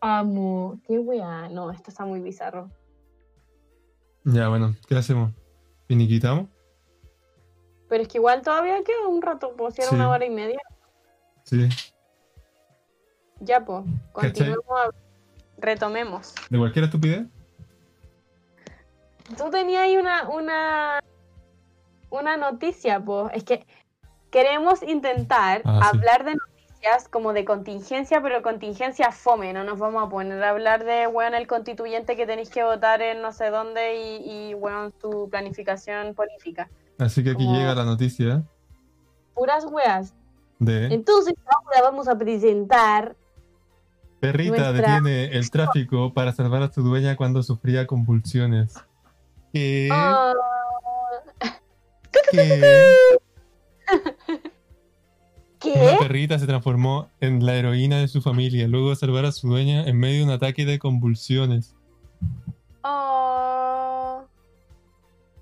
[0.00, 0.80] Amo.
[0.86, 1.48] Qué weá.
[1.48, 2.70] No, esto está muy bizarro.
[4.24, 5.32] Ya, bueno, ¿qué hacemos?
[5.86, 6.48] ¿Finiquitamos?
[7.88, 9.94] Pero es que igual todavía queda un rato, pues si era Sí.
[9.96, 10.60] una hora y media.
[11.44, 11.68] Sí.
[13.40, 13.84] Ya, pues.
[14.12, 14.64] Continuemos.
[14.70, 14.90] a-
[15.60, 16.34] Retomemos.
[16.50, 17.26] ¿De cualquier estupidez?
[19.36, 21.00] Tú tenías ahí una, una,
[22.10, 23.30] una noticia, pues.
[23.34, 23.66] Es que
[24.30, 25.96] queremos intentar Ah, sí.
[25.98, 26.36] hablar de
[27.10, 29.52] como de contingencia, pero contingencia fome.
[29.52, 33.02] No nos vamos a poner a hablar de, weón, el constituyente que tenéis que votar
[33.02, 36.68] en no sé dónde y, y weón, tu planificación política.
[36.98, 38.42] Así que aquí Como- llega la noticia
[39.34, 40.14] Puras weas.
[40.58, 43.14] de Entonces ahora vamos a presentar
[44.20, 48.74] Perrita nuestra- detiene el tráfico para salvar a su dueña cuando sufría convulsiones.
[49.52, 49.88] ¿Qué?
[49.92, 50.32] Ah,
[52.32, 52.60] ¿Qué?
[55.60, 55.72] ¿Qué?
[55.72, 59.48] Una perrita se transformó en la heroína de su familia luego de salvar a su
[59.48, 61.74] dueña en medio de un ataque de convulsiones.
[62.84, 64.24] Ah,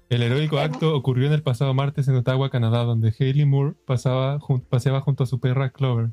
[0.09, 4.39] El heroico acto ocurrió en el pasado martes en Ottawa, Canadá, donde Hayley Moore pasaba
[4.39, 6.11] jun- paseaba junto a su perra Clover,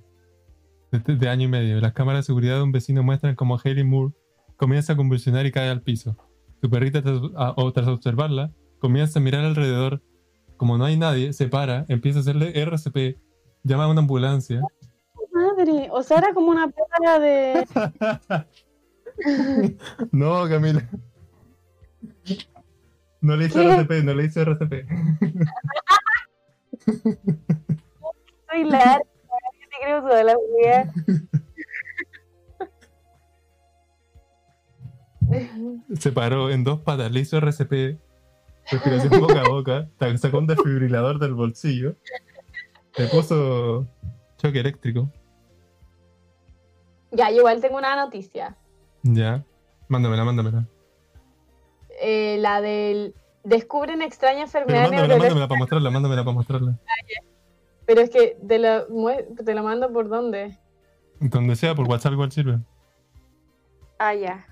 [0.92, 1.80] de, de año y medio.
[1.80, 4.14] Las cámaras de seguridad de un vecino muestran cómo Hayley Moore
[4.58, 6.18] comienza a convulsionar y cae al piso.
[6.62, 10.02] Su perrita, tras, a- o tras observarla, comienza a mirar alrededor.
[10.58, 13.18] Como no hay nadie, se para, empieza a hacerle RCP,
[13.64, 14.62] llama a una ambulancia.
[15.32, 15.88] madre.
[15.92, 17.66] O sea, era como una perra de.
[20.12, 20.90] no, Camila.
[23.22, 23.72] No le hice ¿Qué?
[23.74, 24.74] RCP, no le hice RCP.
[28.50, 29.00] Soy larga.
[29.00, 30.92] Yo te creo toda la wea.
[35.98, 37.98] Se paró en dos patas, le hizo RCP,
[38.72, 41.96] respiración boca a boca, sacó un desfibrilador del bolsillo,
[42.98, 43.88] le puso
[44.38, 45.10] choque eléctrico.
[47.12, 48.56] Ya, yo igual tengo una noticia.
[49.04, 49.44] Ya,
[49.88, 50.66] mándamela, mándamela.
[52.02, 53.14] Eh, la del.
[53.44, 55.30] Descubren extraña Pero enfermedad mándamela, neurológica.
[55.30, 56.80] mándamela para mostrarla, mándamela para mostrarla.
[57.86, 58.86] Pero es que te la,
[59.46, 60.58] te la mando por dónde.
[61.20, 62.60] Donde sea, por WhatsApp igual sirve.
[64.00, 64.48] Ah, ya.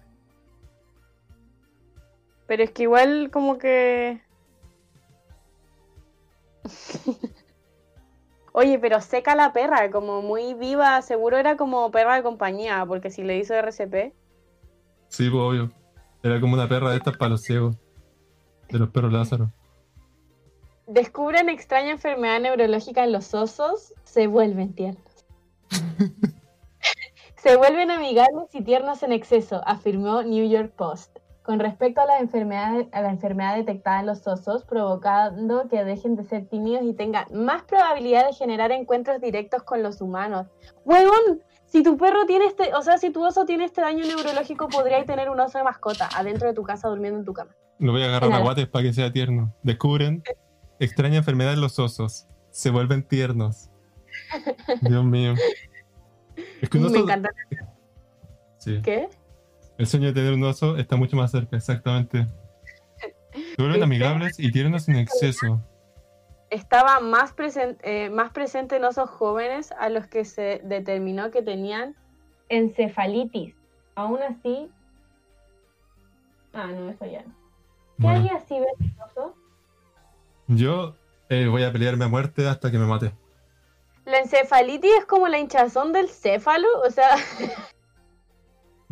[2.47, 4.21] Pero es que igual como que...
[8.53, 13.09] Oye, pero seca la perra, como muy viva, seguro era como perra de compañía, porque
[13.09, 14.13] si le hizo RCP.
[15.07, 15.71] Sí, pues obvio.
[16.23, 17.77] Era como una perra de estas para los ciegos.
[18.69, 19.51] De los perros Lázaro.
[20.87, 25.25] Descubren extraña enfermedad neurológica en los osos, se vuelven tiernos.
[27.37, 31.20] se vuelven amigables y tiernos en exceso, afirmó New York Post.
[31.43, 36.15] Con respecto a la enfermedad, a la enfermedad detectada en los osos, provocando que dejen
[36.15, 40.47] de ser tímidos y tengan más probabilidad de generar encuentros directos con los humanos.
[40.85, 41.41] ¡Huevón!
[41.65, 45.05] Si tu perro tiene este, o sea, si tu oso tiene este daño neurológico, podrías
[45.05, 47.55] tener un oso de mascota adentro de tu casa durmiendo en tu cama.
[47.79, 49.55] Lo voy a agarrar a guates para que sea tierno.
[49.63, 50.21] Descubren
[50.79, 52.27] extraña enfermedad en los osos.
[52.51, 53.71] Se vuelven tiernos.
[54.81, 55.33] Dios mío.
[56.61, 56.99] Es que un Me oso.
[56.99, 57.29] encanta.
[58.57, 58.79] Sí.
[58.83, 59.09] ¿Qué?
[59.81, 62.27] El sueño de tener un oso está mucho más cerca, exactamente.
[63.33, 63.83] Se vuelven ¿Viste?
[63.83, 65.59] amigables y tiernos en exceso.
[66.51, 71.41] estaba más, presen- eh, más presente en osos jóvenes a los que se determinó que
[71.41, 71.95] tenían
[72.49, 73.55] encefalitis.
[73.95, 74.69] Aún así...
[76.53, 77.33] Ah, no, eso ya no.
[77.33, 79.35] ¿Qué Bueno, haría si ves un oso?
[80.47, 80.95] yo
[81.29, 83.13] eh, voy a pelearme a muerte hasta que me mate.
[84.05, 87.15] La encefalitis es como la hinchazón del céfalo, o sea,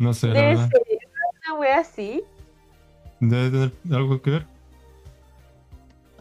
[0.00, 0.82] No sé, debe ser
[1.46, 2.24] una wea así.
[3.20, 4.46] Debe tener algo que ver.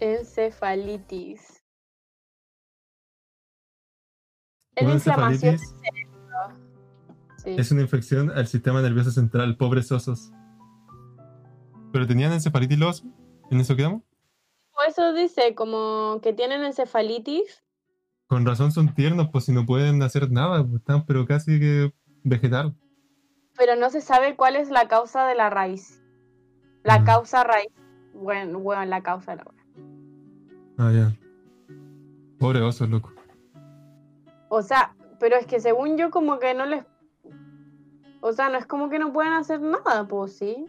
[0.02, 1.64] Encefalitis.
[4.76, 6.70] Es Una la inflamación encefalitis del cerebro.
[7.38, 7.56] Sí.
[7.58, 10.34] es una infección al sistema nervioso central, pobres osos.
[11.94, 13.06] ¿Pero tenían encefalitis los?
[13.50, 14.04] ¿En eso quedamos?
[14.74, 17.64] Por Eso dice, como que tienen encefalitis.
[18.28, 21.94] Con razón son tiernos, pues si no pueden hacer nada, pues están pero casi que
[22.26, 22.76] vegetal.
[23.60, 26.02] Pero no se sabe cuál es la causa de la raíz.
[26.84, 27.68] La causa raíz.
[28.14, 29.46] Bueno, bueno, la causa de la
[30.78, 31.14] Ah, ya.
[32.40, 33.12] Pobre oso, loco.
[34.48, 36.86] O sea, pero es que según yo como que no les...
[38.22, 40.66] O sea, no es como que no pueden hacer nada, pues sí.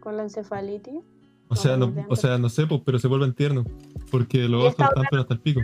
[0.00, 1.04] Con la encefalitis.
[1.48, 3.66] O sea, no, o sea, no sé, pues, pero se vuelven tiernos.
[4.10, 5.60] Porque los osos está están pero hasta el pico.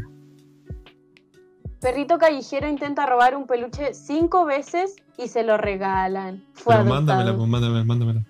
[1.81, 6.45] Perrito callejero intenta robar un peluche cinco veces y se lo regalan.
[6.55, 8.25] Fue Pero mándamela, pues, mándamela, mándamela.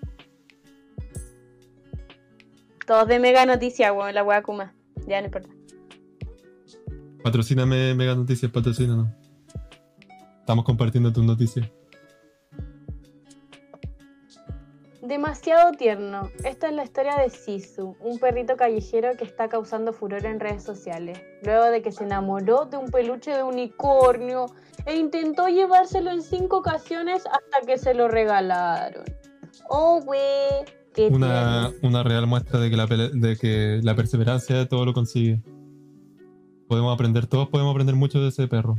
[2.85, 4.73] Todos de mega noticia, weón, la wea Kuma.
[5.07, 5.49] Ya no importa.
[7.23, 9.07] Patrocíname Mega Noticias, patrocínanos.
[10.39, 11.69] Estamos compartiendo tus noticias.
[15.03, 16.29] Demasiado tierno.
[16.45, 20.63] Esta es la historia de Sisu, un perrito callejero que está causando furor en redes
[20.63, 24.45] sociales, luego de que se enamoró de un peluche de unicornio
[24.85, 29.03] e intentó llevárselo en cinco ocasiones hasta que se lo regalaron.
[29.69, 29.99] Oh.
[30.93, 35.41] Qué Una, una real muestra de que, la, de que la perseverancia todo lo consigue.
[36.69, 38.75] Podemos aprender, todos podemos aprender mucho de ese perro.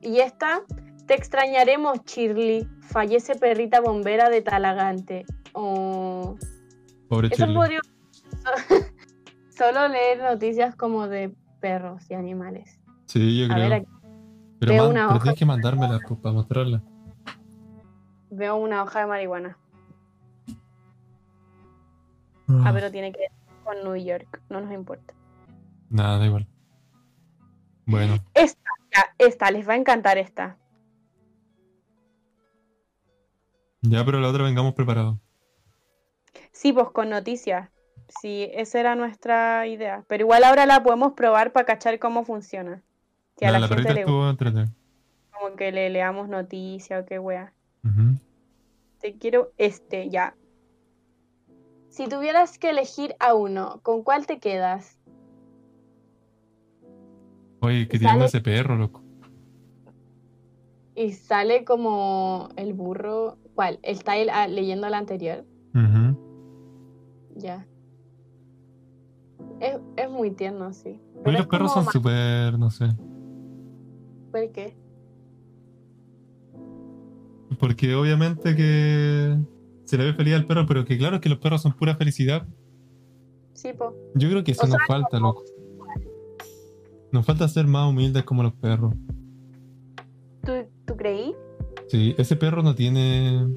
[0.00, 0.62] Y esta,
[1.08, 2.68] te extrañaremos, Shirley.
[2.82, 5.26] Fallece perrita bombera de Talagante.
[5.54, 6.36] Oh.
[7.08, 7.80] Pobre Eso podría
[9.50, 12.78] solo leer noticias como de perros y animales.
[13.06, 13.68] Sí, yo A creo.
[13.68, 13.86] ver, aquí
[14.60, 15.22] pero veo man, una pero hoja.
[15.22, 16.82] tienes que mandármela pues, para mostrarla.
[18.30, 19.58] veo una hoja de marihuana.
[22.48, 23.30] Ah, pero tiene que ver
[23.64, 24.40] con New York.
[24.48, 25.14] No nos importa.
[25.90, 26.46] Nada, da igual.
[27.86, 28.60] Bueno, Esta,
[29.18, 30.56] esta, les va a encantar esta.
[33.82, 35.18] Ya, pero la otra vengamos preparados.
[36.52, 37.70] Sí, pues con noticias.
[38.20, 40.04] Sí, esa era nuestra idea.
[40.08, 42.82] Pero igual ahora la podemos probar para cachar cómo funciona.
[43.36, 44.72] Si a La, la, la gente perrita le estuvo entretenida.
[45.30, 47.52] como que le leamos noticias o qué wea.
[49.00, 50.34] Te quiero este, ya.
[51.88, 54.98] Si tuvieras que elegir a uno, ¿con cuál te quedas?
[57.60, 59.02] Oye, que tiene ese perro, loco.
[60.94, 63.38] Y sale como el burro.
[63.58, 63.80] ¿Cuál?
[63.82, 65.44] ¿Está él, ah, leyendo la anterior?
[65.74, 66.16] Ujú.
[67.34, 67.66] Ya.
[69.58, 71.00] Es, es muy tierno, sí.
[71.24, 72.86] Pero los perros son súper, no sé.
[74.30, 74.76] ¿Por qué?
[77.58, 79.36] Porque obviamente que
[79.86, 82.46] se le ve feliz al perro, pero que claro que los perros son pura felicidad.
[83.54, 83.92] Sí, po.
[84.14, 85.42] Yo creo que eso O nos sea, falta, loco.
[87.10, 88.94] Nos falta ser más humildes como los perros.
[90.44, 90.52] ¿Tú,
[90.86, 91.34] ¿Tú creí?
[91.88, 93.48] Sí, ese perro no tiene.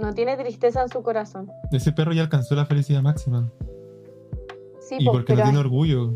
[0.00, 1.48] No tiene tristeza en su corazón.
[1.72, 3.50] Ese perro ya alcanzó la felicidad máxima.
[4.80, 6.12] Sí, Y po, porque no tiene orgullo.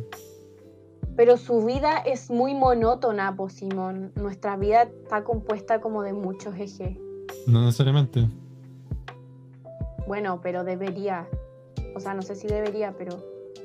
[1.17, 4.13] pero su vida es muy monótona, po, Simón.
[4.17, 6.97] Nuestra vida está compuesta como de muchos ejes.
[7.47, 8.27] No necesariamente.
[10.07, 11.29] Bueno, pero debería.
[11.95, 13.17] O sea, no sé si debería, pero.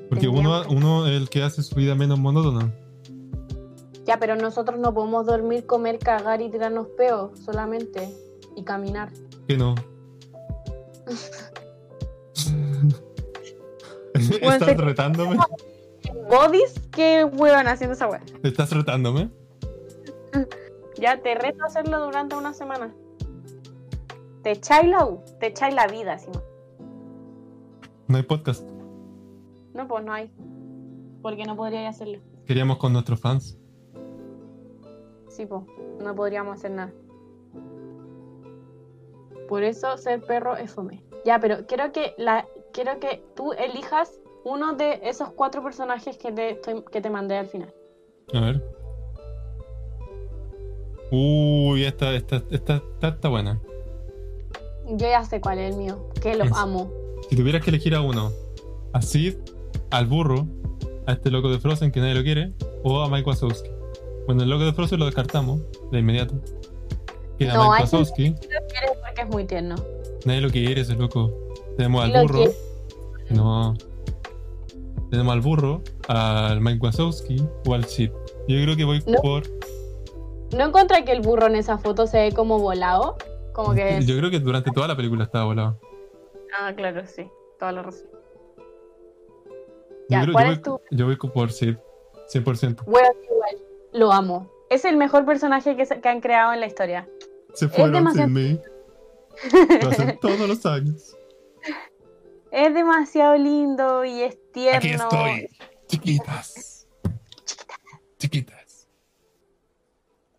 [0.08, 2.72] Porque uno, que- uno es el que hace su vida menos monótona.
[4.04, 8.14] Ya, pero nosotros no podemos dormir, comer, cagar y tirarnos peos solamente.
[8.56, 9.10] Y caminar.
[9.46, 9.74] Que no.
[14.14, 15.36] ¿Estás retándome?
[16.30, 16.80] ¿Bodies?
[16.90, 18.22] ¿Qué huevan haciendo esa wea?
[18.42, 19.28] ¿Estás retándome?
[20.96, 22.94] Ya te reto a hacerlo durante una semana.
[24.42, 26.42] Te echáis la U, te echáis la vida, Simón.
[28.08, 28.64] No hay podcast.
[29.74, 30.30] No, pues no hay.
[31.20, 32.20] Porque no podría hacerlo.
[32.46, 33.58] Queríamos con nuestros fans.
[35.34, 35.62] Sí, pues,
[36.00, 36.92] no podríamos hacer nada.
[39.48, 41.02] Por eso ser perro es fome.
[41.24, 44.12] Ya, pero quiero que la quiero que tú elijas
[44.44, 47.72] uno de esos cuatro personajes que te, estoy- que te mandé al final.
[48.32, 48.62] A ver.
[51.10, 53.60] Uy, esta, esta, esta, esta está buena.
[54.86, 56.90] Yo ya sé cuál es el mío, que lo Es- amo.
[57.28, 58.30] Si tuvieras que elegir a uno,
[58.92, 59.36] a Sid,
[59.90, 60.46] al burro,
[61.06, 62.52] a este loco de Frozen que nadie lo quiere,
[62.82, 63.70] o a Mike Wazowski.
[64.26, 65.60] Bueno, el loco de Frozen lo descartamos
[65.90, 66.34] de inmediato.
[67.38, 68.28] Queda No, Mike Wazowski.
[68.30, 69.74] Lo quieres porque es muy tierno.
[70.24, 71.32] Nadie lo quiere, ese loco.
[71.76, 72.38] Tenemos al burro.
[72.38, 72.54] quiere.
[73.30, 73.74] No.
[75.10, 78.10] Tenemos al burro, al Mike Wazowski o al Sid.
[78.48, 79.20] Yo creo que voy No.
[79.20, 79.42] por.
[80.56, 83.16] ¿No encontré que el burro en esa foto se ve como volado?
[83.52, 84.00] Como que.
[84.04, 85.78] Yo creo que durante toda la película estaba volado.
[86.58, 87.28] Ah, claro, sí.
[87.58, 88.06] Toda la razón.
[88.08, 91.76] Yo, Ya, creo- ¿cuál yo es voy, yo voy por Sid.
[92.28, 92.84] 100%.
[92.86, 93.63] Bueno, igual.
[93.94, 94.50] Lo amo.
[94.68, 97.08] Es el mejor personaje que, se- que han creado en la historia.
[97.54, 98.60] Se fueron demasiado- sin mí.
[99.82, 101.16] Lo hacen todos los años.
[102.50, 104.76] Es demasiado lindo y es tierno.
[104.78, 105.48] Aquí estoy.
[105.88, 106.86] Chiquitas.
[108.18, 108.88] Chiquitas.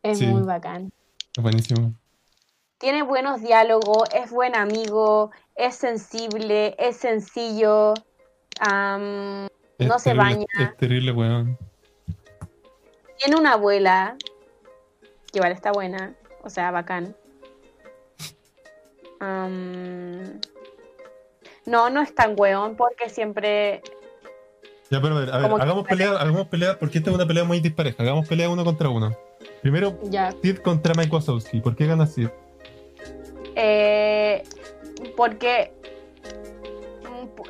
[0.03, 0.27] Es Sí.
[0.27, 0.91] muy bacán.
[1.37, 1.93] Buenísimo.
[2.77, 7.93] Tiene buenos diálogos, es buen amigo, es sensible, es sencillo.
[9.77, 10.45] Es No se baña.
[10.59, 11.57] Es terrible, weón.
[13.19, 14.15] Tiene una abuela,
[15.31, 17.15] que igual está buena, o sea, bacán.
[21.65, 23.81] No, no es tan weón porque siempre
[24.91, 27.43] Ya, pero a ver, a ver, hagamos pelea, hagamos pelea, porque esta es una pelea
[27.43, 28.03] muy dispareja.
[28.03, 29.17] Hagamos pelea uno contra uno.
[29.63, 31.59] Primero, ya Sid contra Mike Wazowski.
[31.59, 32.29] ¿Por qué gana Sid?
[33.55, 34.43] Eh,
[35.17, 35.73] porque.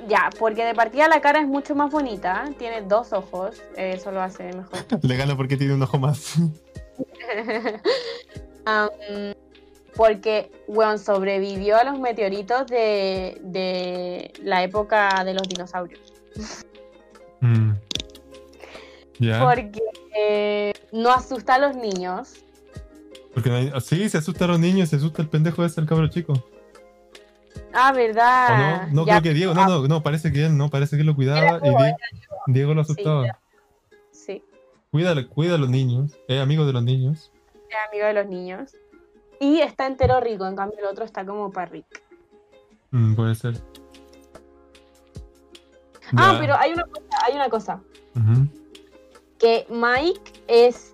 [0.08, 2.46] Ya, porque de partida la cara es mucho más bonita.
[2.58, 3.62] Tiene dos ojos.
[3.76, 4.80] Eso lo hace mejor.
[5.02, 6.36] Le gana porque tiene un ojo más.
[9.96, 16.14] Porque, weón, sobrevivió a los meteoritos de, de la época de los dinosaurios.
[17.40, 17.72] Mm.
[19.40, 19.82] Porque
[20.18, 22.34] eh, no asusta a los niños.
[23.34, 25.86] Porque no hay- sí, se asusta a los niños, se asusta el pendejo de ser
[25.86, 26.34] cabro chico.
[27.74, 28.88] Ah, ¿O ¿verdad?
[28.92, 29.06] no?
[29.06, 31.58] Creo que Diego, no, no, no, parece que él no, parece que él lo cuidaba
[31.58, 31.96] y Diego, Die-
[32.48, 33.26] Diego lo Sí, asustaba.
[33.26, 33.40] era-
[34.92, 36.18] Cuida, cuida a los niños.
[36.30, 37.30] Es amigo de los niños.
[37.70, 38.72] Es amigo de los niños.
[39.42, 41.90] Y está entero rico, en cambio el otro está como para rico.
[42.92, 43.62] Mm, puede ser.
[46.16, 46.40] Ah, Ya.
[46.40, 47.82] pero hay una cosa, hay una cosa.
[49.38, 50.94] Que Mike es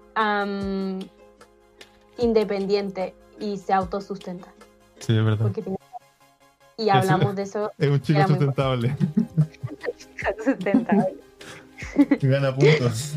[2.17, 4.47] independiente y se autosustenta.
[4.99, 5.43] Sí, es verdad.
[5.45, 5.77] Porque tiene-
[6.81, 8.95] Y hablamos de eso Es un chico sustentable.
[10.43, 11.15] sustentable.
[12.21, 13.15] Gana puntos.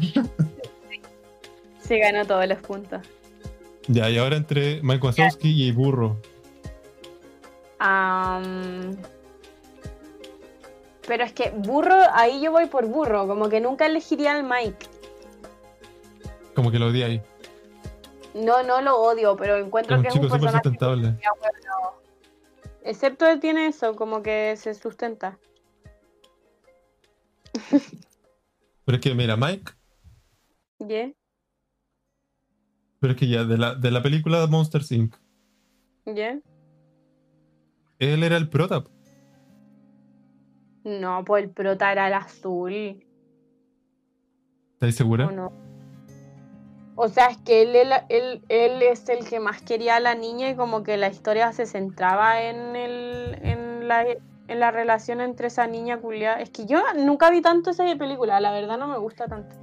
[1.80, 3.00] Se ganó todos los puntos.
[3.88, 6.16] ya, y ahora entre Mike Wazowski y Burro.
[7.78, 8.96] Am,
[11.06, 14.86] pero es que burro, ahí yo voy por burro, como que nunca elegiría al Mike.
[16.54, 17.20] Como que lo odia ahí.
[18.32, 20.52] No, no lo odio, pero Es encuentro un que es un personaje.
[20.56, 21.14] sustentable.
[22.84, 25.38] Excepto él tiene eso, como que se sustenta.
[28.84, 29.72] Pero es que, mira, Mike,
[30.86, 31.12] ¿Yeah?
[33.00, 35.16] pero es que ya, de la, de la película Monsters Inc.,
[36.04, 36.40] ¿Yeah?
[37.98, 38.84] él era el prota.
[40.84, 43.02] No, pues el prota era el azul,
[44.74, 45.28] ¿Estáis segura?
[45.28, 45.73] ¿o no?
[46.96, 50.14] O sea, es que él, él, él, él es el que más quería a la
[50.14, 54.04] niña y como que la historia se centraba en, el, en, la,
[54.46, 56.40] en la relación entre esa niña culiada.
[56.40, 59.56] Es que yo nunca vi tanto esa película, la verdad no me gusta tanto.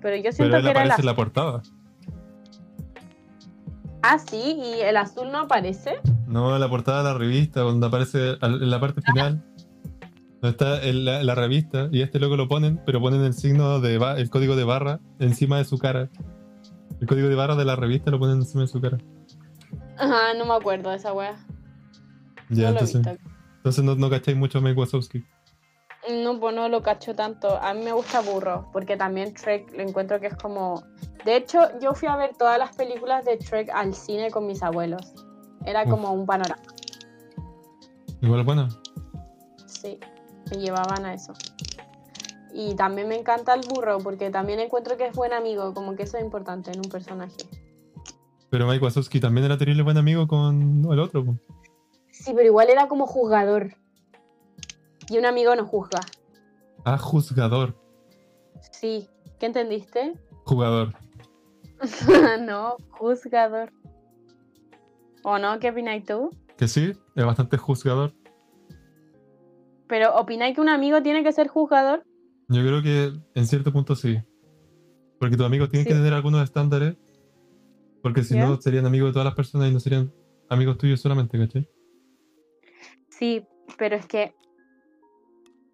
[0.00, 1.62] Pero yo siento Pero él que era en la portada.
[4.02, 6.00] Ah, sí, y el azul no aparece.
[6.26, 9.44] No, en la portada de la revista, donde aparece en la parte final.
[10.42, 13.78] Donde está en la, la revista y este loco lo ponen, pero ponen el signo
[13.80, 16.10] de el código de barra encima de su cara.
[17.00, 18.98] El código de barra de la revista lo ponen encima de su cara.
[19.96, 21.36] Ajá, no me acuerdo de esa wea.
[22.50, 23.02] Ya, no entonces,
[23.58, 25.24] entonces no, no cacháis mucho a Mike Wazowski.
[26.10, 27.62] No, pues no lo cacho tanto.
[27.62, 30.82] A mí me gusta Burro, porque también Trek lo encuentro que es como...
[31.24, 34.60] De hecho, yo fui a ver todas las películas de Trek al cine con mis
[34.64, 35.14] abuelos.
[35.64, 35.90] Era Uf.
[35.90, 36.60] como un panorama,
[38.20, 38.68] Igual bueno.
[39.66, 40.00] sí.
[40.52, 41.32] Me llevaban a eso.
[42.54, 46.02] Y también me encanta el burro, porque también encuentro que es buen amigo, como que
[46.02, 47.36] eso es importante en un personaje.
[48.50, 51.24] Pero Mike Wazowski también era terrible buen amigo con el otro.
[51.24, 51.36] po.
[52.10, 53.74] Sí, pero igual era como juzgador.
[55.08, 56.00] Y un amigo no juzga.
[56.84, 57.74] Ah, juzgador.
[58.70, 59.08] Sí.
[59.40, 60.12] ¿Qué entendiste?
[60.44, 60.94] Jugador.
[62.40, 63.72] no, juzgador.
[65.24, 65.58] ¿O no?
[65.58, 66.30] ¿Qué opináis tú?
[66.58, 68.12] Que sí, es bastante juzgador.
[69.92, 72.02] Pero ¿opináis que un amigo tiene que ser juzgador?
[72.48, 74.18] Yo creo que en cierto punto sí.
[75.20, 75.90] Porque tus amigos tienen Sí.
[75.90, 76.96] que tener algunos estándares.
[78.02, 80.10] Porque si no, serían amigos de todas las personas y no serían
[80.48, 81.68] amigos tuyos solamente, ¿cachai?
[83.10, 83.46] Sí,
[83.76, 84.34] pero es que.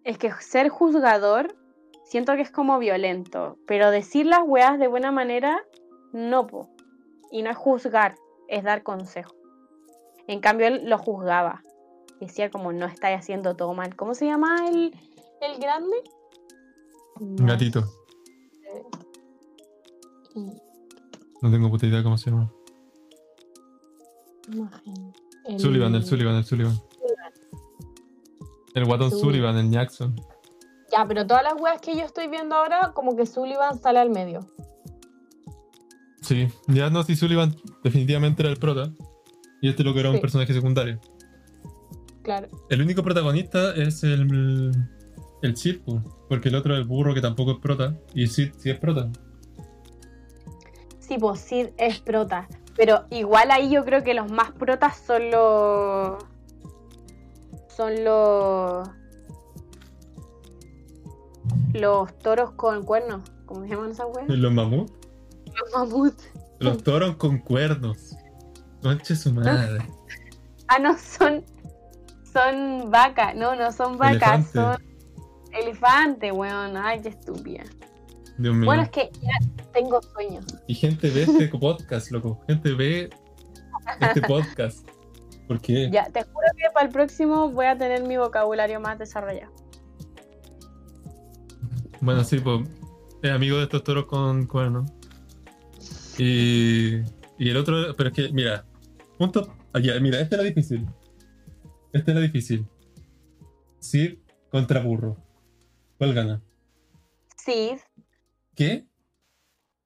[0.03, 1.55] Es que ser juzgador
[2.03, 3.57] siento que es como violento.
[3.67, 5.63] Pero decir las weas de buena manera,
[6.11, 6.69] no, po.
[7.31, 8.15] Y no es juzgar,
[8.49, 9.33] es dar consejo.
[10.27, 11.63] En cambio, él lo juzgaba.
[12.19, 13.95] Decía como no estáis haciendo todo mal.
[13.95, 14.93] ¿Cómo se llama el,
[15.41, 15.95] el grande?
[17.19, 17.83] Gatito.
[21.41, 22.51] No tengo puta idea cómo se llama.
[25.45, 26.79] El- Sullivan, el Sullivan, el Sullivan.
[28.75, 29.53] El guatón Sullivan.
[29.53, 30.15] Sullivan, el Jackson.
[30.91, 34.09] Ya, pero todas las weas que yo estoy viendo ahora, como que Sullivan sale al
[34.09, 34.41] medio.
[36.21, 38.91] Sí, ya no, si Sullivan definitivamente era el prota.
[39.61, 40.99] Y este lo que era un personaje secundario.
[42.29, 42.47] Claro.
[42.69, 44.71] El único protagonista es el.
[45.41, 47.95] El Sid, po, porque el otro es el burro que tampoco es prota.
[48.13, 49.09] Y Sid sí es prota.
[50.99, 52.47] Sí, pues Sid es prota.
[52.77, 56.23] Pero igual ahí yo creo que los más protas son los.
[57.75, 58.87] Son los.
[61.73, 63.21] Los toros con cuernos.
[63.47, 64.29] ¿Cómo se llaman esas weas?
[64.29, 64.93] Los mamuts.
[65.47, 66.29] Los mamuts.
[66.59, 68.15] Los toros con cuernos.
[68.83, 69.81] Conche su madre.
[70.67, 71.43] Ah, no, son.
[72.31, 73.35] Son vacas.
[73.35, 74.53] No, no son vacas, Elefante.
[74.53, 74.89] son.
[75.51, 76.77] Elefante, weón.
[76.77, 77.63] Ay, qué estúpida.
[78.37, 78.65] Dios mío.
[78.65, 80.45] Bueno, es que ya tengo sueños.
[80.67, 82.39] Y gente ve este podcast, loco.
[82.47, 83.09] Gente ve
[83.99, 84.87] este podcast.
[85.47, 85.89] ¿Por qué?
[85.91, 89.51] Ya, te juro que para el próximo voy a tener mi vocabulario más desarrollado.
[92.01, 92.61] Bueno, sí, pues
[93.21, 94.89] es amigo de estos toros con cuernos.
[96.17, 96.97] Y,
[97.37, 98.65] y el otro, pero es que, mira,
[99.17, 99.55] punto.
[99.73, 100.87] Allá, mira, esta era difícil.
[101.91, 102.67] Esta era difícil.
[103.79, 104.19] Sid
[104.51, 105.17] contra burro.
[105.97, 106.41] ¿Cuál gana?
[107.37, 107.79] Sid,
[108.55, 108.85] ¿Qué?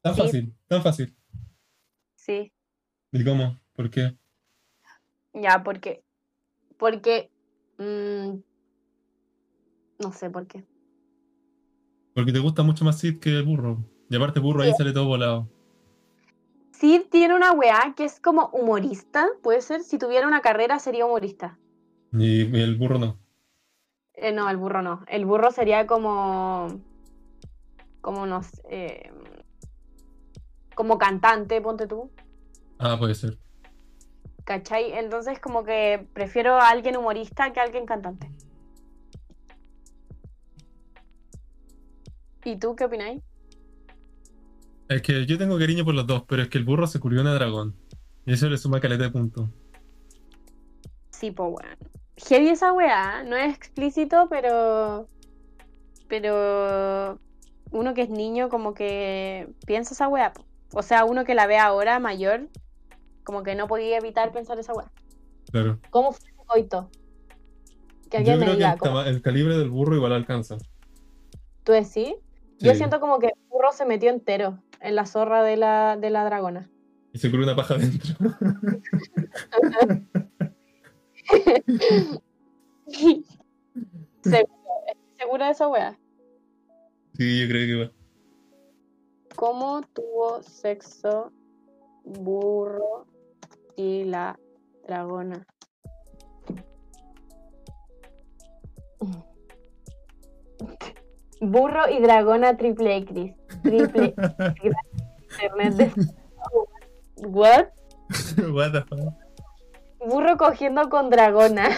[0.01, 1.15] Tan fácil, tan fácil.
[2.15, 2.51] sí.
[3.11, 3.59] ¿Y cómo?
[3.75, 4.17] ¿Por qué?
[5.33, 6.03] Ya, porque.
[6.77, 7.29] Porque.
[7.77, 8.33] mm,
[9.99, 10.65] no sé por qué.
[12.15, 13.83] Porque te gusta mucho más Sid que el burro.
[14.09, 15.49] Y aparte, burro ahí sale todo volado.
[16.71, 19.83] Sid tiene una weá que es como humorista, puede ser.
[19.83, 21.57] Si tuviera una carrera sería humorista.
[22.13, 23.19] Y, el burro no.
[24.13, 25.03] Eh, no, el burro no.
[25.07, 26.81] El burro sería como.
[28.01, 28.61] Como no sé.
[28.69, 29.11] eh,
[30.75, 32.11] como cantante, ponte tú.
[32.79, 33.37] Ah, puede ser.
[34.43, 34.91] ¿Cachai?
[34.93, 38.29] Entonces, como que prefiero a alguien humorista que a alguien cantante.
[42.43, 43.21] ¿Y tú qué opináis?
[44.89, 47.21] Es que yo tengo cariño por los dos, pero es que el burro se curió
[47.21, 47.75] una dragón.
[48.25, 49.49] Y eso le suma caleta de puntos.
[51.11, 52.02] Sí, pues bueno.
[52.17, 55.07] Heavy esa weá, no es explícito, pero.
[56.07, 57.19] Pero.
[57.71, 60.31] Uno que es niño, como que piensa esa weá.
[60.73, 62.49] O sea, uno que la ve ahora, mayor,
[63.23, 64.91] como que no podía evitar pensar esa weá.
[65.51, 65.79] Claro.
[65.89, 66.89] ¿Cómo fue ese coito?
[68.11, 70.13] Que Yo alguien me creo que diga, el, ¿cómo- tama- el calibre del burro igual
[70.13, 70.57] alcanza.
[71.63, 72.13] ¿tú decís?
[72.59, 72.77] Yo Sí.
[72.77, 76.25] siento como que el burro se metió entero en la zorra de la, de la
[76.25, 76.69] dragona.
[77.13, 78.15] Y se curió una paja adentro.
[84.21, 84.53] Seguro,
[84.87, 85.97] ¿estás segura de esa weá?
[87.13, 87.93] sí, yo creo que igual.
[89.35, 91.31] ¿Cómo tuvo sexo
[92.03, 93.07] burro
[93.75, 94.39] y la
[94.87, 95.45] dragona?
[101.41, 103.35] Burro y dragona triple X.
[103.63, 104.13] Triple
[105.41, 105.91] internet de...
[107.27, 107.69] What?
[108.51, 109.22] What the fuck.
[110.07, 111.69] Burro cogiendo con dragona.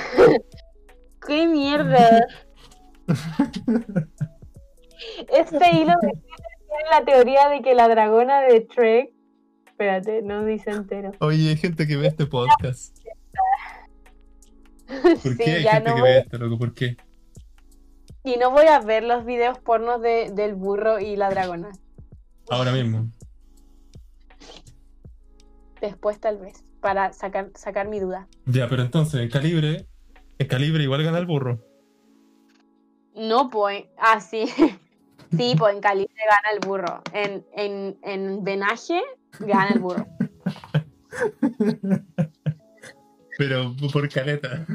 [1.27, 2.25] ¡Qué mierda!
[5.29, 9.11] Este hilo de tiene la teoría de que la dragona de Trek.
[9.67, 11.11] Espérate, no dice entero.
[11.19, 12.97] Oye, hay gente que ve este podcast.
[14.87, 16.57] ¿Por Sí, qué hay ya gente no que voy- ve esto, loco?
[16.57, 16.97] ¿Por qué?
[18.23, 21.71] Y no voy a ver los videos pornos de, del burro y la dragona.
[22.49, 23.07] Ahora mismo.
[25.81, 28.27] Después tal vez, para sacar, sacar mi duda.
[28.45, 29.87] Ya, pero entonces, en calibre,
[30.37, 31.59] en calibre igual gana el burro.
[33.15, 34.45] No, pues, ah, sí.
[35.35, 37.01] Sí, pues en calibre gana el burro.
[37.11, 39.01] En, en, en venaje
[39.39, 40.05] gana el burro.
[43.37, 44.65] Pero por caleta.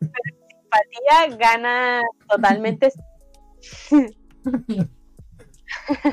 [0.00, 2.90] Empatía gana totalmente.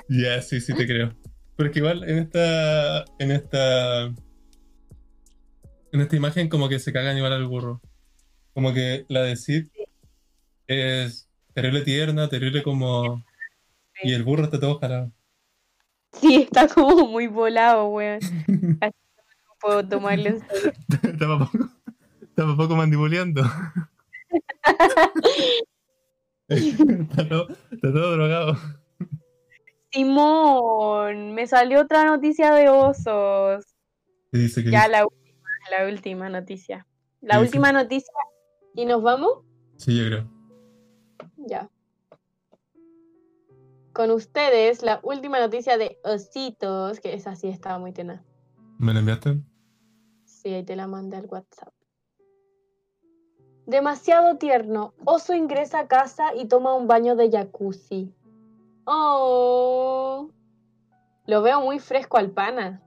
[0.07, 1.13] Ya, sí, sí te creo.
[1.55, 3.05] Pero es que igual en esta.
[3.19, 4.13] En esta.
[5.95, 7.79] En esta imagen como que se cagan igual al burro.
[8.53, 9.67] Como que la de Sid
[10.67, 13.23] es terrible tierna, terrible como.
[14.03, 15.13] Y el burro está todo jalado.
[16.11, 18.19] Sí, está como muy volado, weón.
[18.81, 18.93] Así
[19.47, 20.73] no puedo tomarlo en serio.
[22.21, 23.41] Está para poco, mandibuleando.
[26.49, 28.57] está, todo, está todo drogado.
[29.93, 33.63] Simón, me salió otra noticia de osos.
[34.33, 35.05] Y dice que Ya la
[35.71, 36.87] la última noticia.
[37.21, 37.45] La Sí, sí.
[37.45, 38.13] última noticia.
[38.73, 39.43] ¿Y nos vamos?
[39.77, 40.29] Sí, yo creo.
[41.37, 41.69] Ya.
[43.93, 48.23] Con ustedes, la última noticia de ositos, que esa sí estaba muy tierna.
[48.77, 49.39] ¿Me la enviaste?
[50.25, 51.73] Sí, ahí te la mandé al WhatsApp.
[53.65, 54.93] Demasiado tierno.
[55.05, 58.13] Oso ingresa a casa y toma un baño de jacuzzi.
[58.85, 60.29] Oh.
[61.25, 62.81] Lo veo muy fresco al pana.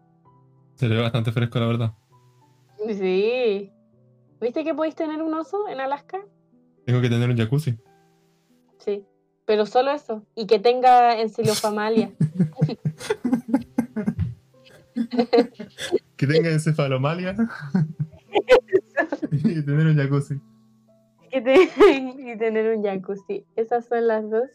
[0.75, 1.93] Se ve bastante fresco, la verdad.
[2.87, 3.73] Sí.
[4.41, 6.21] ¿Viste que podéis tener un oso en Alaska?
[6.87, 7.79] Tengo que tener un jacuzzi.
[8.79, 9.05] Sí.
[9.45, 10.25] Pero solo eso.
[10.35, 12.13] Y que tenga encilofamalia.
[16.17, 17.37] Que tenga encefalomalia.
[19.33, 20.41] y tener un jacuzzi.
[21.31, 21.71] Que te-
[22.33, 23.47] y tener un jacuzzi.
[23.55, 24.49] Esas son las dos.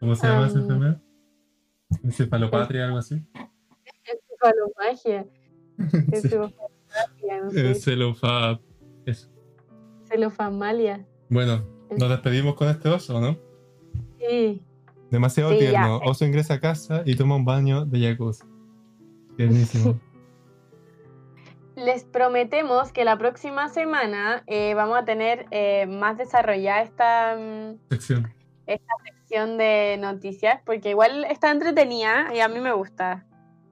[0.00, 0.62] ¿Cómo se llama esa Am.
[0.62, 1.00] enfermedad?
[2.02, 3.22] Encefalopatria, algo así.
[4.04, 5.26] Encefalomagia.
[6.20, 6.30] Sí.
[7.22, 7.50] No
[9.06, 9.28] eso.
[10.10, 11.06] Encefalomalia.
[11.28, 11.64] Bueno,
[11.96, 13.36] nos despedimos con este oso, ¿no?
[14.18, 14.62] Sí.
[15.10, 15.68] Demasiado Sí, ya.
[15.70, 15.98] tierno.
[16.04, 18.44] Oso ingresa a casa y toma un baño de jacuzzi.
[19.36, 19.98] Tiernísimo.
[21.76, 27.78] Les prometemos que la próxima semana eh, vamos a tener eh, más desarrollada esta mm,
[27.90, 28.32] Sección.
[29.04, 33.24] sección de noticias, porque igual está entretenida y a mí me gusta.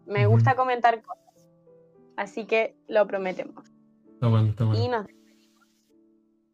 [0.07, 1.26] Me gusta comentar cosas.
[2.17, 3.65] Así que lo prometemos.
[4.15, 4.91] Está bueno, está Y bueno.
[4.99, 5.67] nos despedimos.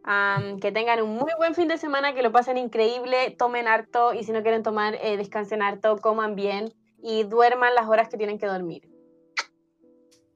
[0.05, 4.13] Am, que tengan un muy buen fin de semana, que lo pasen increíble, tomen harto
[4.15, 6.73] y si no quieren tomar, eh, descansen harto, coman bien
[7.03, 8.89] y duerman las horas que tienen que dormir.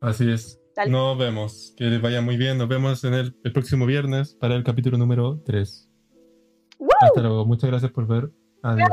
[0.00, 0.60] Así es.
[0.76, 0.90] Dale.
[0.90, 1.74] Nos vemos.
[1.76, 2.58] Que les vaya muy bien.
[2.58, 5.90] Nos vemos en el, el próximo viernes para el capítulo número 3.
[6.78, 6.88] ¡Woo!
[7.00, 7.46] Hasta luego.
[7.46, 8.30] Muchas gracias por ver.
[8.62, 8.88] Adiós.